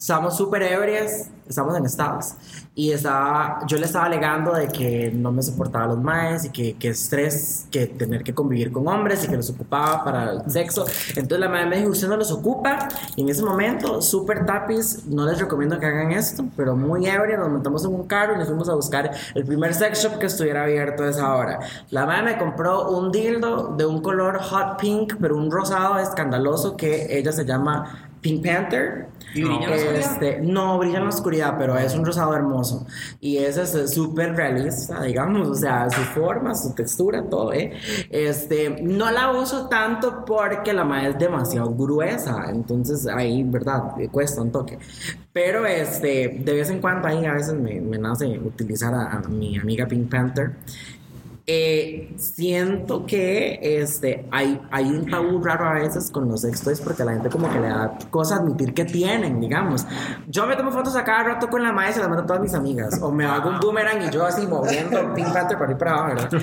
Estábamos 0.00 0.34
súper 0.34 0.62
ebrias, 0.62 1.28
estábamos 1.46 1.76
en 1.76 1.84
estados. 1.84 2.32
Y 2.74 2.90
estaba, 2.90 3.58
yo 3.66 3.76
le 3.76 3.84
estaba 3.84 4.06
alegando 4.06 4.54
de 4.54 4.66
que 4.68 5.12
no 5.14 5.30
me 5.30 5.42
soportaba 5.42 5.88
los 5.88 5.98
maes 5.98 6.46
y 6.46 6.48
que, 6.48 6.74
que 6.78 6.88
estrés, 6.88 7.66
que 7.70 7.86
tener 7.86 8.22
que 8.24 8.32
convivir 8.32 8.72
con 8.72 8.88
hombres 8.88 9.22
y 9.24 9.28
que 9.28 9.36
los 9.36 9.50
ocupaba 9.50 10.02
para 10.02 10.30
el 10.30 10.50
sexo. 10.50 10.86
Entonces 11.08 11.38
la 11.38 11.50
madre 11.50 11.66
me 11.66 11.76
dijo, 11.76 11.90
usted 11.90 12.08
no 12.08 12.16
los 12.16 12.32
ocupa. 12.32 12.88
Y 13.14 13.20
en 13.20 13.28
ese 13.28 13.42
momento, 13.42 14.00
súper 14.00 14.46
tapis, 14.46 15.04
no 15.04 15.26
les 15.26 15.38
recomiendo 15.38 15.78
que 15.78 15.84
hagan 15.84 16.12
esto, 16.12 16.46
pero 16.56 16.74
muy 16.74 17.06
ebria, 17.06 17.36
nos 17.36 17.50
montamos 17.50 17.84
en 17.84 17.94
un 17.94 18.06
carro 18.06 18.36
y 18.36 18.38
nos 18.38 18.48
fuimos 18.48 18.70
a 18.70 18.74
buscar 18.74 19.10
el 19.34 19.44
primer 19.44 19.74
sex 19.74 20.02
shop 20.02 20.18
que 20.18 20.26
estuviera 20.26 20.62
abierto 20.62 21.02
a 21.02 21.10
esa 21.10 21.34
hora. 21.34 21.60
La 21.90 22.06
madre 22.06 22.22
me 22.22 22.38
compró 22.38 22.88
un 22.88 23.12
dildo 23.12 23.74
de 23.76 23.84
un 23.84 24.00
color 24.00 24.40
hot 24.40 24.80
pink, 24.80 25.16
pero 25.20 25.36
un 25.36 25.50
rosado 25.50 25.98
escandaloso 25.98 26.74
que 26.74 27.18
ella 27.18 27.32
se 27.32 27.44
llama 27.44 28.09
Pink 28.20 28.44
Panther. 28.44 29.08
¿Y 29.34 29.44
brilla 29.44 29.64
en 29.64 29.70
la 29.70 29.76
oscuridad? 29.76 30.12
Este, 30.12 30.40
no 30.40 30.78
brilla 30.78 30.98
en 30.98 31.04
la 31.04 31.08
oscuridad, 31.08 31.54
pero 31.56 31.78
es 31.78 31.94
un 31.94 32.04
rosado 32.04 32.34
hermoso. 32.34 32.86
Y 33.20 33.38
es 33.38 33.56
este, 33.56 33.86
súper 33.86 34.34
realista, 34.34 35.02
digamos, 35.02 35.48
o 35.48 35.54
sea, 35.54 35.88
su 35.88 36.00
forma, 36.00 36.54
su 36.54 36.74
textura, 36.74 37.22
todo, 37.22 37.52
¿eh? 37.52 37.72
Este, 38.10 38.82
no 38.82 39.10
la 39.10 39.30
uso 39.30 39.68
tanto 39.68 40.24
porque 40.24 40.72
la 40.72 40.84
madre 40.84 41.10
es 41.10 41.18
demasiado 41.18 41.70
gruesa, 41.74 42.46
entonces 42.50 43.06
ahí, 43.06 43.44
¿verdad? 43.44 43.94
Cuesta 44.10 44.42
un 44.42 44.50
toque. 44.50 44.78
Pero 45.32 45.64
este, 45.64 46.40
de 46.44 46.52
vez 46.52 46.70
en 46.70 46.80
cuando 46.80 47.06
ahí 47.06 47.24
a 47.24 47.34
veces 47.34 47.54
me, 47.54 47.80
me 47.80 47.98
nace 47.98 48.26
utilizar 48.26 48.92
a, 48.92 49.12
a 49.12 49.20
mi 49.28 49.56
amiga 49.56 49.86
Pink 49.86 50.10
Panther. 50.10 50.52
Eh, 51.52 52.14
siento 52.16 53.04
que 53.06 53.58
este, 53.60 54.24
hay, 54.30 54.60
hay 54.70 54.84
un 54.84 55.10
tabú 55.10 55.42
raro 55.42 55.64
a 55.64 55.72
veces 55.72 56.08
con 56.08 56.28
los 56.28 56.42
sex 56.42 56.60
toys 56.60 56.80
porque 56.80 57.02
la 57.02 57.14
gente 57.14 57.28
como 57.28 57.50
que 57.50 57.58
le 57.58 57.66
da 57.66 57.98
cosa 58.08 58.36
admitir 58.36 58.72
que 58.72 58.84
tienen, 58.84 59.40
digamos. 59.40 59.84
Yo 60.28 60.46
me 60.46 60.54
tomo 60.54 60.70
fotos 60.70 60.94
a 60.94 61.02
cada 61.02 61.24
rato 61.24 61.48
con 61.48 61.64
la 61.64 61.72
madre 61.72 61.90
y 61.90 61.94
se 61.94 61.98
las 61.98 62.08
mando 62.08 62.22
a 62.22 62.26
todas 62.26 62.40
mis 62.40 62.54
amigas. 62.54 63.02
O 63.02 63.10
me 63.10 63.24
hago 63.24 63.50
un 63.50 63.58
boomerang 63.58 64.00
y 64.00 64.10
yo 64.12 64.24
así 64.24 64.46
moviendo 64.46 65.12
Pink 65.12 65.32
Panther 65.32 65.58
para 65.58 65.72
y 65.72 65.74
para 65.74 65.90
abajo, 65.90 66.14
¿verdad? 66.14 66.40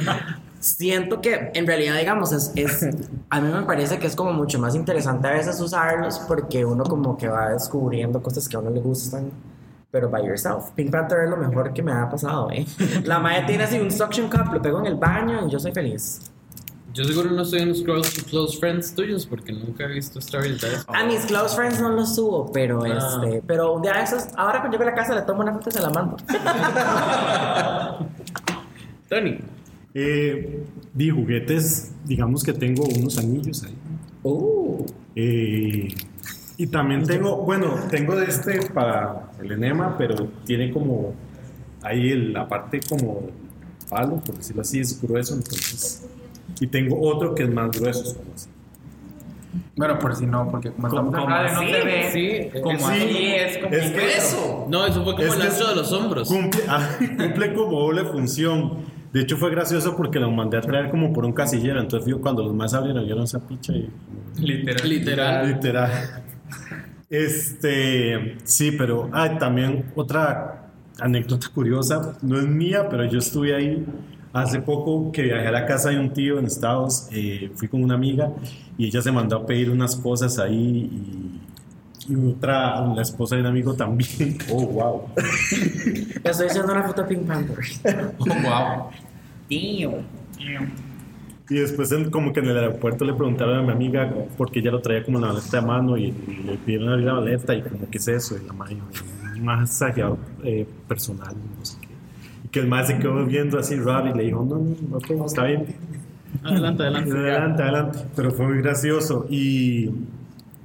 Siento 0.60 1.22
que 1.22 1.52
en 1.54 1.66
realidad, 1.66 1.98
digamos, 1.98 2.34
es, 2.34 2.52
es, 2.56 2.86
a 3.30 3.40
mí 3.40 3.50
me 3.50 3.62
parece 3.62 4.00
que 4.00 4.08
es 4.08 4.16
como 4.16 4.34
mucho 4.34 4.60
más 4.60 4.76
interesante 4.76 5.30
a 5.30 5.32
veces 5.32 5.58
usarlos 5.62 6.20
porque 6.28 6.66
uno 6.66 6.84
como 6.84 7.16
que 7.16 7.30
va 7.30 7.52
descubriendo 7.52 8.22
cosas 8.22 8.50
que 8.50 8.58
a 8.58 8.60
uno 8.60 8.72
le 8.72 8.82
gustan 8.82 9.32
pero 9.92 10.10
by 10.10 10.24
yourself. 10.26 10.72
Pink 10.76 10.92
Panther 10.92 11.24
es 11.24 11.30
lo 11.30 11.38
mejor 11.38 11.74
que 11.74 11.82
me 11.84 11.92
ha 11.92 12.10
pasado, 12.10 12.50
¿eh? 12.52 12.66
La 13.04 13.20
madre 13.20 13.44
tiene 13.48 13.64
así 13.64 13.80
un 13.80 13.92
suction 13.92 14.30
cup, 14.30 14.54
lo 14.54 14.62
pego 14.62 14.80
en 14.80 14.88
el 14.88 14.96
baño 14.96 15.48
y 15.48 15.52
yo 15.52 15.60
soy 15.60 15.72
feliz. 15.72 16.20
Yo 16.94 17.04
seguro 17.04 17.30
no 17.30 17.44
estoy 17.44 17.62
en 17.62 17.70
los 17.70 17.84
close, 17.84 18.58
friends 18.60 18.96
tuyos 18.96 19.28
porque 19.28 19.52
nunca 19.54 19.84
he 19.84 19.88
visto 19.88 20.18
stories 20.18 20.60
de 20.62 20.74
eso. 20.74 20.84
A 20.88 21.06
mis 21.06 21.26
close 21.28 21.56
friends 21.56 21.80
no 21.80 21.90
los 21.90 22.16
subo, 22.16 22.52
pero 22.52 22.84
Ah. 22.86 23.22
este, 23.24 23.44
pero 23.46 23.74
un 23.74 23.84
día 23.84 23.94
de 23.94 24.02
esos, 24.04 24.26
ahora 24.36 24.60
cuando 24.62 24.78
llego 24.78 24.90
a 24.90 24.92
la 24.92 24.96
casa 24.96 25.14
le 25.14 25.22
tomo 25.22 25.42
una 25.42 25.54
foto 25.54 25.70
y 25.70 25.74
se 25.74 25.82
la 25.82 25.90
mando. 25.92 26.18
Tony. 29.10 29.38
Eh, 29.94 30.64
di 30.94 31.10
juguetes, 31.10 31.92
digamos 32.06 32.44
que 32.44 32.54
tengo 32.54 32.84
unos 32.84 33.18
anillos 33.18 33.64
ahí. 33.64 33.76
Uh, 34.24 34.86
Eh, 35.20 35.88
y 36.58 36.68
también 36.68 37.06
tengo, 37.06 37.38
bueno, 37.38 37.76
tengo 37.90 38.16
de 38.16 38.26
este 38.26 38.62
para 38.74 39.30
el 39.42 39.52
enema, 39.52 39.96
pero 39.98 40.16
tiene 40.46 40.72
como 40.72 41.14
ahí 41.84 42.10
el- 42.10 42.34
la 42.34 42.48
parte 42.48 42.80
como 42.90 43.22
palo, 43.90 44.16
por 44.18 44.36
decirlo 44.36 44.62
así, 44.64 44.80
es 44.80 45.00
grueso, 45.02 45.36
entonces. 45.36 46.08
Y 46.60 46.68
tengo 46.68 47.00
otro 47.02 47.36
que 47.36 47.44
es 47.44 47.50
más 47.54 47.70
grueso. 47.72 48.04
es 48.04 48.14
como 48.16 48.34
así. 48.34 48.50
Bueno, 49.76 50.00
por 50.00 50.16
si 50.16 50.26
no, 50.26 50.50
porque 50.50 50.72
como 50.72 50.88
estamos 50.88 51.14
en 51.14 51.20
¿Cómo 51.20 51.30
radio 51.30 51.54
no 51.54 51.60
se 51.60 51.86
ve. 51.86 52.52
Sí, 52.54 52.60
Como 52.62 52.78
Sí, 52.80 52.84
así 52.86 53.28
es 53.36 53.58
como 53.60 53.76
es 53.76 53.92
que- 53.92 54.08
eso. 54.18 54.66
No, 54.70 54.86
eso 54.86 55.04
fue 55.04 55.14
como 55.16 55.26
Es 55.28 55.34
el 55.34 55.40
lazo 55.40 55.70
de 55.70 55.76
los 55.76 55.92
hombros. 55.92 56.28
Cumple, 56.28 56.62
ah, 56.68 56.90
cumple 57.18 57.54
como 57.54 57.80
doble 57.80 58.04
función. 58.06 58.98
De 59.14 59.22
hecho, 59.22 59.38
fue 59.38 59.50
gracioso 59.52 59.96
porque 59.96 60.20
lo 60.20 60.30
mandé 60.32 60.58
a 60.58 60.62
traer 60.62 60.90
como 60.90 61.14
por 61.14 61.26
un 61.26 61.34
casillero. 61.34 61.80
Entonces, 61.80 62.14
cuando 62.22 62.44
los 62.44 62.54
más 62.54 62.74
abrieron, 62.74 63.06
vieron 63.06 63.24
esa 63.24 63.40
picha 63.48 63.74
y. 63.74 63.90
Literal. 64.40 64.90
Literal. 64.90 65.48
Literal. 65.48 65.92
Este, 67.10 68.38
sí, 68.44 68.72
pero 68.72 69.10
ah, 69.14 69.38
también 69.38 69.92
otra 69.96 70.70
anécdota 71.00 71.48
curiosa, 71.54 72.18
no 72.22 72.38
es 72.38 72.48
mía, 72.48 72.88
pero 72.90 73.06
yo 73.06 73.20
estuve 73.20 73.56
ahí 73.56 73.86
hace 74.34 74.60
poco 74.60 75.12
que 75.12 75.24
viajé 75.24 75.48
a 75.48 75.52
la 75.52 75.66
casa 75.66 75.90
de 75.90 76.00
un 76.00 76.12
tío 76.12 76.38
en 76.38 76.46
Estados, 76.46 77.08
eh, 77.12 77.52
fui 77.56 77.68
con 77.68 77.84
una 77.84 77.96
amiga 77.96 78.32
y 78.78 78.88
ella 78.88 79.02
se 79.02 79.12
mandó 79.12 79.38
a 79.38 79.46
pedir 79.46 79.70
unas 79.70 79.96
cosas 79.96 80.38
ahí 80.38 80.90
y, 82.08 82.12
y 82.12 82.16
otra, 82.16 82.86
la 82.88 83.02
esposa 83.02 83.36
de 83.36 83.42
un 83.42 83.48
amigo 83.48 83.74
también. 83.74 84.38
Oh, 84.52 84.66
wow. 84.66 85.02
estoy 86.24 86.48
haciendo 86.48 86.72
una 86.72 86.84
foto 86.84 87.04
de 87.04 87.08
Pink 87.08 87.26
Panther. 87.26 87.58
Oh, 88.20 88.26
wow. 88.26 88.90
Tío. 89.48 89.94
Y 91.50 91.56
después 91.56 91.92
en- 91.94 92.10
como 92.12 92.34
que 92.34 92.42
en 92.42 92.48
el 92.48 92.58
aeropuerto 92.58 93.06
le 93.06 93.14
preguntaron 93.14 93.58
a 93.60 93.62
mi 93.62 93.72
amiga 93.72 94.14
porque 94.38 94.60
ella 94.60 94.72
lo 94.72 94.82
traía 94.82 95.04
como 95.04 95.18
en 95.20 95.24
la 95.26 95.34
maleta 95.34 95.62
de 95.62 95.66
mano 95.66 95.98
y 95.98 96.12
le 96.46 96.58
pidieron 96.58 96.90
abrir 96.90 97.06
la 97.06 97.14
maleta 97.16 97.56
y 97.56 97.62
como 97.62 97.90
qué 97.90 97.98
es 97.98 98.08
eso 98.10 98.36
y 98.42 98.46
la 98.46 98.54
madre 98.54 98.76
un 99.36 99.46
masajeador 99.46 100.18
eh, 100.44 100.68
personal 100.88 101.34
no 101.58 101.66
sé 101.66 101.78
qué. 101.82 101.88
Y 102.44 102.48
que 102.50 102.60
el 102.60 102.68
más 102.68 102.88
se 102.88 102.98
quedó 103.00 103.26
viendo 103.26 103.58
así 103.60 103.76
raro 103.76 104.10
y 104.14 104.18
le 104.18 104.24
dijo, 104.26 104.44
no, 104.44 104.58
no, 104.58 104.98
ok, 104.98 105.26
está 105.26 105.46
bien. 105.46 105.66
Adelante, 106.44 106.84
adelante. 106.84 107.12
Adelante, 107.12 107.64
adelante. 107.64 108.00
Pero 108.16 108.32
fue 108.32 108.48
muy 108.48 108.58
gracioso. 108.62 109.26
Y 109.30 109.90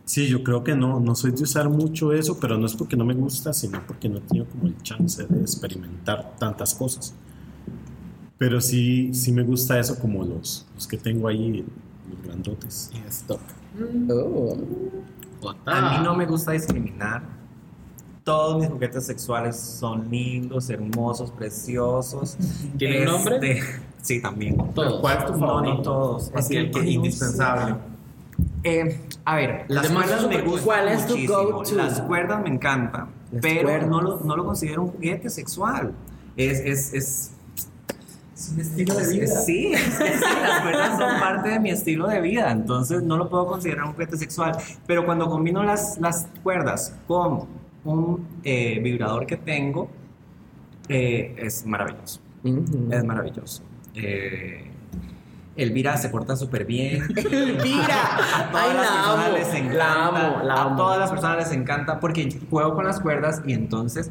sí, 0.05 0.26
yo 0.28 0.43
creo 0.43 0.64
que 0.64 0.74
no, 0.74 1.01
no 1.01 1.14
soy 1.14 1.30
de 1.33 1.43
usar 1.45 1.68
mucho 1.68 2.12
eso, 2.12 2.39
pero 2.41 2.59
no 2.59 2.66
es 2.66 2.74
porque 2.74 2.97
no 2.97 3.05
me 3.05 3.14
gusta, 3.14 3.53
sino 3.53 3.80
porque 3.87 4.09
no 4.09 4.18
he 4.18 4.20
tenido 4.20 4.47
como 4.47 4.66
el 4.66 4.76
chance 4.83 5.24
de 5.26 5.41
experimentar 5.41 6.33
tantas 6.39 6.74
cosas. 6.74 7.14
Pero 8.43 8.61
sí, 8.61 9.14
sí 9.14 9.30
me 9.30 9.45
gusta 9.45 9.78
eso 9.78 9.97
como 10.01 10.24
los, 10.24 10.66
los 10.74 10.88
que 10.88 10.97
tengo 10.97 11.28
ahí, 11.28 11.64
los 12.11 12.26
grandotes. 12.26 12.90
Stop. 13.09 13.38
Oh. 14.11 14.57
A 15.64 15.90
mí 15.93 16.05
no 16.05 16.16
me 16.16 16.26
gusta 16.26 16.51
discriminar. 16.51 17.22
Todos 18.24 18.61
mis 18.61 18.68
juguetes 18.68 19.07
sexuales 19.07 19.55
son 19.57 20.11
lindos, 20.11 20.70
hermosos, 20.70 21.30
preciosos. 21.30 22.36
¿Tienen 22.78 23.05
nombre? 23.05 23.36
Este, 23.36 23.62
Sí, 24.03 24.20
también. 24.20 24.57
Todos. 24.74 25.01
¿Cuál 25.01 25.18
es 25.18 25.26
tu 25.26 25.32
No, 25.34 25.38
favorito? 25.38 25.74
no 25.76 25.82
todos. 25.82 26.32
Es 26.34 26.49
que 26.49 26.59
el 26.59 26.70
que 26.72 26.82
no 26.82 26.88
indispensable. 26.88 27.76
Eh, 28.64 29.01
a 29.24 29.36
ver, 29.36 29.66
las 29.68 29.88
cuerdas 29.88 30.26
me 30.26 30.40
gustan 30.43 30.64
¿Cuál 30.64 30.88
es 30.88 31.07
tu 31.07 31.12
muchísimo. 31.12 31.53
go-to? 31.53 31.74
Las 31.76 32.01
cuerdas 32.01 32.43
me 32.43 32.49
encantan, 32.49 33.07
Las 33.30 33.40
pero 33.40 33.86
no 33.86 34.01
lo, 34.01 34.18
no 34.18 34.36
lo 34.36 34.45
considero 34.45 34.82
un 34.82 34.88
juguete 34.88 35.30
sexual. 35.30 35.93
Es, 36.36 36.59
es, 36.61 36.95
es, 36.95 37.32
Es 38.43 38.49
un 38.51 38.61
estilo 38.61 38.95
de 38.95 39.09
vida. 39.09 39.26
sí, 39.26 39.72
es 39.72 39.99
que 39.99 40.09
sí, 40.18 40.34
las 40.43 40.61
cuerdas 40.62 40.99
son 40.99 41.20
parte 41.20 41.49
de 41.51 41.61
mi 41.61 41.70
estilo 41.70 42.09
de 42.09 42.20
vida, 42.20 42.51
entonces 42.51 43.03
no 43.03 43.16
lo 43.16 43.28
puedo 43.28 43.47
considerar 43.47 43.84
un 43.84 43.93
juguete 43.93 44.16
sexual. 44.16 44.57
Pero 44.86 45.05
cuando 45.07 45.28
combino 45.30 45.62
las, 45.62 45.97
las 45.99 46.26
cuerdas 46.43 46.95
con 47.07 47.47
un 47.84 48.26
eh, 48.43 48.80
vibrador 48.82 49.26
que 49.26 49.36
tengo, 49.36 49.88
eh, 50.88 51.34
es 51.38 51.64
maravilloso. 51.66 52.20
Es 52.90 53.05
maravilloso. 53.05 53.62
Eh, 53.95 54.68
Elvira 55.55 55.97
se 55.97 56.09
porta 56.09 56.34
súper 56.34 56.64
bien. 56.64 57.03
Elvira. 57.16 58.16
A 58.34 58.51
todas 58.51 58.66
Ay, 58.68 58.74
las 58.74 58.86
la 58.86 58.93
personas 58.93 59.26
amo. 59.26 59.36
les 59.38 59.55
encanta. 59.55 59.74
La 59.76 60.07
amo, 60.07 60.43
la 60.43 60.55
a 60.55 60.62
amo. 60.64 60.76
todas 60.76 60.99
las 60.99 61.11
personas 61.11 61.36
les 61.36 61.53
encanta 61.53 62.01
porque 62.01 62.40
juego 62.51 62.74
con 62.74 62.86
las 62.86 62.99
cuerdas 63.01 63.43
y 63.47 63.53
entonces 63.53 64.11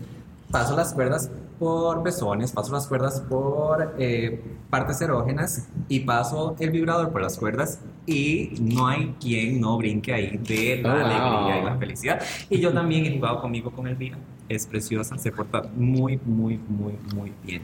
paso 0.51 0.75
las 0.75 0.93
cuerdas 0.93 1.29
por 1.59 2.01
pezones, 2.03 2.51
paso 2.51 2.71
las 2.73 2.87
cuerdas 2.87 3.21
por 3.21 3.93
eh, 3.99 4.41
partes 4.69 4.99
erógenas 5.01 5.67
y 5.87 6.01
paso 6.01 6.55
el 6.59 6.71
vibrador 6.71 7.11
por 7.11 7.21
las 7.21 7.37
cuerdas 7.37 7.79
y 8.07 8.53
no 8.59 8.87
hay 8.87 9.15
quien 9.19 9.61
no 9.61 9.77
brinque 9.77 10.13
ahí 10.13 10.37
de 10.37 10.81
la 10.81 10.89
Oh, 10.93 10.97
wow. 10.97 11.05
alegría 11.05 11.61
y 11.61 11.65
la 11.65 11.77
felicidad. 11.77 12.21
Y 12.49 12.59
yo 12.59 12.73
también 12.73 13.05
he 13.05 13.15
jugado 13.15 13.41
conmigo 13.41 13.71
con 13.71 13.87
Elvira. 13.87 14.17
Es 14.49 14.65
preciosa, 14.67 15.17
se 15.17 15.31
porta 15.31 15.63
muy, 15.75 16.19
muy, 16.25 16.57
muy, 16.67 16.97
muy 17.15 17.31
bien. 17.43 17.61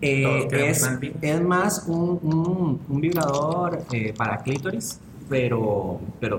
Eh, 0.00 0.48
es, 0.52 0.88
es 1.20 1.40
más 1.42 1.84
un, 1.86 2.18
un, 2.22 2.80
un 2.88 3.00
vibrador 3.00 3.84
eh, 3.92 4.14
para 4.16 4.38
clítoris, 4.42 5.00
pero, 5.28 6.00
pero 6.18 6.38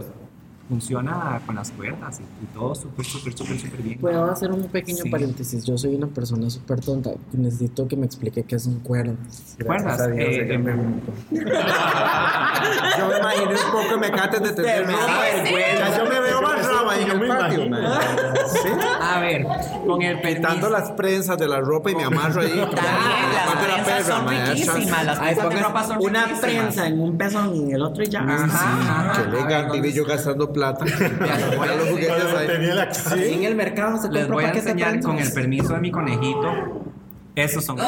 funciona 0.75 1.41
con 1.45 1.55
las 1.55 1.69
cuerdas 1.71 2.21
y, 2.21 2.23
y 2.43 2.47
todo 2.53 2.73
súper, 2.73 3.05
súper, 3.05 3.33
súper, 3.37 3.59
súper 3.59 3.81
bien. 3.81 3.99
Puedo 3.99 4.23
hacer 4.31 4.49
un 4.51 4.63
pequeño 4.69 5.03
Sí. 5.03 5.09
paréntesis. 5.09 5.65
Yo 5.65 5.77
soy 5.77 5.95
una 5.95 6.07
persona 6.07 6.49
súper 6.49 6.79
tonta. 6.79 7.09
Necesito 7.33 7.89
que 7.89 7.97
me 7.97 8.05
explique 8.05 8.43
qué 8.43 8.55
es 8.55 8.65
un 8.67 8.79
cuerno. 8.79 9.15
¿Cuerdas? 9.65 9.97
Dios, 10.13 10.17
Eh, 10.17 10.57
me- 10.57 10.71
Yo 12.97 13.07
me 13.07 13.17
imaginé 13.17 13.53
un 13.53 13.71
poco 13.71 13.99
me 13.99 14.11
cates 14.11 14.41
de 14.43 14.51
tener 14.53 14.85
me 14.85 14.93
da 14.93 15.89
Ya 15.91 15.97
yo 15.97 16.05
me 16.09 16.19
veo 16.21 16.41
más 16.41 16.65
rama 16.67 16.91
ahí 16.93 17.01
en 17.01 17.07
Yo 17.09 17.17
me 17.17 17.25
imagino. 17.27 17.77
¿Sí? 18.47 18.69
A 19.01 19.19
ver, 19.19 19.45
con 19.85 20.01
el 20.01 20.21
Quitando 20.21 20.69
las 20.69 20.91
prensas 20.91 21.37
de 21.37 21.47
la 21.47 21.59
ropa 21.59 21.91
y 21.91 21.95
me 21.95 22.03
amarro 22.05 22.41
ahí. 22.41 22.49
También, 22.49 22.71
las 23.35 23.83
prensas 23.83 24.05
son 24.05 24.27
riquísimas. 24.29 25.05
Las 25.05 25.19
prensas 25.19 25.49
de 25.49 25.59
ropa 25.61 25.83
son 25.83 25.97
una 26.01 26.25
prensa 26.39 26.87
en 26.87 26.99
un 27.01 27.17
pezón 27.17 27.55
y 27.55 27.59
en 27.63 27.71
el 27.75 27.81
otro 27.81 28.03
y 28.03 28.07
ya. 28.07 28.21
Ajá. 28.21 29.13
Qué 29.15 29.21
elegante, 29.37 29.81
vi 29.81 29.91
yo 29.93 30.05
gastando 30.05 30.51
plata. 30.53 30.60
Voy 31.57 31.67
a 31.69 31.75
los 31.75 31.89
juguetes 31.89 32.07
Cuando 32.15 32.37
ahí. 32.37 32.47
tenía 32.47 32.75
la 32.75 32.93
Sí, 32.93 33.33
en 33.33 33.43
el 33.43 33.55
mercado 33.55 33.97
se 33.97 34.09
Les 34.09 34.21
compra 34.27 34.33
voy 34.35 34.43
a 34.43 34.47
paquete 34.47 34.69
enseñar 34.69 34.99
con 35.01 35.17
el 35.19 35.31
permiso 35.31 35.73
de 35.73 35.79
mi 35.79 35.91
conejito. 35.91 36.80
Esos 37.35 37.63
son 37.65 37.77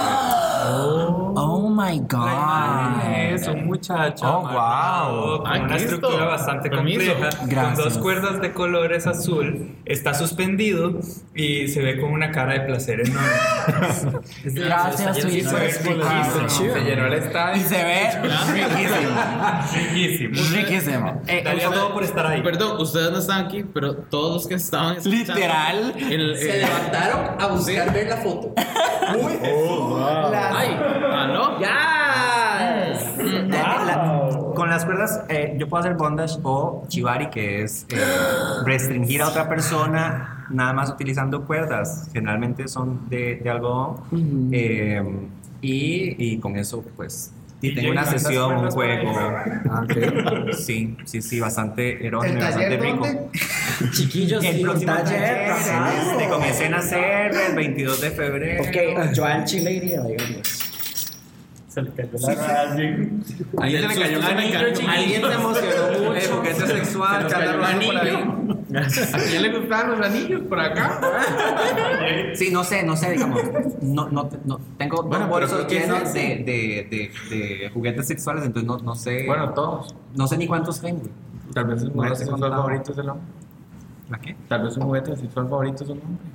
Oh 1.36 1.70
my 1.70 2.00
god. 2.08 3.04
Es 3.34 3.48
un 3.48 3.66
muchacho 3.66 4.26
Oh, 4.26 4.42
wow. 4.48 5.44
con 5.44 5.52
una 5.52 5.68
Cristo. 5.76 5.96
estructura 5.96 6.26
bastante 6.26 6.70
Permiso. 6.70 7.12
compleja, 7.12 7.38
con 7.38 7.50
Gracias. 7.50 7.78
dos 7.78 7.98
cuerdas 7.98 8.40
de 8.42 8.54
colores 8.54 9.06
azul, 9.08 9.76
está 9.86 10.14
suspendido 10.14 11.00
y 11.36 11.68
se 11.68 11.82
ve 11.82 12.00
con 12.00 12.12
una 12.12 12.32
cara 12.32 12.54
de 12.54 12.60
placer 12.62 13.02
enorme. 13.02 14.22
Gracias, 14.46 15.18
hijo 15.26 15.50
Se 16.48 16.80
llenó 16.82 17.08
el 17.08 17.14
Y 17.14 17.18
estadio. 17.18 17.64
se 17.68 17.84
ve 17.84 18.10
riquísimo. 18.54 19.20
Riquísimo. 19.74 20.34
Riquísimo. 20.56 21.22
Eh, 21.28 21.42
Daría 21.44 21.70
todo 21.72 21.94
por 21.94 22.04
estar 22.04 22.26
ahí. 22.28 22.42
Perdón, 22.42 22.80
ustedes 22.80 23.12
no 23.12 23.18
están 23.18 23.46
aquí, 23.48 23.64
pero 23.64 23.96
todos 23.96 24.34
los 24.36 24.48
que 24.48 24.56
estaban 24.56 24.98
Literal. 25.04 25.94
El- 25.98 26.38
Se 26.38 26.58
eh, 26.62 26.66
levantaron 26.66 27.42
a 27.42 27.48
buscar 27.48 27.92
ver 27.94 28.08
la 28.08 28.18
foto. 28.18 28.54
Muy 29.22 29.33
Ay, 29.42 30.78
con 34.56 34.70
las 34.70 34.86
cuerdas 34.86 35.24
eh, 35.30 35.56
yo 35.58 35.68
puedo 35.68 35.82
hacer 35.82 35.96
bondage 35.96 36.40
o 36.44 36.84
chivari, 36.88 37.30
que 37.30 37.64
es 37.64 37.86
eh, 37.90 37.98
restringir 38.66 39.22
a 39.22 39.30
otra 39.30 39.50
persona 39.50 40.46
nada 40.50 40.74
más 40.74 40.90
utilizando 40.90 41.46
cuerdas. 41.46 42.10
Generalmente 42.14 42.68
son 42.68 43.10
de, 43.10 43.38
de 43.38 43.50
algodón. 43.50 43.96
Eh, 44.52 45.04
y, 45.62 46.16
y 46.34 46.40
con 46.40 46.56
eso, 46.58 46.84
pues, 46.96 47.32
y 47.64 47.70
¿Y 47.70 47.76
tengo 47.76 47.92
una 47.92 48.06
sesión, 48.06 48.58
un 48.58 48.70
juego. 48.72 49.14
Sí, 50.52 50.98
sí, 51.06 51.22
sí, 51.22 51.40
bastante 51.40 52.06
erógeno, 52.06 52.34
¿El 52.34 52.40
y 52.40 52.44
bastante 52.44 52.78
rico. 52.78 53.30
Chiquillos, 53.92 54.44
El 54.44 54.62
próximo 54.62 54.94
taller. 54.94 55.48
taller, 55.48 56.12
este, 56.12 56.30
con 56.30 56.44
escena 56.44 56.80
CR, 56.82 57.36
el 57.50 57.56
22 57.56 58.02
de 58.02 58.12
febrero. 58.12 58.64
Ok, 58.64 59.14
yo 59.14 59.26
al 59.26 59.46
Chile 59.46 59.72
iría, 59.72 60.02
digamos. 60.02 60.63
Se 61.74 61.82
le 61.82 61.92
cayó 61.92 62.12
la 62.20 62.62
alguien. 62.62 63.24
Ahí 63.58 63.82
se 63.82 63.88
me 63.88 63.96
cayó 63.96 64.20
un 64.20 64.26
anillo. 64.26 64.60
Alguien 64.88 65.22
se 65.22 65.34
emocionó 65.34 65.88
mucho. 65.88 66.16
Eh, 66.16 66.30
juguete 66.32 66.68
sexual, 66.68 67.30
Se 67.30 67.36
cayó 67.36 67.58
un 67.58 67.64
anillo. 67.64 68.44
¿A 69.14 69.18
quién 69.18 69.42
le 69.42 69.58
gustaban 69.58 69.92
los 69.92 70.06
anillos 70.06 70.42
por 70.44 70.60
acá? 70.60 71.00
Sí, 72.36 72.50
no 72.52 72.64
sé, 72.64 72.84
no 72.84 72.96
sé, 72.96 73.12
digamos. 73.14 73.42
No, 73.82 74.08
no, 74.10 74.30
no, 74.46 74.60
tengo 74.78 74.98
dos 74.98 75.08
Bueno, 75.08 75.26
pero 75.32 75.48
bolsos 75.48 75.66
¿qué 75.66 75.78
es 75.78 75.82
llenos 75.84 76.04
eso? 76.04 76.14
de, 76.14 76.22
de, 76.44 76.88
de, 77.30 77.36
de 77.36 77.70
juguetes 77.72 78.08
sexuales, 78.08 78.46
entonces 78.46 78.68
no, 78.68 78.78
no 78.78 78.94
sé. 78.96 79.26
Bueno, 79.26 79.52
todos. 79.54 79.96
no 80.16 80.28
sé 80.28 80.38
ni 80.38 80.46
cuántos 80.48 80.80
tengo. 80.80 81.02
Tal 81.56 81.66
vez 81.66 81.84
un 81.84 81.92
juguete 81.94 82.16
sexual 82.18 82.40
favorito 82.52 82.92
es 82.92 82.98
el 83.00 83.10
hombre. 83.10 83.28
¿La 84.12 84.20
qué? 84.20 84.36
Tal 84.48 84.64
vez 84.64 84.78
un 84.78 84.84
juguete 84.84 85.16
sexual 85.16 85.50
favorito 85.50 85.84
es 85.84 85.90
un 85.90 86.00
hombre. 86.02 86.26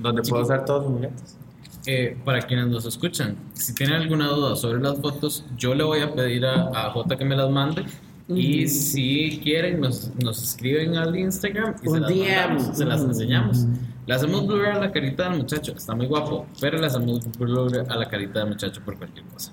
Donde 0.00 0.22
puedo 0.22 0.42
usar 0.42 0.64
todos 0.64 0.82
los 0.84 0.92
juguetes. 0.92 1.37
Eh, 1.90 2.14
para 2.22 2.42
quienes 2.42 2.66
nos 2.66 2.84
escuchan, 2.84 3.34
si 3.54 3.74
tienen 3.74 4.02
alguna 4.02 4.26
duda 4.28 4.56
sobre 4.56 4.78
las 4.78 5.00
fotos, 5.00 5.46
yo 5.56 5.74
le 5.74 5.82
voy 5.82 6.00
a 6.00 6.14
pedir 6.14 6.44
a, 6.44 6.68
a 6.68 6.90
J 6.90 7.16
que 7.16 7.24
me 7.24 7.34
las 7.34 7.48
mande. 7.48 7.82
Y 8.28 8.68
si 8.68 9.40
quieren, 9.42 9.80
nos, 9.80 10.14
nos 10.22 10.42
escriben 10.42 10.98
al 10.98 11.16
Instagram 11.16 11.76
y 11.82 11.88
se 11.88 11.98
las, 11.98 12.10
mandamos, 12.10 12.76
se 12.76 12.84
las 12.84 13.00
enseñamos. 13.00 13.66
Le 14.04 14.14
hacemos 14.14 14.46
blur 14.46 14.66
a 14.66 14.78
la 14.80 14.92
carita 14.92 15.30
del 15.30 15.38
muchacho, 15.38 15.72
está 15.74 15.94
muy 15.94 16.04
guapo, 16.04 16.46
pero 16.60 16.78
le 16.78 16.88
hacemos 16.88 17.20
blur 17.38 17.86
a 17.88 17.96
la 17.96 18.06
carita 18.06 18.40
del 18.40 18.50
muchacho 18.50 18.82
por 18.84 18.98
cualquier 18.98 19.24
cosa. 19.24 19.50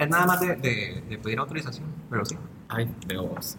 Es 0.00 0.08
nada 0.08 0.26
más 0.26 0.40
de, 0.40 0.56
de, 0.56 1.04
de 1.08 1.18
pedir 1.18 1.38
autorización, 1.38 1.86
pero 2.10 2.24
sí. 2.24 2.34
Ay, 2.70 2.88
veo 3.06 3.28
vos. 3.28 3.56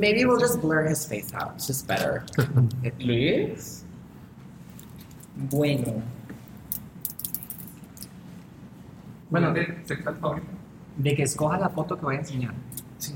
Maybe 0.00 0.24
we'll 0.24 0.40
just 0.40 0.58
blur 0.62 0.88
his 0.88 1.04
face 1.04 1.34
out. 1.34 1.52
It's 1.56 1.66
just 1.66 1.86
better. 1.86 2.24
Luis. 2.98 3.84
Bueno. 5.50 6.02
Bueno, 9.30 9.48
¿Juguete 9.48 9.82
sexual 9.86 10.16
favorito? 10.16 10.46
De 10.96 11.14
que 11.16 11.22
escoja 11.24 11.58
la 11.58 11.68
foto 11.70 11.96
que 11.96 12.04
voy 12.04 12.16
a 12.16 12.18
enseñar. 12.20 12.54
Sí. 12.98 13.14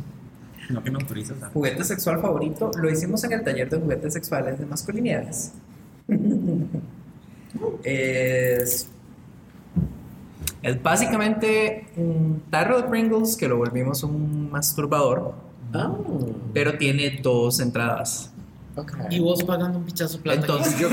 No 0.71 0.83
que 0.83 0.91
me 0.91 0.99
autorizas 1.01 1.43
a. 1.43 1.51
Juguete 1.51 1.85
sexual 1.85 2.21
favorito 2.21 2.71
lo 2.77 2.91
hicimos 2.91 3.23
en 3.25 3.33
el 3.33 3.43
taller 3.45 3.69
de 3.71 3.79
juguetes 3.79 4.13
sexuales 4.13 4.59
de 4.59 4.67
masculinidades. 4.67 5.53
es, 7.85 8.89
es 10.63 10.83
básicamente 10.83 11.87
un 11.97 12.43
tarro 12.51 12.83
de 12.83 12.89
Pringles 12.89 13.37
que 13.37 13.49
lo 13.49 13.57
volvimos 13.59 14.03
un 14.03 14.51
masturbador, 14.51 15.35
Oh, 15.75 16.35
pero 16.55 16.79
tiene 16.79 17.21
dos 17.23 17.61
entradas. 17.61 18.33
ok. 18.75 18.93
Y 19.11 19.21
vos 19.21 19.45
pagando 19.45 19.79
un 19.79 19.85
pichazo 19.85 20.19
plata. 20.19 20.41
Entonces, 20.41 20.79
Yo 20.81 20.89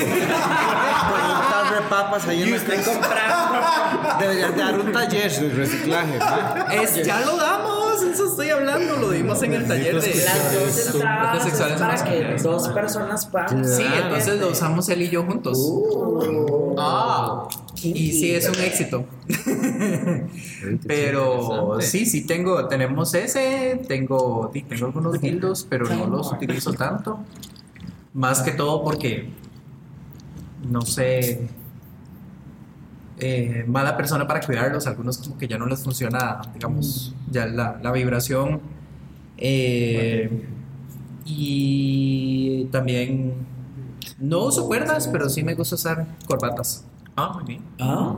de 1.76 1.82
papas 1.90 2.28
ahí 2.28 2.44
en 2.44 2.52
la 2.52 2.64
casa. 2.64 4.18
Deberías 4.20 4.58
dar 4.58 4.80
un 4.80 4.92
taller 4.92 5.32
de 5.32 5.50
reciclaje. 5.50 6.20
¿no? 6.20 6.70
es, 6.72 7.06
ya 7.06 7.22
lo 7.22 7.38
damos, 7.38 8.02
eso 8.02 8.28
estoy 8.28 8.50
hablando, 8.50 8.98
lo 8.98 9.12
dimos 9.12 9.42
en 9.44 9.54
el 9.54 9.68
taller 9.68 10.02
de 10.02 10.16
Las 10.16 10.54
dos 10.54 10.96
entradas 10.96 11.44
sexuales 11.44 11.80
para 11.80 12.04
que 12.04 12.36
dos 12.42 12.70
personas 12.70 13.26
puedan. 13.26 13.66
Sí, 13.66 13.86
entonces 13.86 14.40
lo 14.40 14.50
usamos 14.50 14.90
él 14.90 15.02
y 15.04 15.10
yo 15.10 15.24
juntos. 15.24 15.58
Uh. 15.60 16.76
Ah, 16.78 17.48
Y 17.82 18.12
sí, 18.12 18.32
es 18.32 18.50
un 18.50 18.60
éxito. 18.60 19.06
pero 20.88 21.78
sí, 21.82 22.06
sí 22.06 22.26
tengo, 22.26 22.68
tenemos 22.68 23.14
ese, 23.14 23.82
tengo, 23.88 24.52
tengo 24.54 24.86
algunos 24.86 25.20
dildos, 25.22 25.66
pero 25.70 25.88
no 25.88 26.08
los 26.08 26.32
utilizo 26.32 26.74
tanto. 26.74 27.20
Más 28.14 28.42
que 28.42 28.52
todo 28.52 28.84
porque, 28.84 29.30
no 30.70 30.82
sé, 30.82 31.48
eh, 33.20 33.64
mala 33.68 33.96
persona 33.98 34.28
para 34.28 34.42
cuidarlos, 34.42 34.88
algunos 34.88 35.18
como 35.20 35.38
que 35.38 35.48
ya 35.48 35.58
no 35.58 35.66
les 35.68 35.84
funciona, 35.84 36.42
digamos, 36.54 37.16
ya 37.32 37.46
la, 37.46 37.80
la 37.82 37.92
vibración. 37.92 38.62
Eh, 39.38 40.48
y 41.26 42.66
también 42.72 43.34
no 44.20 44.46
uso 44.46 44.68
cuerdas, 44.68 45.08
pero 45.12 45.30
sí 45.30 45.44
me 45.44 45.56
gusta 45.56 45.76
usar 45.76 46.06
corbatas 46.28 46.86
Ah, 47.18 47.32
muy 47.34 47.46
bien. 47.46 47.62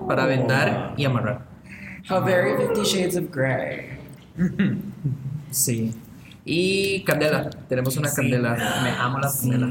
para 0.08 0.26
vendar 0.26 0.94
y 0.98 1.06
amarrar. 1.06 1.46
How 2.10 2.24
very 2.24 2.56
Fifty 2.58 2.84
Shades 2.84 3.18
of 3.18 3.26
Grey. 3.32 3.98
Sí. 5.52 5.94
Y 6.46 7.04
candela, 7.04 7.50
tenemos 7.68 7.96
una 7.98 8.10
candela. 8.12 8.56
Me 8.84 8.90
amo 8.92 9.20
la 9.20 9.30
candela. 9.32 9.68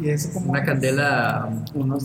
Y 0.00 0.08
es 0.10 0.26
como 0.28 0.50
Una 0.50 0.64
candela. 0.64 1.48
como. 1.72 1.98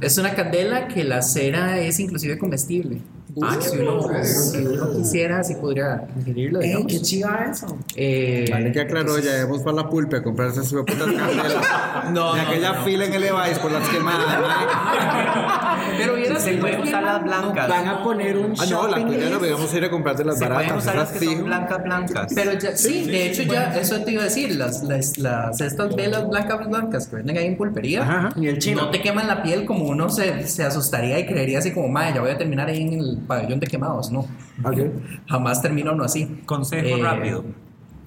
Es 0.00 0.18
una 0.18 0.34
candela 0.34 0.88
que 0.88 1.04
la 1.04 1.22
cera 1.22 1.78
es 1.78 1.98
inclusive 2.00 2.38
comestible. 2.38 3.00
Ah, 3.42 3.56
si, 3.60 3.78
uno, 3.78 4.00
si 4.24 4.58
uno 4.58 4.92
quisiera, 4.96 5.42
sí 5.42 5.54
podría 5.60 6.06
ingerirlo, 6.16 6.60
¡Ey, 6.60 6.68
digamos. 6.68 6.92
qué 6.92 7.00
chiva 7.00 7.46
eso! 7.50 7.78
Eh, 7.96 8.46
Vale, 8.50 8.70
que 8.72 8.80
aclaró, 8.80 9.18
ya 9.18 9.40
hemos 9.40 9.62
para 9.62 9.76
la 9.76 9.88
pulpe 9.88 10.16
a 10.18 10.22
comprarse 10.22 10.62
su 10.64 10.76
putas 10.84 10.98
candelas. 11.06 11.54
No, 12.12 12.34
De 12.34 12.42
no, 12.42 12.48
aquella 12.48 12.72
no. 12.74 12.84
fila 12.84 13.06
en 13.06 13.14
el 13.14 13.22
Levi's 13.22 13.58
por 13.60 13.72
las 13.72 13.88
quemadas. 13.88 14.26
Pero 15.96 16.14
vieras 16.16 16.42
Se 16.42 16.50
que 16.52 16.56
pueden 16.58 16.80
usar 16.82 17.02
las 17.02 17.22
blancas. 17.22 17.68
Van 17.68 17.88
a 17.88 18.02
poner 18.02 18.36
un 18.36 18.54
Ah, 18.58 18.66
no, 18.70 18.88
la 18.88 18.96
tuya 18.96 19.06
no, 19.24 19.30
list. 19.30 19.42
debemos 19.42 19.74
ir 19.74 19.84
a 19.84 19.90
comprarte 19.90 20.24
las 20.24 20.38
Se 20.38 20.46
pueden 20.46 20.56
baratas. 20.56 20.82
usar 20.82 20.96
las 20.96 21.10
que 21.12 21.24
son 21.24 21.44
blancas, 21.44 21.82
blancas. 21.84 22.32
Pero 22.34 22.52
ya, 22.58 22.76
sí, 22.76 23.04
de 23.06 23.26
hecho 23.26 23.42
ya, 23.44 23.74
eso 23.78 24.00
te 24.02 24.12
iba 24.12 24.22
a 24.22 24.24
decir, 24.24 24.54
las, 24.56 24.82
las, 24.82 25.18
las 25.18 25.60
estas 25.60 25.94
velas 25.94 26.28
blancas 26.28 26.66
blancas 26.68 27.06
que 27.06 27.16
venden 27.16 27.38
ahí 27.38 27.46
en 27.46 27.56
pulpería, 27.56 28.02
Ajá, 28.02 28.18
ajá. 28.28 28.40
Y 28.40 28.48
el 28.48 28.58
chino. 28.58 28.82
no 28.82 28.90
te 28.90 29.00
queman 29.00 29.26
la 29.28 29.42
piel 29.42 29.64
como 29.64 29.84
uno 29.86 30.08
se, 30.10 30.46
se 30.46 30.64
asustaría 30.64 31.18
y 31.18 31.26
creería 31.26 31.58
así 31.60 31.72
como, 31.72 31.88
madre, 31.88 32.14
ya 32.16 32.20
voy 32.20 32.30
a 32.30 32.38
terminar 32.38 32.68
ahí 32.68 32.82
en 32.82 32.92
el 33.00 33.18
pabellón 33.24 33.60
de 33.60 33.66
quemados, 33.66 34.10
no, 34.12 34.20
Ok. 34.64 34.78
jamás 35.28 35.60
termina 35.62 35.92
uno 35.92 36.04
así. 36.04 36.42
Consejo 36.46 36.96
Eh, 36.96 37.02
rápido. 37.02 37.44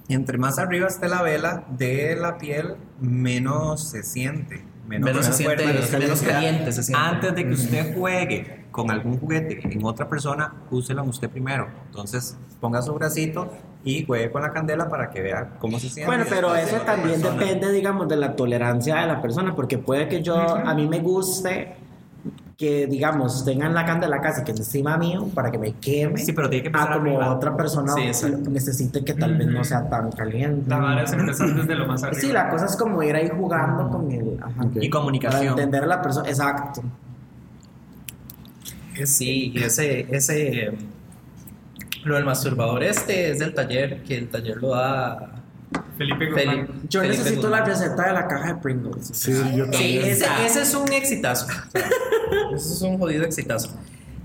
Entre 0.10 0.38
más 0.38 0.58
arriba 0.58 0.88
esté 0.88 1.10
la 1.10 1.22
vela 1.22 1.66
de 1.78 2.16
la 2.16 2.38
piel, 2.38 2.76
menos 3.02 3.90
se 3.90 4.04
siente. 4.04 4.64
Menos, 4.88 5.06
Menos 5.10 5.26
se 5.26 5.34
siente- 5.34 5.64
fuerte, 5.64 5.98
menos 6.00 6.22
caliente 6.22 6.72
se 6.72 6.84
siente. 6.84 7.04
Antes 7.06 7.36
de 7.36 7.46
que 7.46 7.52
usted 7.54 7.94
juegue 7.98 8.66
con 8.72 8.90
algún 8.90 9.20
juguete 9.20 9.60
en 9.70 9.84
otra 9.84 10.08
persona, 10.08 10.54
úsela 10.72 11.04
usted 11.04 11.30
primero. 11.30 11.68
Entonces, 11.88 12.38
ponga 12.62 12.82
su 12.82 12.94
bracito 12.94 13.52
y 13.84 14.06
juegue 14.06 14.32
con 14.32 14.44
la 14.44 14.52
candela 14.54 14.88
para 14.88 15.10
que 15.10 15.22
vea 15.22 15.56
cómo 15.60 15.78
se 15.78 15.90
siente. 15.90 16.06
Bueno, 16.06 16.24
pero 16.30 16.56
eso 16.56 16.78
también 16.86 17.20
persona. 17.22 17.42
depende, 17.44 17.72
digamos, 17.74 18.08
de 18.08 18.16
la 18.16 18.38
tolerancia 18.38 18.96
de 19.02 19.08
la 19.08 19.22
persona, 19.22 19.56
porque 19.56 19.78
puede 19.78 20.08
que 20.08 20.22
yo, 20.24 20.38
a 20.38 20.74
mí 20.74 20.88
me 20.88 21.00
guste 21.00 21.76
que, 22.58 22.88
digamos, 22.88 23.46
tengan 23.46 23.74
la 23.76 23.86
candela 23.86 24.20
casi 24.20 24.44
que 24.44 24.50
encima 24.52 24.98
mío 24.98 25.30
para 25.36 25.52
que 25.52 25.60
me 25.60 25.74
queme. 25.74 26.18
Sí, 26.18 26.34
pero 26.34 26.50
tiene 26.50 26.64
que 26.64 26.68
empezar 26.70 26.88
Ah, 26.92 26.98
como 26.98 27.10
arriba. 27.12 27.36
otra 27.36 27.56
persona 27.56 27.94
Sí, 27.94 28.10
necesite 28.50 29.06
que 29.06 29.14
tal 29.14 29.38
vez 29.38 29.46
no 29.48 29.64
sea 29.64 29.88
tan 29.88 30.12
caliente. 30.12 30.68
La 30.68 30.78
vara 30.80 31.04
es 31.04 31.14
empezar 31.14 31.54
desde 31.54 31.76
lo 31.76 31.86
más 31.86 32.02
arriba. 32.04 32.20
Sí, 32.20 32.32
la 32.32 32.50
cosa 32.50 32.66
es 32.66 32.76
como 32.76 33.04
ir 33.04 33.16
ahí 33.16 33.30
jugando 33.30 33.88
con 33.92 34.12
el... 34.12 34.40
ajá. 34.42 34.66
Y 34.74 34.90
Para 34.90 35.00
comunicación. 35.02 35.48
entender 35.50 35.84
a 35.84 35.88
la 35.88 36.02
persona, 36.02 36.28
exacto. 36.28 36.82
Sí, 39.06 39.52
y 39.54 39.64
ese, 39.64 40.08
ese, 40.10 40.72
lo 42.06 42.16
del 42.16 42.26
masturbador 42.26 42.82
este 42.84 43.30
es 43.30 43.38
del 43.40 43.54
taller, 43.54 44.02
que 44.04 44.18
el 44.18 44.30
taller 44.30 44.58
lo 44.58 44.70
da 44.70 45.37
Felipe 45.98 46.26
Guzmán. 46.28 46.46
Felipe. 46.68 46.74
Yo 46.90 47.02
Felipe 47.02 47.18
necesito 47.20 47.50
la 47.50 47.60
Guzmán. 47.62 47.80
receta 47.82 48.08
de 48.08 48.14
la 48.14 48.28
caja 48.28 48.48
de 48.54 48.56
Pringles. 48.62 49.08
Sí, 49.14 49.32
yo 49.56 49.66
Sí, 49.66 49.72
también. 49.72 50.06
ese, 50.06 50.26
ese 50.46 50.62
es 50.62 50.74
un 50.76 50.92
exitazo. 50.94 51.48
ese 52.54 52.74
es 52.74 52.82
un 52.82 52.98
jodido 52.98 53.24
exitazo. 53.24 53.70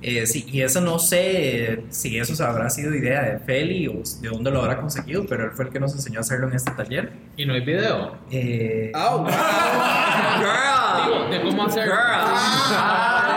Eh, 0.04 0.26
sí, 0.26 0.44
y 0.48 0.62
eso 0.62 0.80
no 0.80 0.98
sé 0.98 1.84
si 1.90 2.18
eso 2.18 2.44
habrá 2.44 2.68
sido 2.70 2.92
idea 2.92 3.22
de 3.22 3.38
Feli 3.38 3.86
o 3.86 4.02
de 4.20 4.28
dónde 4.30 4.50
lo 4.50 4.60
habrá 4.60 4.78
conseguido, 4.80 5.24
pero 5.28 5.44
él 5.44 5.52
fue 5.52 5.66
el 5.66 5.70
que 5.70 5.78
nos 5.78 5.92
enseñó 5.94 6.18
a 6.18 6.22
hacerlo 6.22 6.48
en 6.48 6.54
este 6.54 6.72
taller. 6.72 7.12
Y 7.36 7.46
no 7.46 7.54
hay 7.54 7.60
video. 7.60 8.16
Eh, 8.30 8.90
Oh, 8.96 9.24
Digo, 11.06 11.28
de 11.30 11.42
cómo 11.42 11.66
hacerlo. 11.66 11.94
Y 11.94 11.98
varios 11.98 13.31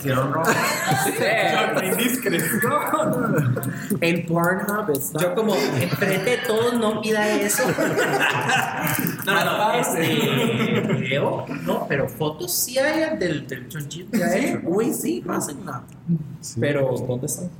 se 0.00 0.08
pusieron 0.08 0.32
rojos. 0.32 0.54
En 4.00 4.26
Pornhub 4.26 4.90
está. 4.90 5.20
Yo 5.20 5.34
como, 5.34 5.54
enfrente 5.54 6.30
de 6.30 6.38
todos, 6.46 6.74
no 6.74 7.00
pida 7.00 7.28
eso. 7.28 7.62
no, 9.26 9.34
no, 9.34 9.58
no, 9.58 9.72
este, 9.74 10.80
video, 10.94 11.44
no, 11.62 11.86
pero 11.88 12.08
fotos 12.08 12.52
sí 12.54 12.78
hay 12.78 13.16
del, 13.18 13.46
del 13.46 13.68
chonchito 13.68 14.16
Sí. 14.16 14.56
Uy, 14.64 14.92
sí, 14.92 15.22
pásenla. 15.26 15.82
Pero, 16.58 16.94
¿dónde 17.06 17.26
están? 17.26 17.50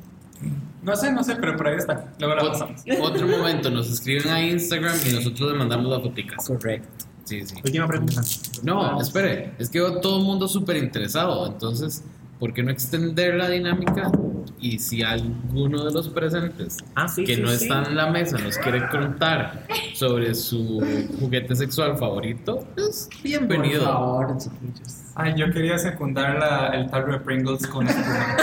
No 0.82 0.96
sé, 0.96 1.12
no 1.12 1.22
sé, 1.22 1.36
pero 1.36 1.56
por 1.56 1.68
ahí 1.68 1.76
está. 1.76 2.06
Luego 2.18 2.34
la 2.34 2.42
pasamos. 2.52 2.82
Ot- 2.86 2.98
Otro 3.00 3.26
momento, 3.26 3.70
nos 3.70 3.90
escriben 3.90 4.28
a 4.32 4.40
Instagram 4.42 4.96
y 5.06 5.12
nosotros 5.12 5.50
les 5.50 5.58
mandamos 5.58 5.90
las 5.90 6.02
foticas. 6.02 6.46
Correcto. 6.46 7.04
Sí, 7.24 7.44
sí. 7.46 7.54
Última 7.62 7.86
pregunta. 7.86 8.22
No, 8.62 9.00
espere, 9.00 9.52
es 9.58 9.68
que 9.68 9.78
todo 10.02 10.18
el 10.18 10.24
mundo 10.24 10.48
súper 10.48 10.78
interesado, 10.78 11.46
entonces, 11.46 12.02
¿por 12.40 12.52
qué 12.52 12.62
no 12.64 12.70
extender 12.72 13.34
la 13.36 13.48
dinámica? 13.48 14.10
Y 14.58 14.78
si 14.78 15.02
alguno 15.02 15.84
de 15.84 15.92
los 15.92 16.08
presentes 16.08 16.78
Ah, 16.94 17.06
sí, 17.08 17.24
que 17.24 17.36
sí, 17.36 17.40
no 17.42 17.48
sí. 17.48 17.54
está 17.64 17.82
en 17.84 17.96
la 17.96 18.10
mesa 18.10 18.36
nos 18.38 18.58
quiere 18.58 18.86
contar 18.88 19.66
sobre 19.94 20.34
su 20.34 20.82
juguete 21.20 21.54
sexual 21.56 21.96
favorito, 21.96 22.66
pues 22.74 23.08
Por 23.12 23.22
bienvenido. 23.22 23.84
favor, 23.84 24.36
chiquillos. 24.38 24.96
Ay, 25.14 25.34
yo 25.36 25.50
quería 25.52 25.78
secundar 25.78 26.38
la, 26.38 26.68
el 26.68 26.90
tarro 26.90 27.12
de 27.12 27.20
Pringles 27.20 27.66
con 27.66 27.86
espuma. 27.86 28.36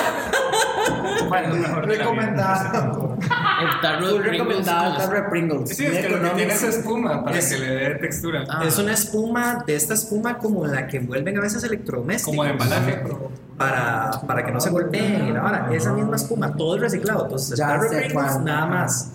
bueno, 1.29 1.55
mejor 1.55 1.85
Recomendado. 1.87 3.17
El 3.61 3.81
tarro 3.81 4.07
de 4.13 4.19
Pringles 4.21 4.65
tarro 4.65 5.15
de 5.15 5.21
Pringles. 5.29 5.69
Sí, 5.75 5.85
es 5.85 6.05
que 6.05 6.09
lo 6.09 6.21
que 6.21 6.29
tiene 6.29 6.53
es 6.53 6.63
espuma 6.63 7.23
para 7.23 7.37
Es- 7.37 7.49
que 7.49 7.57
le 7.59 7.67
dé 7.67 7.95
textura. 7.95 8.43
Ah. 8.49 8.63
Es 8.65 8.77
una 8.77 8.93
espuma, 8.93 9.63
de 9.65 9.75
esta 9.75 9.93
espuma 9.93 10.37
como 10.37 10.65
la 10.67 10.87
que 10.87 10.97
envuelven 10.97 11.37
a 11.37 11.41
veces 11.41 11.63
electrodomésticos. 11.63 12.35
Como 12.35 12.43
de 12.43 12.51
embalaje. 12.51 13.03
Para, 13.57 14.11
para 14.27 14.45
que 14.45 14.51
no 14.51 14.61
se 14.61 14.69
golpeen 14.69 15.33
vara. 15.33 15.69
Esa 15.73 15.91
misma 15.93 16.15
espuma, 16.15 16.55
todo 16.55 16.75
es 16.75 16.81
reciclado. 16.81 17.23
Entonces, 17.23 17.51
el 17.51 17.57
tarro 17.57 17.89
de 17.89 18.01
Pringles 18.01 18.39
nada 18.41 18.65
más 18.67 19.11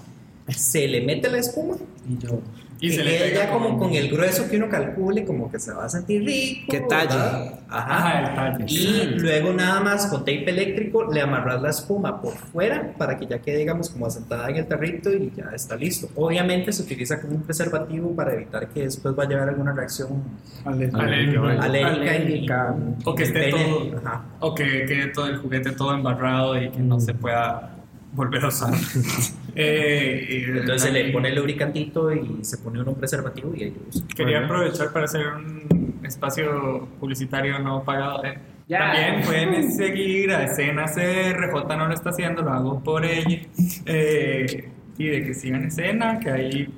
se 0.48 0.88
le 0.88 1.02
mete 1.02 1.30
la 1.30 1.38
espuma 1.38 1.76
Y 2.08 2.18
yo. 2.18 2.40
Y 2.80 2.88
que 2.88 2.96
se 2.96 3.04
le 3.04 3.10
quede 3.16 3.28
pega 3.30 3.44
ya 3.44 3.50
como 3.52 3.78
con 3.78 3.92
el 3.94 4.10
grueso 4.10 4.50
que 4.50 4.56
uno 4.56 4.68
calcule, 4.68 5.24
como 5.24 5.48
que 5.52 5.60
se 5.60 5.72
va 5.72 5.84
a 5.84 5.88
sentir 5.88 6.24
rico. 6.24 6.66
¿Qué 6.68 6.80
talle? 6.80 7.14
Ajá. 7.14 7.60
Ajá, 7.68 8.18
el 8.18 8.34
talle. 8.58 8.64
Y 8.74 9.04
luego 9.20 9.52
nada 9.52 9.78
más 9.78 10.06
con 10.06 10.22
tape 10.22 10.50
eléctrico 10.50 11.04
le 11.04 11.20
amarras 11.20 11.62
la 11.62 11.70
espuma 11.70 12.20
por 12.20 12.34
fuera 12.34 12.92
para 12.98 13.16
que 13.16 13.26
ya 13.28 13.38
quede, 13.38 13.58
digamos, 13.58 13.88
como 13.88 14.06
asentada 14.06 14.50
en 14.50 14.56
el 14.56 14.66
tarrito 14.66 15.12
y 15.12 15.30
ya 15.36 15.50
está 15.54 15.76
listo. 15.76 16.08
Obviamente 16.16 16.72
se 16.72 16.82
utiliza 16.82 17.20
como 17.20 17.36
un 17.36 17.42
preservativo 17.42 18.16
para 18.16 18.32
evitar 18.34 18.66
que 18.66 18.82
después 18.82 19.14
vaya 19.14 19.36
a 19.36 19.42
haber 19.42 19.50
alguna 19.50 19.72
reacción 19.74 20.24
alérgica. 20.64 22.74
O 23.04 23.14
que 23.14 23.22
esté 23.22 23.44
el 23.48 23.54
pene- 23.54 23.64
todo. 23.64 23.96
Ajá. 24.04 24.24
O 24.40 24.54
que 24.56 24.86
quede 24.86 25.06
todo 25.08 25.26
el 25.26 25.36
juguete 25.38 25.70
todo 25.70 25.94
embarrado 25.94 26.60
y 26.60 26.68
que 26.70 26.80
no 26.80 26.98
se 26.98 27.14
pueda 27.14 27.76
volver 28.12 28.44
a 28.44 28.48
usar. 28.48 28.74
Eh, 29.54 30.44
Entonces 30.48 30.82
se 30.82 30.90
le 30.92 31.12
pone 31.12 31.28
el 31.28 31.34
lubricantito 31.36 32.12
y 32.12 32.44
se 32.44 32.58
pone 32.58 32.80
uno 32.80 32.92
un 32.92 32.96
preservativo 32.98 33.52
y 33.54 33.74
usa. 33.88 34.06
Quería 34.16 34.44
aprovechar 34.44 34.92
para 34.92 35.04
hacer 35.04 35.26
un 35.26 35.94
espacio 36.04 36.88
publicitario 36.98 37.58
no 37.58 37.82
pagado. 37.84 38.24
eh. 38.24 38.38
Ya. 38.68 38.78
También 38.92 39.22
pueden 39.22 39.72
seguir 39.72 40.30
a 40.30 40.44
Escena 40.44 40.86
CR, 40.86 41.50
J 41.50 41.76
no 41.76 41.88
lo 41.88 41.94
está 41.94 42.10
haciendo, 42.10 42.42
lo 42.42 42.50
hago 42.52 42.82
por 42.82 43.04
ella. 43.04 43.40
Eh, 43.86 44.68
y 44.96 45.06
de 45.08 45.24
que 45.24 45.34
sigan 45.34 45.64
Escena, 45.64 46.18
que 46.20 46.30
ahí 46.30 46.68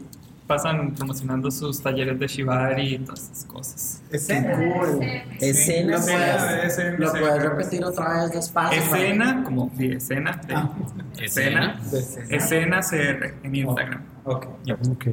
pasan 0.46 0.92
promocionando 0.94 1.50
sus 1.50 1.80
talleres 1.82 2.18
de 2.18 2.26
Shibari 2.26 2.94
y 2.94 2.98
todas 2.98 3.30
esas 3.30 3.44
cosas. 3.46 4.02
Escena. 4.10 4.52
Escena. 5.40 5.98
Sí, 6.02 6.12
pues, 6.12 6.64
escena, 6.64 6.98
Lo 6.98 7.10
sí. 7.12 7.18
puedes 7.20 7.42
repetir 7.42 7.84
otra 7.84 8.20
vez 8.24 8.32
despacio. 8.32 8.78
Escena, 8.82 9.42
como 9.44 9.70
sí, 9.76 9.86
escena, 9.92 10.40
de- 10.46 10.54
Ah. 10.54 10.70
escena, 11.22 11.80
escena 12.28 12.80
CR 12.82 13.34
en 13.42 13.54
Instagram. 13.54 14.02
Ok. 14.24 14.46
Ok. 14.90 15.06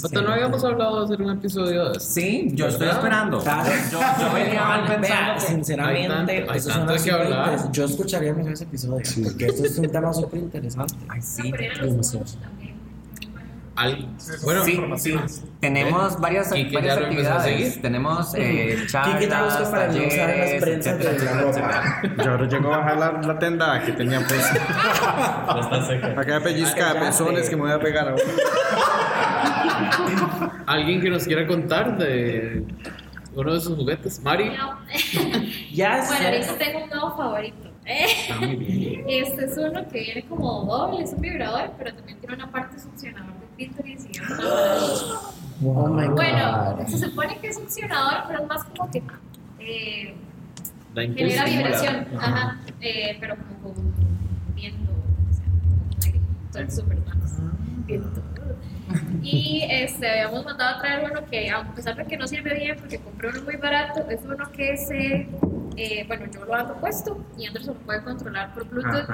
Jota, 0.00 0.22
¿No 0.22 0.32
habíamos 0.32 0.64
hablado 0.64 1.00
de 1.00 1.04
hacer 1.14 1.22
un 1.26 1.30
episodio 1.36 1.90
de? 1.90 2.00
Sí, 2.00 2.48
yo 2.54 2.68
estoy 2.68 2.86
¿Verdad? 2.86 3.02
esperando. 3.02 3.38
Claro. 3.40 3.70
Yo, 3.92 4.00
yo 4.18 4.32
venía 4.32 4.64
mal 4.64 4.82
Vea, 4.88 4.98
pensando. 5.00 5.34
que- 5.34 5.40
sinceramente, 5.52 6.32
hay 6.48 6.60
tanto- 6.62 6.92
hay 6.94 7.00
que 7.02 7.10
hablar. 7.12 7.70
Yo 7.72 7.84
escucharía 7.84 8.32
mejor 8.32 8.52
ese 8.52 8.64
episodio, 8.64 9.02
porque 9.24 9.44
esto 9.46 9.66
es 9.66 9.78
un 9.78 9.88
tema 9.90 10.10
súper 10.14 10.40
interesante. 10.40 10.94
Ay, 11.06 11.20
sí. 11.20 11.42
También. 11.50 11.72
Al- 13.76 14.06
bueno, 14.44 14.64
Sí, 14.64 14.80
sí. 14.98 15.16
Tenemos 15.60 16.20
varias, 16.20 16.50
ya 16.50 16.64
varias 16.72 17.00
lo 17.00 17.06
empezó 17.08 17.30
a 17.30 17.34
actividades. 17.34 17.44
seguir. 17.68 17.82
Tenemos 17.82 18.32
eh, 18.36 18.84
charlas, 18.86 19.20
ya 19.28 19.42
busca 19.44 19.70
para 19.70 19.86
no 19.88 19.92
usar 20.06 20.28
las 20.28 20.36
talleres, 20.36 20.62
prensas 20.62 20.98
de 20.98 21.04
la 21.04 21.10
etcétera, 21.10 21.42
etcétera. 21.48 22.24
Yo 22.24 22.30
ahora 22.30 22.46
llego 22.48 22.72
a 22.72 22.76
bajar 22.78 22.96
la, 22.98 23.12
la 23.22 23.38
tenda 23.38 23.82
que 23.84 23.92
tenía 23.92 24.20
pues. 24.26 24.50
Acá 26.16 26.40
pellizca 26.40 26.94
de 26.94 27.00
pezones 27.00 27.48
que 27.50 27.56
me 27.56 27.62
voy 27.62 27.72
a 27.72 27.80
pegar 27.80 28.08
ahora. 28.08 28.22
alguien 30.66 31.00
que 31.00 31.10
nos 31.10 31.24
quiera 31.24 31.46
contar 31.46 31.96
de 31.98 32.64
uno 33.34 33.54
de 33.54 33.60
sus 33.60 33.76
juguetes, 33.76 34.20
Mari. 34.20 34.52
Ya 35.72 35.96
Bueno, 36.06 36.16
sé. 36.16 36.26
ahorita 36.26 36.58
tengo 36.58 36.84
un 36.84 36.90
nuevo 36.90 37.16
favorito. 37.16 37.63
Está 37.84 38.36
muy 38.40 38.56
bien. 38.56 39.04
Este 39.08 39.44
es 39.44 39.56
uno 39.58 39.86
que 39.88 40.00
viene 40.00 40.22
como 40.24 40.64
doble, 40.64 41.04
es 41.04 41.12
un 41.12 41.20
vibrador, 41.20 41.72
pero 41.78 41.94
también 41.94 42.18
tiene 42.18 42.34
una 42.36 42.50
parte 42.50 42.78
succionador 42.78 43.32
de 43.34 43.46
clítoris 43.56 44.06
y 44.12 44.18
una 44.18 44.28
maravilla. 44.36 45.20
Oh 45.64 45.88
my 45.88 46.06
Bueno, 46.08 46.74
god. 46.78 46.86
se 46.86 46.98
supone 46.98 47.38
que 47.38 47.48
es 47.48 47.56
succionador, 47.56 48.24
pero 48.28 48.42
es 48.42 48.48
más 48.48 48.64
como 48.64 48.90
que 48.90 49.02
eh, 49.60 50.14
genera 50.94 51.44
vibración, 51.44 52.06
ajá, 52.18 52.58
eh, 52.80 53.16
pero 53.20 53.36
como 53.36 53.74
con 53.74 54.54
viento, 54.54 54.90
o 54.92 55.34
sea, 55.34 55.44
como 55.44 55.88
con 56.52 56.56
aire, 56.56 56.70
súper. 56.70 56.98
Viento. 57.86 58.22
Y 59.22 59.64
este, 59.68 60.08
habíamos 60.22 60.44
mandado 60.44 60.76
a 60.76 60.80
traer 60.80 61.10
uno 61.10 61.24
que, 61.30 61.50
a 61.50 61.62
pesar 61.74 61.96
de 61.96 62.04
que 62.06 62.16
no 62.16 62.26
sirve 62.26 62.54
bien 62.54 62.76
porque 62.78 62.98
compré 62.98 63.30
uno 63.30 63.42
muy 63.42 63.56
barato, 63.56 64.08
es 64.10 64.20
uno 64.24 64.50
que 64.52 64.76
se, 64.76 65.26
eh, 65.76 66.04
bueno, 66.06 66.26
yo 66.32 66.44
lo 66.44 66.54
ando 66.54 66.74
puesto 66.76 67.24
y 67.38 67.46
Anderson 67.46 67.74
lo 67.74 67.80
puede 67.80 68.02
controlar 68.02 68.52
por 68.54 68.64
Bluetooth. 68.68 69.08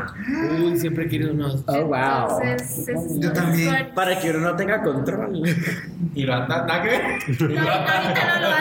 Uy, 0.60 0.78
siempre 0.78 1.06
quiero 1.08 1.32
unos. 1.32 1.64
Oh 1.66 1.84
wow. 1.86 2.40
Entonces, 2.42 2.88
es- 2.88 3.18
Yo 3.20 3.32
también. 3.32 3.92
Para 3.94 4.18
que 4.20 4.30
uno 4.30 4.40
no 4.40 4.56
tenga 4.56 4.82
control. 4.82 5.42
Y 6.14 6.22
lo 6.24 6.34
anda, 6.34 6.82
que 6.82 6.88
ver. 6.88 7.02
No, 7.40 7.70
ahorita 7.70 8.40
no 8.40 8.40
lo 8.40 8.54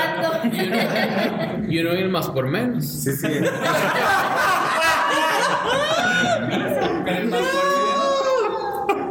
ando. 0.51 1.67
Y 1.71 1.79
uno 1.79 1.91
viene 1.91 2.09
más 2.09 2.27
por 2.29 2.47
menos. 2.47 2.85
Sí, 2.85 3.11
sí. 3.13 3.27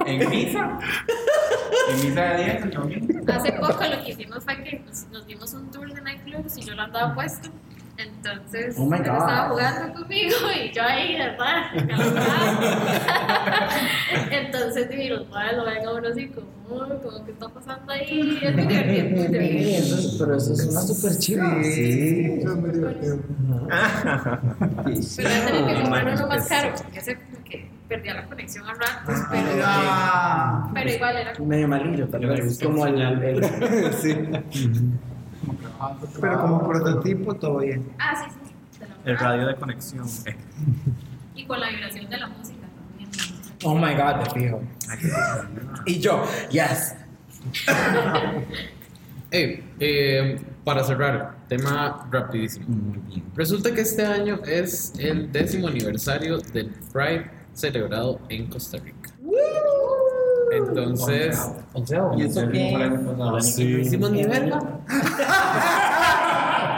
En 0.06 0.30
misa. 0.30 0.78
En 1.90 1.96
misa 2.08 2.22
de 2.22 2.44
10, 2.44 2.62
el 2.64 2.70
domingo. 2.70 3.32
Hace 3.32 3.52
poco 3.52 3.84
lo 3.84 4.02
que 4.04 4.10
hicimos 4.10 4.42
fue 4.44 4.62
que 4.62 4.78
nos, 4.86 5.06
nos 5.08 5.26
dimos 5.26 5.52
un 5.54 5.70
tour 5.70 5.92
de 5.92 6.00
nightclubs 6.00 6.56
y 6.58 6.62
yo 6.62 6.74
lo 6.74 6.82
andaba 6.82 7.14
puesto. 7.14 7.50
Entonces, 7.98 8.76
Oh 8.78 8.86
my 8.86 8.96
él 8.98 9.02
God. 9.02 9.12
estaba 9.18 9.48
jugando 9.48 9.92
conmigo 10.00 10.36
y 10.64 10.70
yo 10.72 10.82
ahí, 10.84 11.16
¿verdad? 11.18 11.62
Calmada. 11.88 13.70
Entonces, 14.30 14.88
y 14.96 15.08
los 15.08 15.22
padres 15.26 15.56
lo 15.56 15.64
ven 15.64 15.84
a 15.86 15.90
uno 15.92 16.08
así 16.08 16.28
como, 16.28 16.46
"Uy, 16.70 16.96
como 17.02 17.24
que 17.24 17.32
está 17.32 17.48
pasando 17.48 17.92
ahí. 17.92 18.38
Es 18.40 18.54
muy 18.54 18.66
divertido, 18.68 19.10
muy 19.10 19.28
pero 20.18 20.36
eso 20.36 20.52
es 20.52 20.66
una 20.66 20.80
super 20.82 21.18
chiva. 21.18 21.56
Sí, 21.64 22.36
eso 22.40 22.52
es 22.52 22.56
muy 22.56 22.70
divertido. 22.70 23.18
Pero 25.16 25.28
ya 25.28 25.46
tenía 25.46 25.66
que 25.66 25.82
comprar 25.82 26.14
uno 26.14 26.26
más 26.28 26.48
caro 26.48 26.74
porque 26.76 26.98
ese 27.00 27.16
como 27.16 27.44
que 27.44 27.68
perdía 27.88 28.14
la 28.14 28.26
conexión 28.26 28.64
a 28.66 28.74
ratos, 28.74 29.20
pero, 29.30 29.62
Ah, 29.64 30.70
pero 30.72 30.90
igual 30.92 31.16
era 31.16 31.32
como. 31.32 31.48
Medio 31.48 31.68
malillo, 31.68 32.06
tal 32.08 32.26
vez. 32.26 32.58
Como 32.62 32.86
el. 32.86 33.00
el- 33.00 33.92
sí. 33.94 34.14
Pero 36.20 36.40
como 36.40 36.68
prototipo 36.68 37.34
todo 37.34 37.58
bien. 37.58 37.90
Ah, 37.98 38.24
sí, 38.24 38.36
sí. 38.44 38.80
la 38.80 39.10
El 39.10 39.18
radio 39.18 39.46
de 39.46 39.56
conexión. 39.56 40.06
Y 41.34 41.44
con 41.46 41.60
la 41.60 41.68
vibración 41.70 42.08
de 42.08 42.16
la 42.16 42.26
música 42.28 42.66
también. 42.76 43.10
Oh 43.64 43.74
my 43.74 43.94
god, 43.94 44.24
te 44.24 44.40
fijo. 44.40 44.62
Y 45.86 45.98
yo, 46.00 46.24
yes. 46.50 46.94
Eh, 49.30 49.62
eh, 49.78 50.40
para 50.64 50.82
cerrar, 50.84 51.36
tema 51.48 52.08
rapidísimo. 52.10 52.66
Resulta 53.34 53.74
que 53.74 53.82
este 53.82 54.06
año 54.06 54.40
es 54.46 54.94
el 54.98 55.30
décimo 55.30 55.68
aniversario 55.68 56.38
del 56.38 56.70
Pride 56.92 57.30
celebrado 57.52 58.20
en 58.30 58.46
Costa 58.46 58.78
Rica. 58.78 59.10
Entonces, 60.52 61.38
¿Y 62.16 62.22
eso 62.22 62.48
qué? 62.50 63.80
hicimos 63.80 64.10
ni 64.10 64.24
verga. 64.24 64.60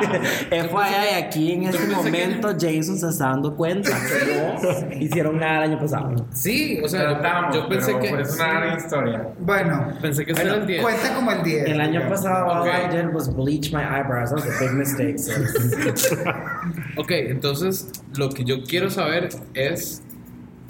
FYI, 0.01 1.15
aquí 1.23 1.53
en 1.53 1.65
este 1.65 1.87
momento 1.89 2.49
Jason 2.59 2.97
se 2.99 3.09
está 3.09 3.27
dando 3.29 3.55
cuenta 3.55 3.91
que 4.09 4.35
no 4.35 4.99
hicieron 5.01 5.39
nada 5.39 5.65
el 5.65 5.73
año 5.73 5.79
pasado. 5.81 6.15
Sí, 6.33 6.81
o 6.83 6.89
sea, 6.89 7.21
Tratamos, 7.21 7.55
yo 7.55 7.69
pensé 7.69 7.87
pero 7.93 8.01
que 8.01 8.09
Por 8.11 8.21
eso 8.21 8.35
una 8.35 8.53
gran 8.61 8.79
historia. 8.79 9.29
Bueno, 9.41 9.89
pensé 10.01 10.25
que 10.25 10.33
ese 10.33 10.43
era 10.43 10.55
el 10.55 10.67
10. 10.67 10.83
cuenta 10.83 11.15
como 11.15 11.31
el 11.33 11.43
10. 11.43 11.67
El 11.67 11.81
año 11.81 12.09
pasado 12.09 12.47
all 12.47 12.63
Ok. 12.63 12.75
I 12.75 12.97
did 12.97 13.15
was 13.15 13.29
bleach 13.35 13.73
my 13.73 13.83
eyebrows. 13.83 14.31
That 14.31 14.37
was 14.37 14.47
a 14.47 14.59
big 14.59 14.73
mistake. 14.73 15.19
so- 15.19 15.33
Ok, 16.97 17.11
entonces 17.11 17.91
lo 18.17 18.31
que 18.31 18.45
yo 18.45 18.63
quiero 18.65 18.89
saber 18.91 19.29
es, 19.55 20.03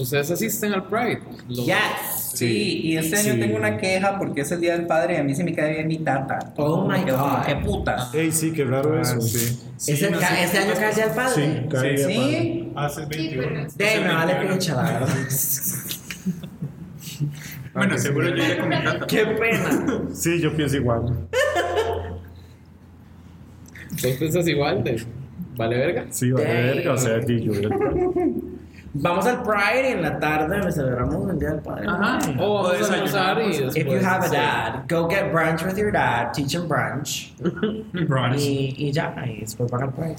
¿ustedes 0.01 0.31
asisten 0.31 0.73
al 0.73 0.87
Pride? 0.89 1.21
Lo- 1.49 1.65
Yes. 1.65 1.77
Sí, 2.35 2.81
y 2.85 2.97
este 2.97 3.17
año 3.17 3.39
tengo 3.41 3.57
una 3.57 3.77
queja 3.77 4.17
porque 4.19 4.43
es 4.43 4.53
el 4.53 4.61
día 4.61 4.77
del 4.77 4.87
padre 4.87 5.15
y 5.15 5.17
a 5.19 5.25
mí 5.25 5.35
se 5.35 5.43
me 5.45 5.53
cae 5.53 5.75
bien 5.75 5.89
mi 5.89 5.99
tata. 5.99 6.39
Oh 6.57 6.87
my 6.89 7.05
Quedo 7.05 7.19
como, 7.19 7.37
God. 7.39 7.45
¿Qué 7.45 7.57
putas? 7.57 8.15
Ey, 8.15 8.31
sí, 8.33 8.53
qué 8.53 8.65
raro 8.65 9.01
eso. 9.01 9.21
sí. 9.21 9.59
¿Es 9.93 10.03
el 10.03 10.17
ca- 10.19 10.43
¿Este 10.43 10.59
año 10.59 10.73
cae 10.75 11.03
el 11.05 11.11
padre? 11.11 11.35
Sí, 11.35 11.69
cae 11.69 11.99
Sí, 11.99 12.05
sí. 12.05 12.73
Hace 12.77 13.01
Sí, 13.03 13.07
pero 13.11 13.49
21. 13.51 13.69
De 13.77 14.01
me 14.01 14.15
vale 14.15 14.35
pinche 14.49 14.73
la 14.73 14.83
verdad. 14.83 15.09
Bueno, 17.75 17.97
seguro 17.99 18.29
yo 18.29 18.35
iré 18.45 18.59
con 18.59 18.69
mi 18.69 18.83
tata. 18.83 19.07
Qué 19.07 19.25
pena. 19.27 19.87
Sí, 20.15 20.41
yo 20.41 20.55
pienso 20.57 20.77
igual. 20.77 21.03
¿Vos 24.03 24.13
pensás 24.19 24.49
igual 24.49 24.83
de 24.85 25.03
vale 25.57 25.77
verga? 25.77 26.07
Sí, 26.11 26.31
va 26.31 26.41
a 26.41 26.45
verga, 26.45 26.93
o 26.95 26.97
sea, 26.97 27.19
di 27.19 27.43
yo. 27.43 27.53
Vamos 28.93 29.24
al 29.26 29.43
Pride 29.43 29.91
y 29.91 29.93
en 29.93 30.03
la 30.03 30.18
tarde 30.18 30.72
celebramos 30.72 31.30
el 31.30 31.38
Día 31.38 31.51
del 31.51 31.61
Padre. 31.61 31.86
Ajá. 31.88 32.18
O 32.38 32.64
vamos 32.64 32.91
a 32.91 32.95
almorzar 32.95 33.41
y 33.43 33.49
después. 33.49 33.76
If 33.76 33.86
you 33.86 33.99
have 34.05 34.26
a 34.26 34.28
dad, 34.28 34.88
go 34.88 35.09
get 35.09 35.30
brunch 35.32 35.62
with 35.64 35.76
your 35.76 35.93
dad, 35.93 36.32
teach 36.32 36.55
him 36.55 36.66
brunch. 36.68 37.32
Brunch. 37.93 38.41
Y, 38.41 38.74
y 38.76 38.93
ya, 38.93 39.14
y 39.26 39.41
después 39.41 39.70
van 39.70 39.82
al 39.84 39.93
Pride. 39.93 40.16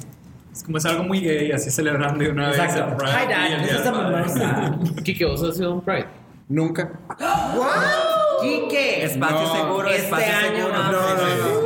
Es 0.53 0.63
como 0.63 0.77
es 0.77 0.85
algo 0.85 1.03
muy 1.03 1.19
gay, 1.21 1.51
así 1.51 1.69
celebrando 1.69 2.23
de 2.23 2.29
una 2.29 2.49
vez 2.49 2.59
Exacto. 2.59 2.91
el 2.91 2.95
Pride 2.97 3.11
Hi 3.11 3.27
dad, 3.27 3.61
this 3.61 3.71
is 3.71 3.85
a 3.85 4.39
dad. 4.39 4.79
Kike, 5.03 5.25
¿vos 5.25 5.43
has 5.43 5.57
sido 5.57 5.73
un 5.73 5.81
Pride? 5.81 6.07
Nunca. 6.47 6.91
Quique, 8.41 9.03
Espacio 9.05 9.41
No, 9.41 9.55
seguro, 9.55 9.87
este 9.89 10.03
espacio 10.05 10.33
año 10.35 10.55
seguro. 10.57 10.73
no. 10.77 10.91
No, 10.91 11.15
no, 11.15 11.60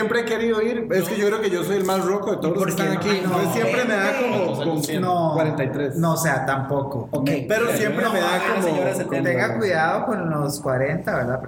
Siempre, 0.00 0.20
he 0.20 0.24
querido 0.24 0.62
ir. 0.62 0.88
Es 0.92 1.08
que 1.08 1.16
yo 1.18 1.26
creo 1.26 1.40
que 1.40 1.50
yo 1.50 1.62
soy 1.62 1.76
el 1.76 1.84
más 1.84 2.04
roco 2.04 2.30
de 2.32 2.36
todos 2.38 2.56
los 2.56 2.64
que 2.64 2.70
están 2.70 2.96
aquí. 2.96 3.08
Ay, 3.10 3.20
no. 3.22 3.28
Entonces 3.40 3.52
siempre 3.52 3.84
me 3.84 3.94
da 3.94 4.12
como, 4.18 4.44
¿Cuántos 4.56 4.88
años 4.88 5.00
como? 5.00 5.00
No. 5.28 5.32
43. 5.34 5.96
No, 5.96 6.12
o 6.14 6.16
sea, 6.16 6.46
tampoco. 6.46 7.08
Ok. 7.12 7.30
Pero 7.48 7.72
siempre 7.72 8.06
me 8.08 8.20
da 8.20 8.40
señora, 8.62 8.92
como. 8.92 8.96
se 8.96 9.04
Tenga 9.22 9.58
cuidado 9.58 10.06
con 10.06 10.30
los 10.30 10.60
40, 10.60 11.14
¿verdad? 11.14 11.42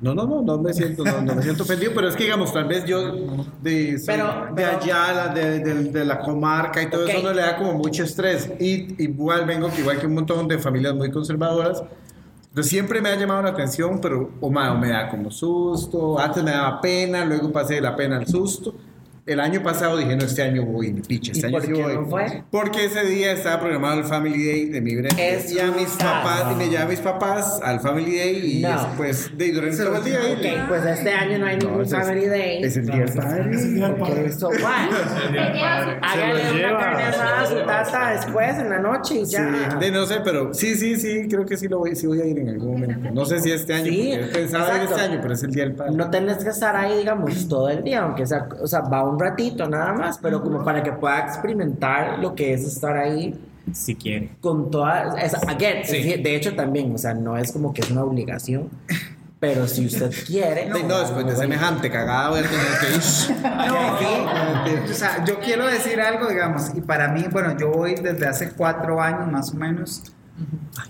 No, 0.00 0.14
no, 0.14 0.26
no, 0.26 0.42
no 0.42 0.58
me 0.58 0.72
siento, 0.72 1.02
no, 1.04 1.20
no 1.22 1.34
me 1.34 1.42
siento 1.42 1.64
ofendido, 1.64 1.90
pero 1.92 2.08
es 2.08 2.14
que 2.14 2.22
digamos, 2.22 2.52
tal 2.52 2.66
vez 2.66 2.84
yo 2.84 3.00
de, 3.60 4.00
Pero- 4.06 4.46
de 4.46 4.52
pero- 4.54 4.78
allá, 4.80 5.12
la- 5.12 5.28
de, 5.34 5.58
de- 5.58 5.74
de 5.90 6.04
la 6.04 6.20
comarca 6.20 6.80
y 6.80 6.88
todo 6.88 7.02
Ok. 7.02 7.08
eso 7.10 7.22
no 7.26 7.32
le 7.34 7.42
da 7.42 7.56
como 7.56 7.72
mucho 7.74 8.04
estrés. 8.04 8.48
Y 8.60 9.02
igual 9.02 9.44
vengo 9.44 9.68
que 9.70 9.80
igual 9.80 9.98
que 9.98 10.06
un 10.06 10.14
montón 10.14 10.46
de 10.46 10.56
familias 10.58 10.94
muy 10.94 11.10
conservadoras. 11.10 11.82
Entonces 12.58 12.70
siempre 12.70 13.00
me 13.00 13.10
ha 13.10 13.14
llamado 13.14 13.42
la 13.42 13.50
atención, 13.50 14.00
pero 14.00 14.32
o, 14.40 14.50
ma, 14.50 14.72
o 14.72 14.76
me 14.76 14.88
da 14.88 15.08
como 15.08 15.30
susto, 15.30 16.18
antes 16.18 16.42
me 16.42 16.50
daba 16.50 16.80
pena, 16.80 17.24
luego 17.24 17.52
pasé 17.52 17.74
de 17.74 17.82
la 17.82 17.94
pena 17.94 18.16
al 18.16 18.26
susto. 18.26 18.74
El 19.28 19.40
año 19.40 19.62
pasado 19.62 19.96
dije, 19.98 20.16
no, 20.16 20.24
este 20.24 20.42
año 20.42 20.64
voy, 20.64 20.90
ni 20.92 21.02
picha, 21.02 21.32
este 21.32 21.46
¿Y 21.46 21.50
año 21.50 21.58
por 21.58 21.66
sí 21.66 21.72
qué 21.72 21.82
voy. 21.82 21.94
no 21.96 22.06
fue? 22.06 22.42
Porque 22.50 22.86
ese 22.86 23.04
día 23.04 23.32
estaba 23.32 23.60
programado 23.60 23.98
el 24.00 24.04
Family 24.06 24.42
Day 24.46 24.64
de 24.70 24.80
mi 24.80 24.96
brete. 24.96 25.34
Es 25.36 25.52
y 25.52 25.60
a 25.60 25.66
mis 25.70 25.90
papás, 25.90 26.44
y 26.52 26.54
me 26.54 26.64
llevé 26.70 26.78
a 26.82 26.86
mis 26.86 27.00
papás 27.00 27.60
al 27.62 27.80
Family 27.80 28.16
Day 28.16 28.58
y 28.58 28.62
No. 28.62 28.70
después 28.70 29.30
de 29.36 29.52
durante 29.52 29.76
todo 29.84 29.96
el 29.96 30.04
día. 30.04 30.18
Ok, 30.32 30.68
pues 30.68 30.84
este 30.86 31.10
año 31.12 31.38
no 31.38 31.46
hay 31.46 31.58
ningún 31.58 31.82
es- 31.82 31.90
Family 31.90 32.26
Day. 32.26 32.62
Es 32.62 32.76
el 32.78 32.86
día 32.86 32.96
del 33.04 33.12
padre. 33.12 33.56
Ok, 33.90 34.30
so 34.30 34.48
what? 34.48 34.88
Hágale 36.02 36.52
una 36.52 36.78
carne 36.78 37.02
asada 37.02 37.40
a 37.42 37.46
su 37.46 37.54
tata 37.66 38.10
después 38.12 38.58
en 38.58 38.70
la 38.70 38.78
noche 38.78 39.14
y 39.20 39.24
ya. 39.26 39.76
De 39.78 39.90
no 39.90 40.06
sé, 40.06 40.16
pero 40.24 40.54
sí, 40.54 40.74
sí, 40.74 40.96
sí, 40.96 41.26
creo 41.28 41.44
que 41.44 41.56
sí 41.56 41.68
lo 41.68 41.80
voy, 41.80 41.94
sí 41.96 42.06
voy 42.06 42.20
a 42.20 42.24
ir 42.24 42.38
en 42.38 42.48
algún 42.48 42.80
momento. 42.80 43.10
No 43.12 43.24
sé 43.24 43.40
si 43.40 43.50
este 43.50 43.74
año, 43.74 43.86
Sí, 43.92 44.18
pensaba 44.32 44.68
ir 44.68 44.82
exacto. 44.82 44.94
este 44.96 45.06
año, 45.12 45.18
pero 45.20 45.34
es 45.34 45.42
el 45.42 45.50
día 45.50 45.64
del 45.64 45.74
padre. 45.74 45.92
No 45.94 46.10
tenés 46.10 46.38
que 46.42 46.50
estar 46.50 46.74
ahí, 46.76 46.96
digamos, 46.98 47.48
todo 47.48 47.68
el 47.68 47.82
día, 47.82 48.00
aunque 48.02 48.26
sea, 48.26 48.48
o 48.60 48.66
sea, 48.66 48.80
va 48.80 49.02
un 49.04 49.17
ratito 49.18 49.68
nada 49.68 49.92
más, 49.92 50.18
pero 50.18 50.42
como 50.42 50.64
para 50.64 50.82
que 50.82 50.92
pueda 50.92 51.18
experimentar 51.20 52.18
lo 52.18 52.34
que 52.34 52.52
es 52.54 52.64
estar 52.64 52.96
ahí 52.96 53.34
Si 53.72 53.94
quiere. 53.94 54.30
con 54.40 54.70
toda, 54.70 55.20
es, 55.20 55.34
again, 55.46 55.84
Sí. 55.84 56.14
de 56.22 56.36
hecho 56.36 56.54
también, 56.54 56.94
o 56.94 56.98
sea, 56.98 57.14
no 57.14 57.36
es 57.36 57.52
como 57.52 57.72
que 57.74 57.82
es 57.82 57.90
una 57.90 58.02
obligación, 58.04 58.68
pero 59.40 59.68
si 59.68 59.86
usted 59.86 60.10
quiere, 60.26 60.70
Sí, 60.74 60.82
no, 60.86 60.98
después 61.00 61.26
de 61.26 61.36
semejante 61.36 61.90
cagada 61.90 62.30
voy 62.30 62.40
a 62.40 62.42
tener 62.42 62.66
que 62.80 62.86
ir. 62.96 63.36
No, 63.68 64.90
o 64.90 64.94
sea, 64.94 65.24
yo 65.24 65.38
quiero 65.40 65.66
decir 65.66 66.00
algo, 66.00 66.28
digamos, 66.28 66.70
y 66.74 66.80
para 66.80 67.08
mí, 67.08 67.24
bueno, 67.30 67.56
yo 67.58 67.70
voy 67.70 67.94
desde 67.94 68.26
hace 68.26 68.50
cuatro 68.52 69.00
años 69.00 69.30
más 69.30 69.52
o 69.52 69.56
menos, 69.56 70.02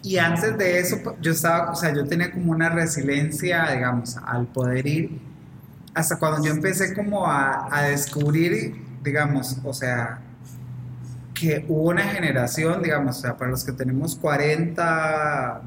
Y 0.03 0.19
antes 0.19 0.59
de 0.59 0.79
eso, 0.79 0.99
yo 1.23 1.33
estaba, 1.33 1.71
o 1.71 1.75
sea, 1.75 1.95
yo 1.95 2.05
tenía 2.05 2.31
como 2.31 2.53
una 2.53 2.69
resiliencia, 2.69 3.67
digamos, 3.73 4.19
al 4.19 4.47
poder 4.47 4.87
ir, 4.87 5.19
hasta 5.95 6.19
cuando 6.19 6.45
yo 6.45 6.53
empecé 6.53 6.95
como 6.95 7.27
a, 7.27 7.69
a 7.75 7.83
descubrir, 7.83 8.85
digamos, 9.03 9.59
o 9.65 9.73
sea, 9.73 10.21
que 11.39 11.65
hubo 11.69 11.91
una 11.91 12.03
generación, 12.03 12.83
digamos, 12.83 13.23
para 13.23 13.51
los 13.51 13.65
que 13.65 13.73
tenemos 13.73 14.17
40, 14.17 15.63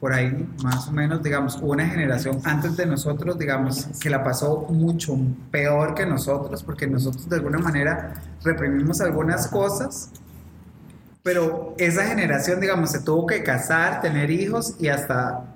por 0.00 0.12
ahí 0.12 0.46
más 0.62 0.88
o 0.88 0.92
menos, 0.92 1.22
digamos, 1.22 1.56
hubo 1.62 1.72
una 1.72 1.86
generación 1.86 2.40
antes 2.44 2.76
de 2.76 2.84
nosotros, 2.84 3.38
digamos, 3.38 3.86
que 4.00 4.10
la 4.10 4.22
pasó 4.22 4.66
mucho 4.68 5.16
peor 5.50 5.94
que 5.94 6.04
nosotros, 6.04 6.62
porque 6.62 6.86
nosotros 6.86 7.28
de 7.28 7.36
alguna 7.36 7.58
manera 7.58 8.14
reprimimos 8.42 9.00
algunas 9.00 9.46
cosas, 9.46 10.10
pero 11.22 11.74
esa 11.78 12.04
generación, 12.04 12.60
digamos, 12.60 12.90
se 12.90 13.00
tuvo 13.00 13.26
que 13.26 13.42
casar, 13.42 14.02
tener 14.02 14.30
hijos 14.30 14.76
y 14.78 14.88
hasta 14.88 15.53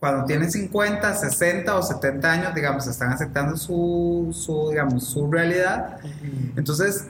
cuando 0.00 0.24
tienen 0.24 0.50
50, 0.50 1.14
60 1.14 1.76
o 1.76 1.82
70 1.82 2.32
años, 2.32 2.54
digamos, 2.54 2.86
están 2.86 3.12
aceptando 3.12 3.56
su, 3.56 4.30
su 4.32 4.70
digamos, 4.70 5.06
su 5.06 5.30
realidad. 5.30 5.98
Entonces, 6.56 7.06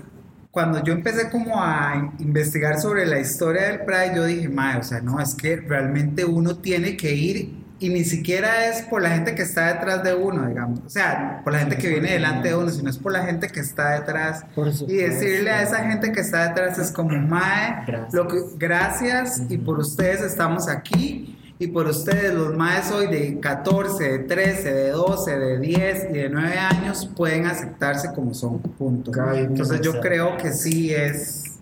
cuando 0.51 0.83
yo 0.83 0.93
empecé 0.93 1.31
como 1.31 1.63
a 1.63 2.13
investigar 2.19 2.81
sobre 2.81 3.07
la 3.07 3.21
historia 3.21 3.69
del 3.69 3.85
Pride, 3.85 4.13
yo 4.17 4.25
dije, 4.25 4.49
madre, 4.49 4.81
o 4.81 4.83
sea, 4.83 5.01
no, 5.01 5.21
es 5.21 5.37
que 5.37 5.57
realmente 5.57 6.25
uno 6.25 6.57
tiene 6.57 6.97
que 6.97 7.15
ir 7.15 7.61
y 7.79 7.89
ni 7.91 8.05
siquiera 8.05 8.67
es 8.67 8.83
por 8.83 9.01
la 9.01 9.11
gente 9.11 9.37
que 9.37 9.43
está 9.43 9.73
detrás 9.73 10.03
de 10.03 10.13
uno, 10.13 10.49
digamos, 10.49 10.81
o 10.85 10.91
sea, 10.91 11.41
por 11.45 11.53
la 11.53 11.61
gente 11.61 11.79
que 11.79 11.89
viene 11.89 12.13
delante 12.13 12.49
de 12.49 12.57
uno, 12.57 12.71
sino 12.71 12.91
es 12.91 12.99
por 12.99 13.13
la 13.13 13.25
gente 13.25 13.49
que 13.49 13.61
está 13.61 13.93
detrás. 13.93 14.45
Y 14.89 14.97
decirle 14.97 15.51
a 15.53 15.63
esa 15.63 15.85
gente 15.85 16.11
que 16.11 16.21
está 16.21 16.49
detrás 16.49 16.77
es 16.77 16.91
como, 16.91 17.17
mae, 17.17 17.85
lo 18.13 18.27
que, 18.27 18.37
gracias 18.59 19.43
y 19.49 19.57
por 19.57 19.79
ustedes 19.79 20.21
estamos 20.21 20.69
aquí. 20.69 21.40
Y 21.63 21.67
por 21.67 21.87
ustedes, 21.87 22.33
los 22.33 22.57
maes 22.57 22.91
hoy 22.91 23.07
de 23.09 23.39
14, 23.39 24.03
de 24.03 24.19
13, 24.21 24.73
de 24.73 24.91
12, 24.93 25.39
de 25.39 25.59
10 25.59 26.07
y 26.09 26.13
de 26.15 26.31
9 26.31 26.57
años 26.57 27.07
pueden 27.15 27.45
aceptarse 27.45 28.15
como 28.15 28.33
son, 28.33 28.61
punto. 28.61 29.13
Entonces 29.35 29.83
yo 29.83 30.01
creo 30.01 30.39
que 30.39 30.55
sí 30.55 30.91
es 30.91 31.61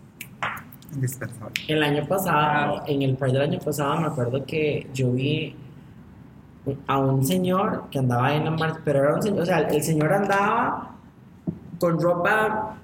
indispensable. 0.94 1.52
El 1.66 1.82
año 1.82 2.06
pasado, 2.06 2.84
en 2.86 3.02
el 3.02 3.16
Pride 3.16 3.32
del 3.32 3.42
año 3.42 3.58
pasado, 3.58 4.00
me 4.00 4.06
acuerdo 4.06 4.46
que 4.46 4.88
yo 4.94 5.10
vi 5.10 5.56
a 6.86 6.98
un 7.00 7.26
señor 7.26 7.86
que 7.90 7.98
andaba 7.98 8.32
en 8.36 8.44
la 8.44 8.52
marcha, 8.52 8.80
pero 8.84 9.00
era 9.00 9.14
un 9.16 9.22
señor, 9.22 9.42
o 9.42 9.46
sea, 9.46 9.58
el 9.58 9.82
señor 9.82 10.12
andaba 10.12 10.94
con 11.80 12.00
ropa 12.00 12.76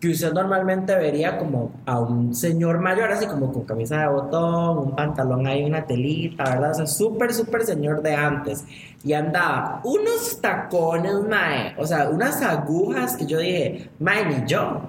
que 0.00 0.08
usted 0.08 0.32
normalmente 0.32 0.94
vería 0.96 1.36
como 1.36 1.72
a 1.84 2.00
un 2.00 2.34
señor 2.34 2.80
mayor, 2.80 3.12
así 3.12 3.26
como 3.26 3.52
con 3.52 3.64
camisa 3.64 4.00
de 4.00 4.08
botón, 4.08 4.78
un 4.78 4.96
pantalón 4.96 5.46
ahí, 5.46 5.62
una 5.62 5.84
telita, 5.86 6.44
¿verdad? 6.44 6.70
O 6.70 6.74
sea, 6.74 6.86
súper, 6.86 7.34
súper 7.34 7.64
señor 7.64 8.00
de 8.00 8.14
antes. 8.14 8.64
Y 9.04 9.12
andaba 9.12 9.82
unos 9.84 10.40
tacones, 10.40 11.14
mae, 11.28 11.74
o 11.76 11.86
sea, 11.86 12.08
unas 12.08 12.40
agujas 12.40 13.14
que 13.14 13.26
yo 13.26 13.38
dije, 13.38 13.90
mae, 13.98 14.24
ni 14.24 14.46
yo. 14.48 14.88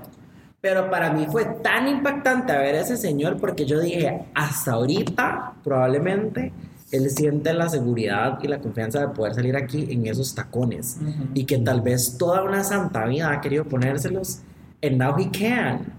Pero 0.62 0.89
para 0.89 1.12
mí 1.12 1.28
fue 1.30 1.43
tan 1.62 1.89
impactante 1.89 2.53
ver 2.53 2.76
a 2.76 2.82
ese 2.82 2.95
señor 2.95 3.38
porque 3.38 3.66
yo 3.66 3.82
dije, 3.82 4.28
hasta 4.34 4.74
ahorita, 4.74 5.55
probablemente, 5.62 6.53
él 6.91 7.09
siente 7.09 7.53
la 7.53 7.68
seguridad 7.68 8.39
y 8.41 8.47
la 8.47 8.59
confianza 8.59 9.01
de 9.01 9.07
poder 9.09 9.34
salir 9.34 9.57
aquí 9.57 9.88
en 9.89 10.05
esos 10.05 10.36
tacones. 10.36 10.99
Y 11.34 11.45
que 11.45 11.57
tal 11.57 11.82
vez 11.82 12.18
toda 12.18 12.43
una 12.43 12.64
santa 12.64 13.05
vida 13.05 13.32
ha 13.32 13.41
querido 13.41 13.66
ponérselos 13.66 14.41
and 14.84 14.97
now 14.97 15.15
he 15.17 15.29
can. 15.29 15.93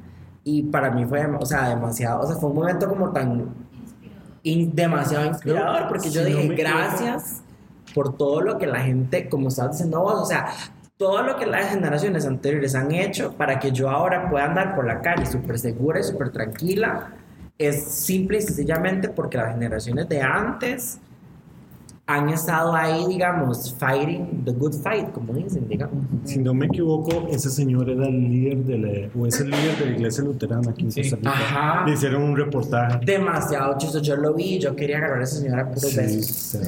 Y 0.44 0.62
para 0.64 0.90
mí 0.90 1.04
fue, 1.04 1.24
o 1.26 1.46
sea, 1.46 1.68
demasiado, 1.68 2.20
o 2.20 2.26
sea, 2.26 2.36
fue 2.36 2.50
un 2.50 2.56
momento 2.56 2.88
como 2.88 3.10
tan 3.12 3.46
in- 4.42 4.74
demasiado 4.74 5.26
inspirador, 5.26 5.86
porque 5.88 6.10
yo 6.10 6.22
no 6.22 6.26
dije, 6.28 6.48
me 6.48 6.54
equivoco- 6.54 6.62
gracias 6.76 7.42
por 7.94 8.16
todo 8.16 8.40
lo 8.40 8.58
que 8.58 8.66
la 8.66 8.80
gente, 8.80 9.28
como 9.28 9.48
estabas 9.48 9.72
diciendo 9.72 10.00
vos, 10.00 10.14
o 10.20 10.24
sea, 10.26 10.46
todo 10.96 11.22
lo 11.22 11.36
que 11.36 11.46
las 11.46 11.68
generaciones 11.70 12.26
anteriores 12.26 12.74
han 12.74 12.90
hecho 12.92 13.32
para 13.34 13.58
que 13.58 13.70
yo 13.72 13.90
ahora 13.90 14.28
pueda 14.30 14.46
andar 14.46 14.74
por 14.74 14.86
la 14.86 15.00
calle 15.00 15.26
súper 15.26 15.58
segura 15.58 16.00
y 16.00 16.04
súper 16.04 16.30
tranquila, 16.30 17.10
es 17.58 17.84
simple 17.84 18.38
y 18.38 18.42
sencillamente 18.42 19.08
porque 19.08 19.36
las 19.36 19.52
generaciones 19.52 20.08
de 20.08 20.20
antes 20.22 20.98
han 22.14 22.28
estado 22.28 22.74
ahí, 22.74 23.06
digamos, 23.08 23.74
fighting 23.78 24.44
the 24.44 24.52
good 24.52 24.74
fight, 24.82 25.10
como 25.12 25.32
dicen, 25.32 25.66
digamos. 25.68 26.04
Si 26.24 26.38
no 26.38 26.52
me 26.54 26.66
equivoco, 26.66 27.26
ese 27.30 27.50
señor 27.50 27.88
era 27.90 28.06
el 28.06 28.20
líder 28.28 28.58
de 28.64 28.78
la, 28.78 29.08
o 29.20 29.26
es 29.26 29.40
el 29.40 29.50
líder 29.50 29.78
de 29.78 29.86
la 29.86 29.92
iglesia 29.92 30.24
luterana 30.24 30.70
aquí 30.70 30.82
en 30.82 30.92
Costa 30.92 31.16
Rica. 31.16 31.30
Ajá. 31.30 31.86
Le 31.86 31.94
hicieron 31.94 32.22
un 32.22 32.36
reportaje. 32.36 33.04
Demasiado 33.04 33.76
chistoso, 33.78 34.02
yo 34.02 34.16
lo 34.16 34.34
vi, 34.34 34.58
yo 34.58 34.74
quería 34.76 34.98
agarrar 34.98 35.20
a 35.20 35.24
esa 35.24 35.36
señora 35.36 35.68
por 35.68 35.78
Sí, 35.78 35.96
besos. 35.96 36.58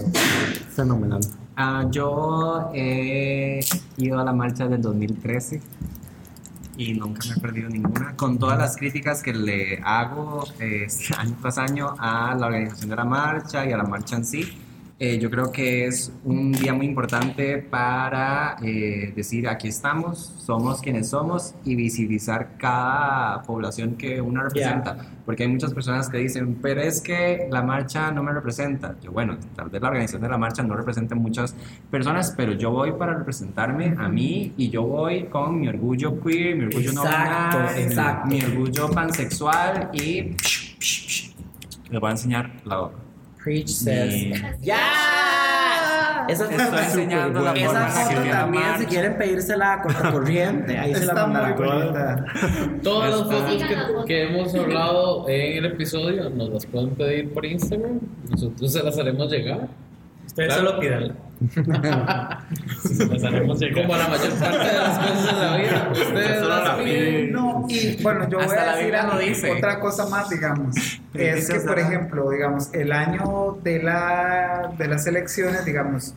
fenomenal. 0.74 1.20
Ah, 1.56 1.86
yo 1.90 2.70
he 2.74 3.60
ido 3.96 4.18
a 4.18 4.24
la 4.24 4.32
marcha 4.32 4.66
del 4.66 4.82
2013 4.82 5.60
y 6.76 6.94
nunca 6.94 7.20
me 7.28 7.34
he 7.36 7.40
perdido 7.40 7.68
ninguna. 7.68 8.16
Con 8.16 8.38
todas 8.38 8.58
las 8.58 8.76
críticas 8.76 9.22
que 9.22 9.32
le 9.32 9.78
hago 9.84 10.44
eh, 10.58 10.86
año 11.18 11.36
tras 11.40 11.58
año 11.58 11.94
a 11.98 12.34
la 12.34 12.46
organización 12.46 12.90
de 12.90 12.96
la 12.96 13.04
marcha 13.04 13.64
y 13.64 13.72
a 13.72 13.76
la 13.76 13.84
marcha 13.84 14.16
en 14.16 14.24
sí, 14.24 14.42
eh, 14.96 15.18
yo 15.18 15.28
creo 15.28 15.50
que 15.50 15.86
es 15.86 16.12
un 16.22 16.52
día 16.52 16.72
muy 16.72 16.86
importante 16.86 17.58
para 17.58 18.56
eh, 18.62 19.12
decir 19.16 19.48
aquí 19.48 19.66
estamos, 19.66 20.18
somos 20.38 20.80
quienes 20.80 21.08
somos 21.08 21.56
y 21.64 21.74
visibilizar 21.74 22.56
cada 22.58 23.42
población 23.42 23.96
que 23.96 24.20
uno 24.20 24.44
representa. 24.44 24.96
Porque 25.26 25.42
hay 25.42 25.48
muchas 25.48 25.74
personas 25.74 26.08
que 26.08 26.18
dicen, 26.18 26.58
pero 26.62 26.80
es 26.80 27.00
que 27.00 27.48
la 27.50 27.62
marcha 27.62 28.12
no 28.12 28.22
me 28.22 28.32
representa. 28.32 28.94
Yo, 29.02 29.10
bueno, 29.10 29.36
tal 29.56 29.68
vez 29.68 29.82
la 29.82 29.88
organización 29.88 30.22
de 30.22 30.28
la 30.28 30.38
marcha 30.38 30.62
no 30.62 30.76
represente 30.76 31.16
muchas 31.16 31.56
personas, 31.90 32.32
pero 32.36 32.52
yo 32.52 32.70
voy 32.70 32.92
para 32.92 33.14
representarme 33.14 33.96
a 33.98 34.08
mí 34.08 34.54
y 34.56 34.70
yo 34.70 34.84
voy 34.84 35.24
con 35.24 35.60
mi 35.60 35.66
orgullo 35.66 36.20
queer, 36.20 36.54
mi 36.54 36.64
orgullo 36.66 36.90
Exacto, 36.90 37.58
no 37.58 37.70
exacto. 37.70 38.28
mi 38.28 38.42
orgullo 38.42 38.90
pansexual 38.90 39.90
y 39.92 40.36
les 41.90 42.00
voy 42.00 42.08
a 42.08 42.12
enseñar 42.12 42.52
la 42.64 42.80
obra. 42.80 43.03
Preach 43.44 43.68
says. 43.68 44.12
Mi- 44.14 44.32
¡Ya! 44.62 46.24
Esa 46.26 46.48
Te 46.48 46.54
estoy 46.56 46.78
enseñando 46.78 47.40
la 47.42 47.52
Esa 47.52 47.86
foto 47.88 48.22
también, 48.30 48.64
si 48.78 48.86
quieren 48.86 49.18
pedírsela 49.18 49.74
a 49.74 50.10
Corriente, 50.10 50.78
ahí 50.78 50.94
se 50.94 51.04
la 51.04 51.12
Está 51.12 51.26
bonita. 51.26 52.24
Todas 52.82 53.10
las 53.10 53.20
Está- 53.20 53.34
fotos 53.36 53.62
que, 53.68 53.76
fotos. 53.76 54.04
que 54.06 54.22
hemos 54.24 54.54
hablado 54.54 55.28
en 55.28 55.58
el 55.58 55.66
episodio 55.66 56.30
nos 56.30 56.48
las 56.48 56.64
pueden 56.64 56.90
pedir 56.94 57.30
por 57.34 57.44
Instagram. 57.44 58.00
Nosotros 58.30 58.72
se 58.72 58.82
las 58.82 58.98
haremos 58.98 59.30
llegar. 59.30 59.68
Ustedes 60.34 60.48
Claro. 60.54 60.66
solo 60.68 60.80
pídanla. 60.80 61.14
Llegar. 63.54 63.72
Como 63.74 63.96
la 63.96 64.08
mayor 64.08 64.32
parte 64.34 64.66
de 64.66 64.72
las 64.78 64.98
cosas 64.98 65.34
de 65.36 65.44
la 65.46 65.56
vida. 65.56 65.88
Ustedes 65.92 66.38
Solo 66.40 66.48
las 66.48 66.78
piden. 66.78 67.32
No, 67.32 67.66
y 67.68 68.02
bueno, 68.02 68.28
yo 68.28 68.38
voy 68.38 68.56
a 68.56 68.66
la 68.66 68.76
decir 68.76 69.28
dice. 69.28 69.52
otra 69.52 69.78
cosa 69.78 70.06
más, 70.08 70.28
digamos. 70.28 70.74
Es 71.14 71.48
que, 71.48 71.60
por 71.60 71.78
ejemplo, 71.78 72.30
digamos, 72.30 72.74
el 72.74 72.90
año 72.92 73.58
de, 73.62 73.82
la, 73.82 74.72
de 74.76 74.88
las 74.88 75.06
elecciones, 75.06 75.64
digamos, 75.64 76.14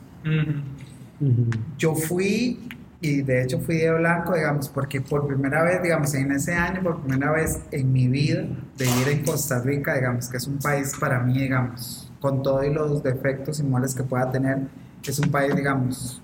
yo 1.78 1.94
fui, 1.94 2.68
y 3.00 3.22
de 3.22 3.44
hecho 3.44 3.60
fui 3.60 3.76
de 3.78 3.92
blanco, 3.92 4.34
digamos, 4.34 4.68
porque 4.68 5.00
por 5.00 5.26
primera 5.28 5.62
vez, 5.62 5.80
digamos, 5.82 6.12
en 6.14 6.32
ese 6.32 6.54
año, 6.54 6.82
por 6.82 7.00
primera 7.02 7.30
vez 7.32 7.60
en 7.70 7.92
mi 7.92 8.08
vida, 8.08 8.44
de 8.76 8.84
ir 8.86 9.08
en 9.08 9.24
Costa 9.24 9.60
Rica, 9.60 9.94
digamos, 9.94 10.28
que 10.28 10.36
es 10.38 10.46
un 10.48 10.58
país 10.58 10.92
para 10.98 11.20
mí, 11.20 11.38
digamos, 11.38 12.07
con 12.20 12.42
todos 12.42 12.66
los 12.68 13.02
defectos 13.02 13.60
y 13.60 13.62
males 13.62 13.94
que 13.94 14.02
pueda 14.02 14.30
tener, 14.30 14.58
es 15.06 15.18
un 15.18 15.30
país, 15.30 15.54
digamos, 15.54 16.20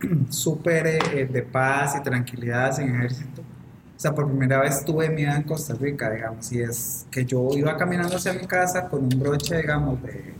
súper 0.30 0.86
eh, 0.86 1.26
de 1.30 1.42
paz 1.42 1.96
y 1.98 2.02
tranquilidad, 2.02 2.72
sin 2.74 2.94
ejército. 2.94 3.42
O 3.96 4.00
sea, 4.04 4.14
por 4.14 4.26
primera 4.26 4.58
vez 4.60 4.84
tuve 4.84 5.08
mi 5.08 5.16
vida 5.22 5.36
en 5.36 5.44
Costa 5.44 5.74
Rica, 5.74 6.10
digamos, 6.10 6.50
y 6.52 6.60
es 6.60 7.06
que 7.10 7.24
yo 7.24 7.48
iba 7.52 7.76
caminando 7.76 8.16
hacia 8.16 8.32
mi 8.32 8.46
casa 8.46 8.88
con 8.88 9.04
un 9.04 9.20
broche, 9.20 9.56
digamos, 9.58 10.02
de, 10.02 10.34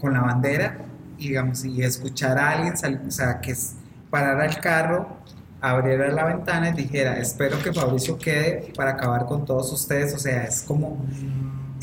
con 0.00 0.12
la 0.12 0.20
bandera, 0.20 0.78
y 1.18 1.28
digamos, 1.28 1.64
y 1.64 1.82
escuchar 1.82 2.36
a 2.38 2.50
alguien, 2.50 2.76
sal- 2.76 3.02
o 3.06 3.10
sea, 3.10 3.40
que 3.40 3.54
parara 4.10 4.44
el 4.46 4.58
carro, 4.58 5.06
abriera 5.60 6.08
la 6.08 6.24
ventana 6.24 6.70
y 6.70 6.72
dijera, 6.74 7.16
espero 7.18 7.56
que 7.62 7.72
Fabricio 7.72 8.18
quede 8.18 8.72
para 8.76 8.90
acabar 8.90 9.24
con 9.26 9.44
todos 9.44 9.72
ustedes, 9.72 10.12
o 10.14 10.18
sea, 10.18 10.44
es 10.44 10.62
como, 10.62 10.98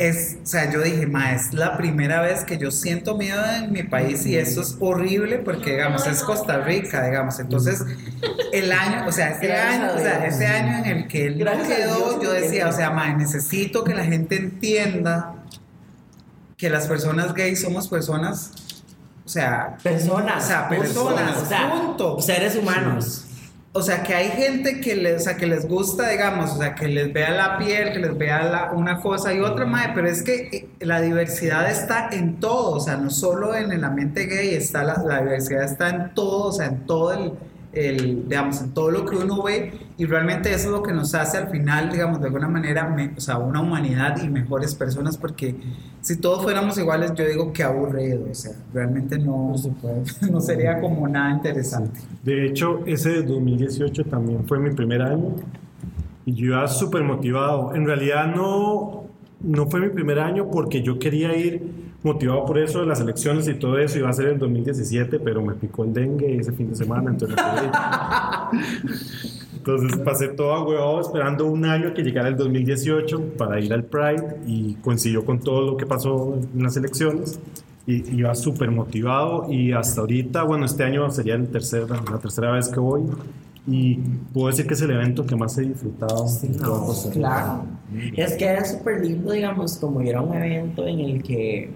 es, 0.07 0.37
o 0.41 0.45
sea, 0.45 0.71
yo 0.71 0.81
dije, 0.81 1.05
ma, 1.05 1.33
es 1.33 1.53
la 1.53 1.77
primera 1.77 2.21
vez 2.21 2.43
que 2.43 2.57
yo 2.57 2.71
siento 2.71 3.15
miedo 3.17 3.43
en 3.45 3.71
mi 3.71 3.83
país 3.83 4.25
y 4.25 4.35
eso 4.35 4.61
es 4.61 4.75
horrible 4.79 5.37
porque, 5.37 5.71
digamos, 5.71 6.07
es 6.07 6.23
Costa 6.23 6.59
Rica, 6.59 7.05
digamos, 7.05 7.39
entonces, 7.39 7.83
el 8.51 8.71
año, 8.71 9.05
o 9.07 9.11
sea, 9.11 9.29
ese 9.29 9.53
año, 9.53 9.93
o 9.95 9.99
sea, 9.99 10.25
ese 10.25 10.47
año 10.47 10.79
en 10.79 10.85
el 10.85 11.07
que 11.07 11.27
él 11.27 11.39
no 11.39 11.51
quedó, 11.63 12.21
yo 12.21 12.33
decía, 12.33 12.67
o 12.67 12.71
sea, 12.71 12.89
ma, 12.89 13.13
necesito 13.13 13.83
que 13.83 13.93
la 13.93 14.03
gente 14.03 14.37
entienda 14.37 15.35
que 16.57 16.69
las 16.69 16.87
personas 16.87 17.33
gays 17.35 17.61
somos 17.61 17.87
personas, 17.87 18.51
o 19.23 19.29
sea, 19.29 19.77
Personas, 19.83 20.43
o 20.43 20.47
sea, 20.47 20.67
personas, 20.67 21.37
o 21.37 21.45
sea, 21.45 21.71
punto. 21.71 22.19
seres 22.21 22.55
humanos. 22.55 23.25
O 23.73 23.81
sea, 23.81 24.03
que 24.03 24.13
hay 24.13 24.29
gente 24.31 24.81
que 24.81 24.95
les, 24.95 25.21
o 25.21 25.23
sea, 25.23 25.37
que 25.37 25.47
les 25.47 25.65
gusta, 25.67 26.09
digamos, 26.09 26.51
o 26.51 26.57
sea, 26.57 26.75
que 26.75 26.87
les 26.89 27.13
vea 27.13 27.31
la 27.31 27.57
piel, 27.57 27.93
que 27.93 27.99
les 27.99 28.17
vea 28.17 28.43
la- 28.43 28.71
una 28.73 28.99
cosa 28.99 29.33
y 29.33 29.39
otra, 29.39 29.65
mae, 29.65 29.91
pero 29.95 30.09
es 30.09 30.23
que 30.23 30.49
eh, 30.51 30.69
la 30.81 30.99
diversidad 31.01 31.69
está 31.71 32.09
en 32.11 32.39
todo, 32.39 32.71
o 32.75 32.79
sea, 32.81 32.97
no 32.97 33.09
solo 33.09 33.55
en 33.55 33.71
el 33.71 33.83
ambiente 33.85 34.25
gay, 34.25 34.53
está 34.55 34.83
la, 34.83 35.01
la 35.05 35.21
diversidad 35.21 35.63
está 35.63 35.89
en 35.89 36.13
todo, 36.13 36.47
o 36.47 36.51
sea, 36.51 36.65
en 36.67 36.85
todo 36.85 37.13
el, 37.13 37.33
el, 37.73 38.27
digamos, 38.27 38.61
en 38.61 38.71
todo 38.73 38.91
lo 38.91 39.05
que 39.05 39.15
uno 39.15 39.41
ve 39.43 39.73
y 39.97 40.05
realmente 40.05 40.49
eso 40.53 40.65
es 40.67 40.71
lo 40.71 40.83
que 40.83 40.91
nos 40.91 41.13
hace 41.15 41.37
al 41.37 41.49
final, 41.49 41.89
digamos, 41.91 42.19
de 42.19 42.27
alguna 42.27 42.47
manera, 42.47 42.87
me- 42.89 43.13
o 43.15 43.21
sea, 43.21 43.37
una 43.37 43.61
humanidad 43.61 44.21
y 44.23 44.29
mejores 44.29 44.75
personas, 44.75 45.17
porque 45.17 45.55
si 46.01 46.17
todos 46.17 46.43
fuéramos 46.43 46.77
iguales, 46.77 47.13
yo 47.15 47.25
digo 47.25 47.53
que 47.53 47.63
aburrido, 47.63 48.25
o 48.29 48.33
sea, 48.33 48.53
realmente 48.73 49.17
no, 49.17 49.53
no 50.31 50.41
sería 50.41 50.79
como 50.81 51.07
nada 51.07 51.31
interesante. 51.31 51.99
De 52.23 52.45
hecho, 52.47 52.81
ese 52.85 53.21
2018 53.23 54.03
también 54.05 54.45
fue 54.47 54.59
mi 54.59 54.71
primer 54.71 55.01
año 55.01 55.35
y 56.25 56.33
yo 56.33 56.45
iba 56.47 56.67
súper 56.67 57.03
motivado. 57.03 57.73
En 57.73 57.85
realidad 57.85 58.27
no, 58.35 59.05
no 59.41 59.67
fue 59.67 59.79
mi 59.79 59.89
primer 59.89 60.19
año 60.19 60.49
porque 60.51 60.81
yo 60.81 60.99
quería 60.99 61.35
ir 61.37 61.90
motivado 62.03 62.45
por 62.45 62.57
eso, 62.57 62.83
las 62.85 62.99
elecciones 62.99 63.47
y 63.47 63.55
todo 63.55 63.77
eso. 63.77 63.99
Iba 63.99 64.09
a 64.09 64.13
ser 64.13 64.29
en 64.29 64.39
2017, 64.39 65.19
pero 65.19 65.41
me 65.41 65.53
picó 65.53 65.83
el 65.83 65.93
dengue 65.93 66.37
ese 66.37 66.51
fin 66.51 66.69
de 66.69 66.75
semana, 66.75 67.11
entonces 67.11 67.37
no. 67.37 68.51
Entonces 69.61 69.99
pasé 69.99 70.29
todo 70.29 70.53
a 70.53 70.63
huevo 70.63 70.99
esperando 70.99 71.45
un 71.45 71.65
año 71.65 71.93
que 71.93 72.01
llegara 72.01 72.29
el 72.29 72.35
2018 72.35 73.33
para 73.37 73.59
ir 73.59 73.71
al 73.71 73.83
Pride 73.83 74.39
y 74.47 74.73
coincidió 74.75 75.23
con 75.23 75.39
todo 75.39 75.61
lo 75.61 75.77
que 75.77 75.85
pasó 75.85 76.39
en 76.51 76.63
las 76.63 76.75
elecciones. 76.77 77.39
Y 77.85 78.15
iba 78.15 78.33
súper 78.33 78.71
motivado 78.71 79.45
y 79.51 79.71
hasta 79.71 80.01
ahorita, 80.01 80.43
bueno, 80.43 80.65
este 80.65 80.83
año 80.83 81.09
sería 81.11 81.35
el 81.35 81.47
tercer, 81.49 81.87
la 81.89 82.17
tercera 82.19 82.51
vez 82.51 82.69
que 82.69 82.79
voy 82.79 83.03
y 83.67 83.95
puedo 84.33 84.47
decir 84.47 84.65
que 84.65 84.73
es 84.73 84.81
el 84.81 84.91
evento 84.91 85.25
que 85.25 85.35
más 85.35 85.57
he 85.57 85.61
disfrutado. 85.61 86.25
toda 86.59 86.85
Costa 86.85 87.09
Rica. 87.09 87.19
Claro. 87.19 87.65
Es 88.15 88.33
que 88.33 88.53
es 88.53 88.71
súper 88.71 89.05
lindo, 89.05 89.31
digamos, 89.31 89.77
como 89.77 90.01
ir 90.01 90.15
a 90.15 90.21
un 90.21 90.33
evento 90.33 90.87
en 90.87 90.99
el 90.99 91.23
que, 91.23 91.69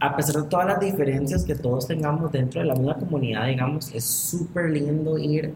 a 0.00 0.14
pesar 0.16 0.42
de 0.42 0.48
todas 0.48 0.66
las 0.66 0.80
diferencias 0.80 1.44
que 1.44 1.54
todos 1.54 1.86
tengamos 1.86 2.30
dentro 2.30 2.60
de 2.60 2.66
la 2.68 2.74
misma 2.74 2.94
comunidad, 2.96 3.46
digamos, 3.46 3.92
es 3.94 4.04
súper 4.04 4.70
lindo 4.70 5.18
ir 5.18 5.54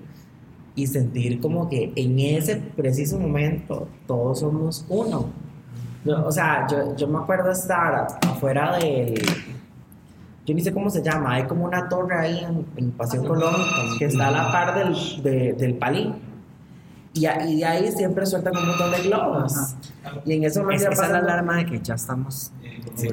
y 0.75 0.87
sentir 0.87 1.41
como 1.41 1.69
que 1.69 1.93
en 1.95 2.19
ese 2.19 2.57
preciso 2.57 3.19
momento 3.19 3.87
todos 4.07 4.41
somos 4.41 4.85
uno. 4.89 5.27
Yo- 6.05 6.27
o 6.27 6.33
sea, 6.33 6.67
yo, 6.69 6.97
yo 6.97 7.07
me 7.09 7.19
acuerdo 7.19 7.51
estar 7.53 8.09
afuera 8.27 8.77
del... 8.79 9.15
Yo 10.45 10.55
ni 10.55 10.61
sé 10.61 10.73
cómo 10.73 10.91
se 10.91 11.01
llama, 11.03 11.35
hay 11.35 11.45
como 11.45 11.65
una 11.65 11.89
torre 11.89 12.19
ahí 12.19 12.39
en, 12.43 12.67
en 12.77 12.91
Pasión 12.91 13.25
Colón 13.25 13.55
que 13.99 14.07
está 14.07 14.27
a 14.27 14.31
la 14.33 14.51
par 14.51 14.75
del, 14.75 15.23
de- 15.23 15.53
del 15.53 15.75
palín. 15.75 16.15
Y, 17.15 17.27
y 17.27 17.57
de 17.59 17.65
ahí 17.65 17.93
siempre 17.93 18.27
sueltan 18.27 18.57
un 18.57 18.67
montón 18.67 18.91
de 18.91 19.03
globos. 19.03 19.53
Y 20.25 20.35
en 20.35 20.45
ese 20.45 20.61
momento 20.61 20.77
Es- 20.77 20.83
iba 20.85 20.93
esa 20.95 21.07
es 21.07 21.13
la 21.13 21.19
alarma 21.19 21.57
de 21.59 21.67
que 21.67 21.81
ya 21.81 21.95
estamos 21.95 22.53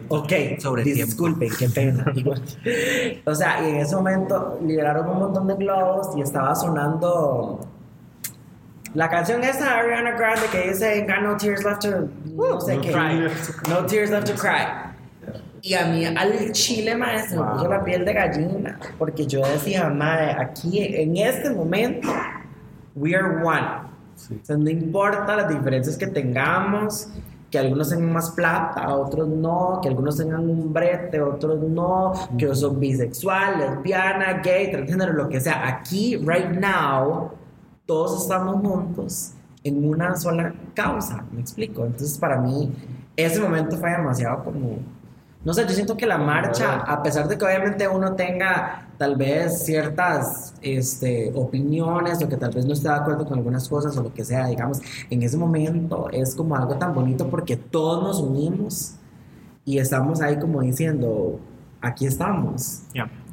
Ok, 0.09 0.31
sobre 0.59 0.83
disculpen, 0.83 1.49
qué 1.57 1.69
pena. 1.69 2.05
O 3.25 3.33
sea, 3.35 3.61
y 3.63 3.69
en 3.69 3.75
ese 3.77 3.95
momento 3.95 4.59
liberaron 4.65 5.07
un 5.09 5.19
montón 5.19 5.47
de 5.47 5.55
globos 5.55 6.15
y 6.17 6.21
estaba 6.21 6.55
sonando 6.55 7.65
la 8.95 9.09
canción 9.09 9.43
esa 9.43 9.65
de 9.65 9.69
Ariana 9.69 10.11
Grande 10.11 10.41
que 10.51 10.69
dice 10.69 11.05
Got 11.07 11.21
no 11.21 11.37
tears 11.37 11.63
left 11.63 11.81
to 11.81 12.07
no 12.35 12.59
sé 12.59 12.75
No 12.75 12.81
qué. 12.81 12.91
tears 12.91 13.53
No 13.69 13.85
tears 13.85 14.09
left 14.09 14.27
to 14.27 14.33
cry. 14.35 14.65
Y 15.61 15.73
a 15.75 15.85
mí 15.87 16.05
al 16.05 16.51
chile, 16.53 16.95
maestro, 16.95 17.43
me 17.45 17.51
puso 17.51 17.67
la 17.67 17.83
piel 17.83 18.05
de 18.05 18.13
gallina. 18.13 18.79
Porque 18.97 19.27
yo 19.27 19.41
decía, 19.45 19.89
madre, 19.89 20.31
aquí 20.39 20.79
en 20.81 21.17
este 21.17 21.49
momento, 21.49 22.07
we 22.95 23.13
are 23.13 23.43
one. 23.43 23.88
O 24.31 24.45
sea, 24.45 24.57
no 24.57 24.69
importa 24.69 25.35
las 25.35 25.49
diferencias 25.49 25.97
que 25.97 26.07
tengamos, 26.07 27.09
que 27.49 27.57
algunos 27.57 27.89
tengan 27.89 28.13
más 28.13 28.31
plata, 28.31 28.95
otros 28.95 29.27
no, 29.27 29.79
que 29.81 29.89
algunos 29.89 30.17
tengan 30.17 30.49
un 30.49 30.71
brete, 30.71 31.21
otros 31.21 31.59
no, 31.61 32.13
que 32.37 32.53
son 32.55 32.79
bisexual, 32.79 33.57
lesbiana, 33.57 34.41
gay, 34.41 34.71
transgénero, 34.71 35.13
lo 35.13 35.29
que 35.29 35.39
sea. 35.39 35.67
Aquí, 35.67 36.17
right 36.17 36.51
now, 36.51 37.31
todos 37.85 38.21
estamos 38.21 38.61
juntos 38.61 39.33
en 39.63 39.87
una 39.87 40.15
sola 40.15 40.53
causa, 40.73 41.25
me 41.31 41.41
explico. 41.41 41.85
Entonces, 41.85 42.17
para 42.17 42.39
mí, 42.39 42.71
ese 43.15 43.39
momento 43.39 43.77
fue 43.77 43.91
demasiado 43.91 44.43
como 44.43 44.77
no 45.43 45.53
sé, 45.53 45.63
yo 45.63 45.69
siento 45.69 45.95
que 45.95 46.05
la 46.05 46.17
marcha, 46.17 46.81
a 46.81 47.01
pesar 47.01 47.27
de 47.27 47.37
que 47.37 47.45
obviamente 47.45 47.87
uno 47.87 48.13
tenga 48.13 48.88
tal 48.99 49.15
vez 49.15 49.63
ciertas 49.63 50.53
este, 50.61 51.31
opiniones 51.33 52.21
o 52.21 52.27
que 52.27 52.35
tal 52.35 52.51
vez 52.51 52.65
no 52.65 52.73
esté 52.73 52.89
de 52.89 52.95
acuerdo 52.95 53.25
con 53.25 53.37
algunas 53.37 53.67
cosas 53.69 53.95
o 53.97 54.03
lo 54.03 54.13
que 54.13 54.25
sea, 54.25 54.47
digamos, 54.47 54.81
en 55.09 55.23
ese 55.23 55.37
momento 55.37 56.09
es 56.11 56.35
como 56.35 56.55
algo 56.55 56.75
tan 56.75 56.93
bonito 56.93 57.29
porque 57.29 57.55
todos 57.55 58.03
nos 58.03 58.19
unimos 58.19 58.95
y 59.63 59.77
estamos 59.77 60.21
ahí 60.21 60.37
como 60.37 60.61
diciendo, 60.61 61.39
aquí 61.81 62.05
estamos. 62.05 62.81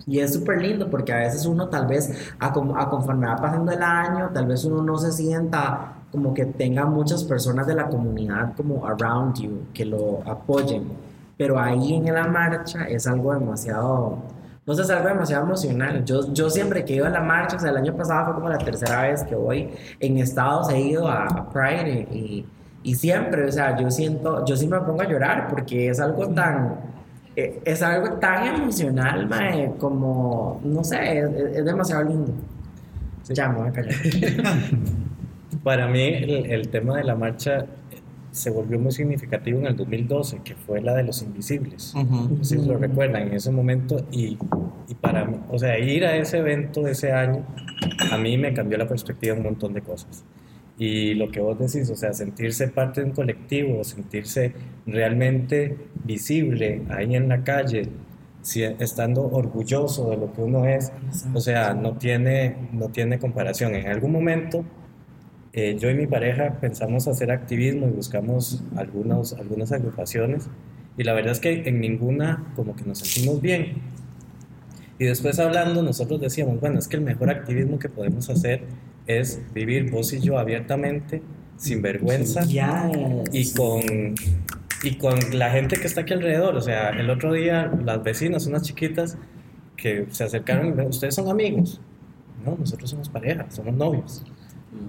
Y 0.07 0.21
es 0.21 0.35
súper 0.35 0.63
lindo 0.63 0.89
porque 0.89 1.13
a 1.13 1.17
veces 1.17 1.45
uno 1.47 1.69
tal 1.69 1.89
vez, 1.89 2.13
a, 2.39 2.47
a 2.47 2.89
conforme 2.89 3.27
va 3.27 3.37
pasando 3.37 3.73
el 3.73 3.83
año, 3.83 4.31
tal 4.33 4.47
vez 4.47 4.65
uno 4.65 4.83
no 4.83 4.97
se 4.99 5.11
sienta 5.11 5.95
como 6.13 6.33
que 6.33 6.47
tenga 6.47 6.87
muchas 6.87 7.25
personas 7.25 7.67
de 7.67 7.75
la 7.75 7.89
comunidad 7.89 8.55
como 8.57 8.87
around 8.87 9.37
you 9.37 9.63
que 9.75 9.85
lo 9.85 10.23
apoyen. 10.25 10.85
Pero 11.37 11.59
ahí 11.59 11.95
en 11.95 12.15
la 12.15 12.29
marcha 12.29 12.85
es 12.85 13.07
algo 13.07 13.35
demasiado, 13.35 14.19
no 14.67 14.75
sé, 14.75 14.83
es 14.83 14.91
algo 14.91 15.09
demasiado 15.09 15.45
emocional. 15.45 16.05
Yo, 16.05 16.33
yo 16.33 16.51
siempre 16.51 16.85
que 16.85 16.95
ido 16.95 17.07
a 17.07 17.11
la 17.11 17.21
marcha, 17.21 17.57
o 17.57 17.61
sea, 17.61 17.71
el 17.71 17.77
año 17.77 17.97
pasado 17.97 18.27
fue 18.27 18.35
como 18.35 18.49
la 18.49 18.59
tercera 18.59 19.03
vez 19.03 19.23
que 19.23 19.37
voy 19.37 19.71
en 20.01 20.19
Estados, 20.19 20.71
he 20.71 20.81
ido 20.81 21.09
a, 21.09 21.49
Pride 21.51 22.09
y, 22.11 22.19
y, 22.19 22.47
y 22.83 22.95
siempre, 22.95 23.45
o 23.45 23.53
sea, 23.53 23.79
yo 23.79 23.91
siento, 23.91 24.45
yo 24.45 24.57
sí 24.57 24.67
me 24.67 24.81
pongo 24.81 25.03
a 25.03 25.09
llorar 25.09 25.47
porque 25.49 25.89
es 25.89 26.01
algo 26.01 26.29
tan, 26.29 26.81
eh, 27.37 27.61
es 27.65 27.81
algo 27.83 28.15
tan 28.15 28.57
emocional, 28.57 29.29
mae, 29.29 29.73
como, 29.79 30.61
no 30.65 30.83
sé, 30.83 31.21
es, 31.21 31.31
es 31.59 31.65
demasiado 31.65 32.03
lindo. 32.03 32.33
Ya 33.29 33.49
me 33.49 33.59
voy 33.59 33.69
a 33.69 33.73
callar. 33.73 33.95
Para 35.63 35.87
mí 35.89 36.03
el, 36.03 36.47
el 36.47 36.69
tema 36.69 36.97
de 36.97 37.05
la 37.05 37.15
marcha 37.15 37.67
se 38.37 38.51
volvió 38.51 38.79
muy 38.79 38.93
significativo 38.93 39.59
en 39.61 39.67
el 39.67 39.77
2012, 39.77 40.41
que 40.45 40.55
fue 40.55 40.81
la 40.81 40.95
de 40.95 41.03
los 41.05 41.23
invisibles. 41.23 41.95
No 42.39 42.45
sé 42.45 42.59
si 42.61 42.67
lo 42.67 42.77
recuerdan 42.79 43.23
en 43.29 43.35
ese 43.35 43.51
momento 43.51 44.05
y, 44.13 44.37
y 44.89 44.95
para 45.01 45.25
mí, 45.25 45.37
o 45.51 45.59
sea, 45.59 45.79
ir 45.79 46.05
a 46.05 46.17
ese 46.17 46.39
evento 46.39 46.87
ese 46.87 47.13
año, 47.13 47.45
a 48.13 48.19
mí 48.19 48.37
me 48.39 48.53
cambió 48.55 48.79
la 48.79 48.87
perspectiva 48.87 49.35
de 49.35 49.41
un 49.41 49.47
montón 49.47 49.73
de 49.73 49.81
cosas. 49.83 50.25
Y 50.79 51.15
lo 51.15 51.31
que 51.31 51.41
vos 51.41 51.59
decís, 51.59 51.89
o 51.91 51.97
sea, 51.97 52.13
sentirse 52.13 52.69
parte 52.69 53.01
de 53.01 53.07
un 53.07 53.13
colectivo, 53.15 53.83
sentirse 53.83 54.53
realmente 54.87 55.77
visible 56.05 56.83
ahí 56.91 57.15
en 57.17 57.29
la 57.29 57.43
calle, 57.43 57.89
si- 58.43 58.63
estando 58.63 59.23
orgulloso 59.27 60.11
de 60.11 60.17
lo 60.19 60.33
que 60.33 60.43
uno 60.43 60.67
es, 60.67 60.93
o 61.35 61.41
sea, 61.41 61.75
no 61.75 61.97
tiene, 61.97 62.57
no 62.73 62.89
tiene 62.91 63.19
comparación. 63.19 63.75
En 63.75 63.89
algún 63.89 64.13
momento, 64.13 64.65
eh, 65.57 65.75
yo 65.79 65.89
y 65.89 65.95
mi 65.95 66.07
pareja 66.07 66.59
pensamos 66.61 67.09
hacer 67.09 67.31
activismo 67.31 67.89
y 67.89 67.91
buscamos 67.91 68.63
algunos, 68.77 69.33
algunas 69.33 69.73
agrupaciones 69.73 70.51
y 70.99 71.03
la 71.03 71.15
verdad 71.15 71.33
es 71.33 71.41
que 71.41 71.63
en 71.67 71.81
ninguna 71.81 72.53
como 72.55 72.77
que 72.77 72.85
nos 72.85 72.99
sentimos 72.99 73.41
bien. 73.41 73.79
Y 74.99 75.07
después 75.07 75.39
hablando, 75.39 75.83
nosotros 75.83 76.21
decíamos, 76.21 76.61
bueno, 76.61 76.79
es 76.79 76.89
que 76.89 76.97
el 76.97 77.03
mejor 77.03 77.31
activismo 77.31 77.79
que 77.79 77.89
podemos 77.89 78.29
hacer 78.29 78.65
es 79.07 79.41
vivir 79.55 79.91
vos 79.91 80.13
y 80.13 80.21
yo 80.21 80.39
abiertamente, 80.39 81.23
sin 81.57 81.81
vergüenza 81.81 82.43
y 83.33 83.53
con 83.55 84.15
y 84.83 84.99
con 84.99 85.19
la 85.33 85.51
gente 85.51 85.77
que 85.77 85.87
está 85.87 86.03
aquí 86.03 86.13
alrededor. 86.13 86.55
O 86.55 86.61
sea, 86.61 86.91
el 86.91 87.09
otro 87.09 87.33
día 87.33 87.73
las 87.83 88.03
vecinas, 88.03 88.47
unas 88.47 88.61
chiquitas 88.61 89.17
que 89.75 90.07
se 90.11 90.25
acercaron 90.25 90.69
y 90.69 90.73
me 90.73 90.87
ustedes 90.87 91.15
son 91.15 91.31
amigos. 91.31 91.81
No, 92.45 92.57
nosotros 92.59 92.91
somos 92.91 93.09
pareja, 93.09 93.47
somos 93.51 93.75
novios. 93.75 94.23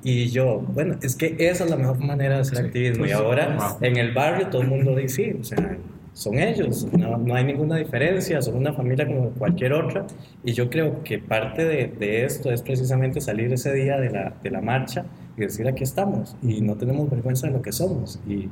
Y 0.03 0.27
yo, 0.29 0.59
bueno, 0.73 0.95
es 1.01 1.15
que 1.15 1.35
esa 1.39 1.63
es 1.63 1.69
la 1.69 1.77
mejor 1.77 1.99
manera 1.99 2.35
de 2.35 2.41
hacer 2.41 2.65
activismo. 2.65 3.05
Y 3.05 3.11
ahora 3.11 3.77
en 3.81 3.97
el 3.97 4.13
barrio 4.13 4.47
todo 4.47 4.61
el 4.61 4.67
mundo 4.67 4.95
dice, 4.95 5.15
sí, 5.15 5.37
o 5.39 5.43
sea, 5.43 5.77
son 6.13 6.39
ellos, 6.39 6.87
no, 6.93 7.17
no 7.17 7.35
hay 7.35 7.43
ninguna 7.43 7.77
diferencia, 7.77 8.41
son 8.41 8.55
una 8.55 8.73
familia 8.73 9.05
como 9.05 9.29
cualquier 9.31 9.73
otra. 9.73 10.07
Y 10.43 10.53
yo 10.53 10.69
creo 10.69 11.03
que 11.03 11.19
parte 11.19 11.63
de, 11.63 11.87
de 11.87 12.25
esto 12.25 12.51
es 12.51 12.61
precisamente 12.63 13.21
salir 13.21 13.53
ese 13.53 13.71
día 13.73 13.97
de 13.97 14.09
la, 14.09 14.33
de 14.41 14.49
la 14.49 14.61
marcha 14.61 15.05
y 15.37 15.41
decir 15.41 15.67
aquí 15.67 15.83
estamos 15.83 16.35
y 16.41 16.61
no 16.61 16.75
tenemos 16.75 17.09
vergüenza 17.09 17.47
de 17.47 17.53
lo 17.53 17.61
que 17.61 17.71
somos. 17.71 18.19
Y, 18.27 18.49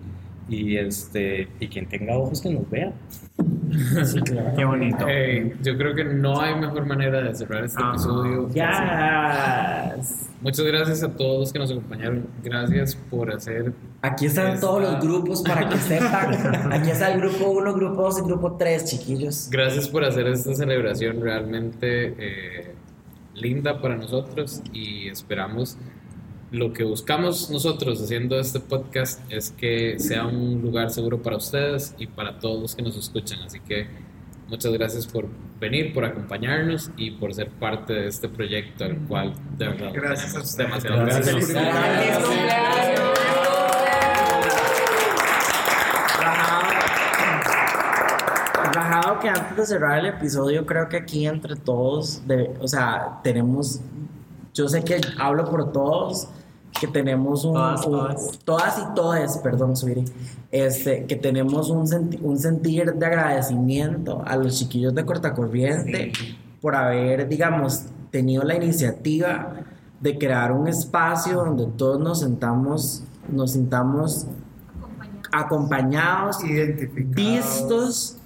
y, 0.48 0.78
este, 0.78 1.48
y 1.60 1.68
quien 1.68 1.88
tenga 1.88 2.18
ojos 2.18 2.42
que 2.42 2.50
nos 2.50 2.70
vea. 2.70 2.94
Qué 4.56 4.64
bonito. 4.66 5.06
yo 5.62 5.78
creo 5.78 5.96
que 5.96 6.06
no 6.06 6.40
hay 6.40 6.56
mejor 6.56 6.86
manera 6.86 7.22
de 7.22 7.36
cerrar 7.36 7.66
este 7.66 7.82
episodio. 7.82 8.48
que 8.50 8.62
así. 8.62 10.26
Muchas 10.42 10.66
gracias 10.66 11.04
a 11.04 11.10
todos 11.10 11.40
los 11.40 11.54
que 11.54 11.60
nos 11.60 11.72
acompañaron. 11.72 12.28
Gracias 12.44 12.96
por 12.96 13.32
hacer. 13.32 13.74
Aquí 14.02 14.28
están 14.28 14.60
todos 14.60 14.82
los 14.82 15.02
grupos 15.02 15.42
para 15.42 15.68
que 15.68 15.78
sepan. 15.78 16.72
Aquí 16.72 16.92
está 16.92 17.12
el 17.12 17.20
grupo 17.20 17.50
1, 17.50 17.74
grupo 17.74 18.04
2 18.04 18.20
y 18.20 18.22
grupo 18.22 18.56
3, 18.56 18.86
chiquillos. 18.86 19.50
Gracias 19.50 19.90
por 19.90 20.04
hacer 20.04 20.28
esta 20.28 20.54
celebración 20.54 21.20
realmente 21.22 22.16
eh, 22.18 22.76
linda 23.34 23.82
para 23.82 23.96
nosotros 23.96 24.62
y 24.72 25.10
esperamos 25.10 25.78
lo 26.56 26.72
que 26.72 26.86
buscamos 26.86 27.50
nosotros 27.50 28.02
haciendo 28.02 28.40
este 28.40 28.62
podcast 28.62 29.20
es 29.30 29.52
que 29.52 30.00
sea 30.00 30.26
un 30.26 30.62
lugar 30.62 30.90
seguro 30.90 31.22
para 31.22 31.36
ustedes 31.36 31.94
y 31.98 32.08
para 32.08 32.40
todos 32.40 32.62
los 32.62 32.76
que 32.76 32.82
nos 32.82 32.96
escuchan. 32.96 33.40
Así 33.42 33.60
que 33.60 33.88
muchas 34.48 34.72
gracias 34.72 35.06
por 35.06 35.28
venir, 35.60 35.94
por 35.94 36.06
acompañarnos 36.06 36.92
y 36.96 37.12
por 37.12 37.34
ser 37.34 37.50
parte 37.50 37.92
de 37.92 38.08
este 38.08 38.30
proyecto, 38.30 38.86
al 38.86 38.98
cual 39.00 39.34
de 39.58 39.68
verdad 39.68 39.92
Gracias 39.94 40.34
a 40.36 40.40
ustedes. 40.40 40.70
demasiado 40.70 41.06
Gracias 41.06 41.28
invitarnos. 41.28 42.30
Rajado 48.74 49.20
que 49.20 49.30
antes 49.30 49.58
de 49.58 49.66
cerrar 49.66 50.00
el 50.00 50.06
episodio, 50.06 50.66
creo 50.66 50.88
que 50.88 50.98
aquí 50.98 51.28
entre 51.28 51.58
todos, 51.58 52.26
de, 52.26 52.54
o 52.62 52.68
sea, 52.68 53.20
tenemos, 53.24 53.82
yo 54.54 54.70
sé 54.70 54.84
que 54.84 55.02
hablo 55.18 55.50
por 55.50 55.74
todos, 55.74 56.30
que 56.80 56.88
tenemos 56.88 57.46
un, 57.46 57.54
Todas, 57.54 57.86
un- 57.86 57.92
todas. 57.92 58.40
todas 58.44 58.78
y 58.80 58.94
todes, 58.96 59.38
perdón, 59.40 59.76
Sweetie, 59.76 60.06
este, 60.52 61.06
que 61.06 61.16
tenemos 61.16 61.70
un, 61.70 61.88
senti- 61.88 62.20
un 62.22 62.38
sentir 62.38 62.94
de 62.94 63.06
agradecimiento 63.06 64.22
a 64.26 64.36
los 64.36 64.58
chiquillos 64.60 64.94
de 64.94 65.06
Cortacorriente 65.06 66.12
por 66.62 66.76
haber, 66.76 67.28
digamos, 67.28 67.84
tenido 68.12 68.44
la 68.44 68.56
iniciativa 68.56 69.54
de 70.02 70.18
crear 70.18 70.52
un 70.52 70.68
espacio 70.68 71.36
donde 71.36 71.66
todos 71.78 72.00
nos 72.00 72.20
sentamos, 72.20 73.04
nos 73.30 73.52
sintamos 73.54 74.28
acompañados, 75.32 76.38
vistos 76.96 78.18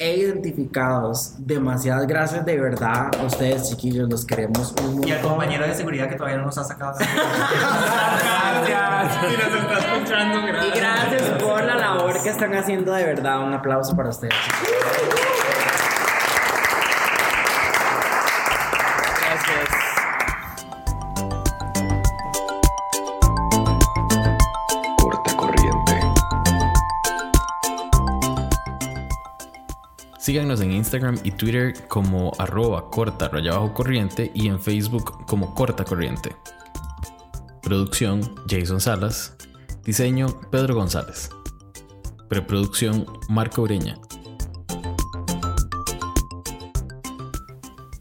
e 0.00 0.16
identificados. 0.16 1.32
Demasiadas 1.38 2.06
gracias 2.06 2.44
de 2.46 2.56
verdad 2.60 3.10
a 3.20 3.24
ustedes, 3.24 3.68
chiquillos, 3.68 4.08
los 4.08 4.24
queremos 4.24 4.72
un 4.82 5.06
Y 5.06 5.10
al 5.10 5.18
montón. 5.18 5.30
compañero 5.32 5.66
de 5.66 5.74
seguridad 5.74 6.08
que 6.08 6.14
todavía 6.14 6.38
no 6.38 6.46
nos 6.46 6.58
ha 6.58 6.64
sacado. 6.64 6.98
Si 9.08 9.36
nos 9.36 9.54
está 9.62 9.78
escuchando, 9.78 10.38
Y 10.38 10.70
gracias. 10.70 10.76
gracias 11.12 11.42
por 11.42 11.64
la 11.64 11.74
labor 11.76 12.22
que 12.22 12.28
están 12.28 12.54
haciendo 12.54 12.92
de 12.92 13.04
verdad. 13.04 13.42
Un 13.42 13.54
aplauso 13.54 13.96
para 13.96 14.10
ustedes. 14.10 14.34
Corta 14.34 15.27
Síganos 30.28 30.60
en 30.60 30.72
Instagram 30.72 31.18
y 31.24 31.30
Twitter 31.30 31.72
como 31.88 32.32
arroba 32.38 32.90
corta 32.90 33.30
raya 33.30 33.52
bajo 33.52 33.72
corriente 33.72 34.30
y 34.34 34.48
en 34.48 34.60
Facebook 34.60 35.24
como 35.26 35.54
corta 35.54 35.86
corriente. 35.86 36.36
Producción 37.62 38.20
Jason 38.46 38.78
Salas. 38.78 39.38
Diseño 39.84 40.38
Pedro 40.50 40.74
González. 40.74 41.30
Preproducción 42.28 43.06
Marco 43.30 43.62
Ureña. 43.62 43.98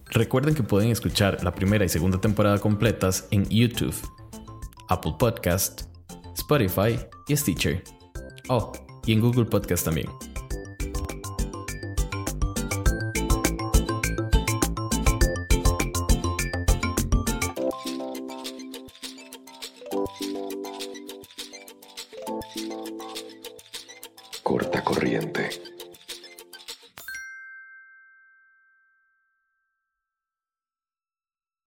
Recuerden 0.07 0.53
que 0.53 0.63
pueden 0.63 0.91
escuchar 0.91 1.41
la 1.45 1.55
primera 1.55 1.85
y 1.85 1.89
segunda 1.89 2.19
temporada 2.19 2.59
completas 2.59 3.25
en 3.31 3.47
YouTube, 3.47 3.95
Apple 4.89 5.15
Podcast, 5.17 5.83
Spotify 6.35 6.99
y 7.29 7.37
Stitcher. 7.37 7.85
Oh, 8.49 8.73
y 9.05 9.13
en 9.13 9.21
Google 9.21 9.45
Podcast 9.45 9.85
también. 9.85 10.09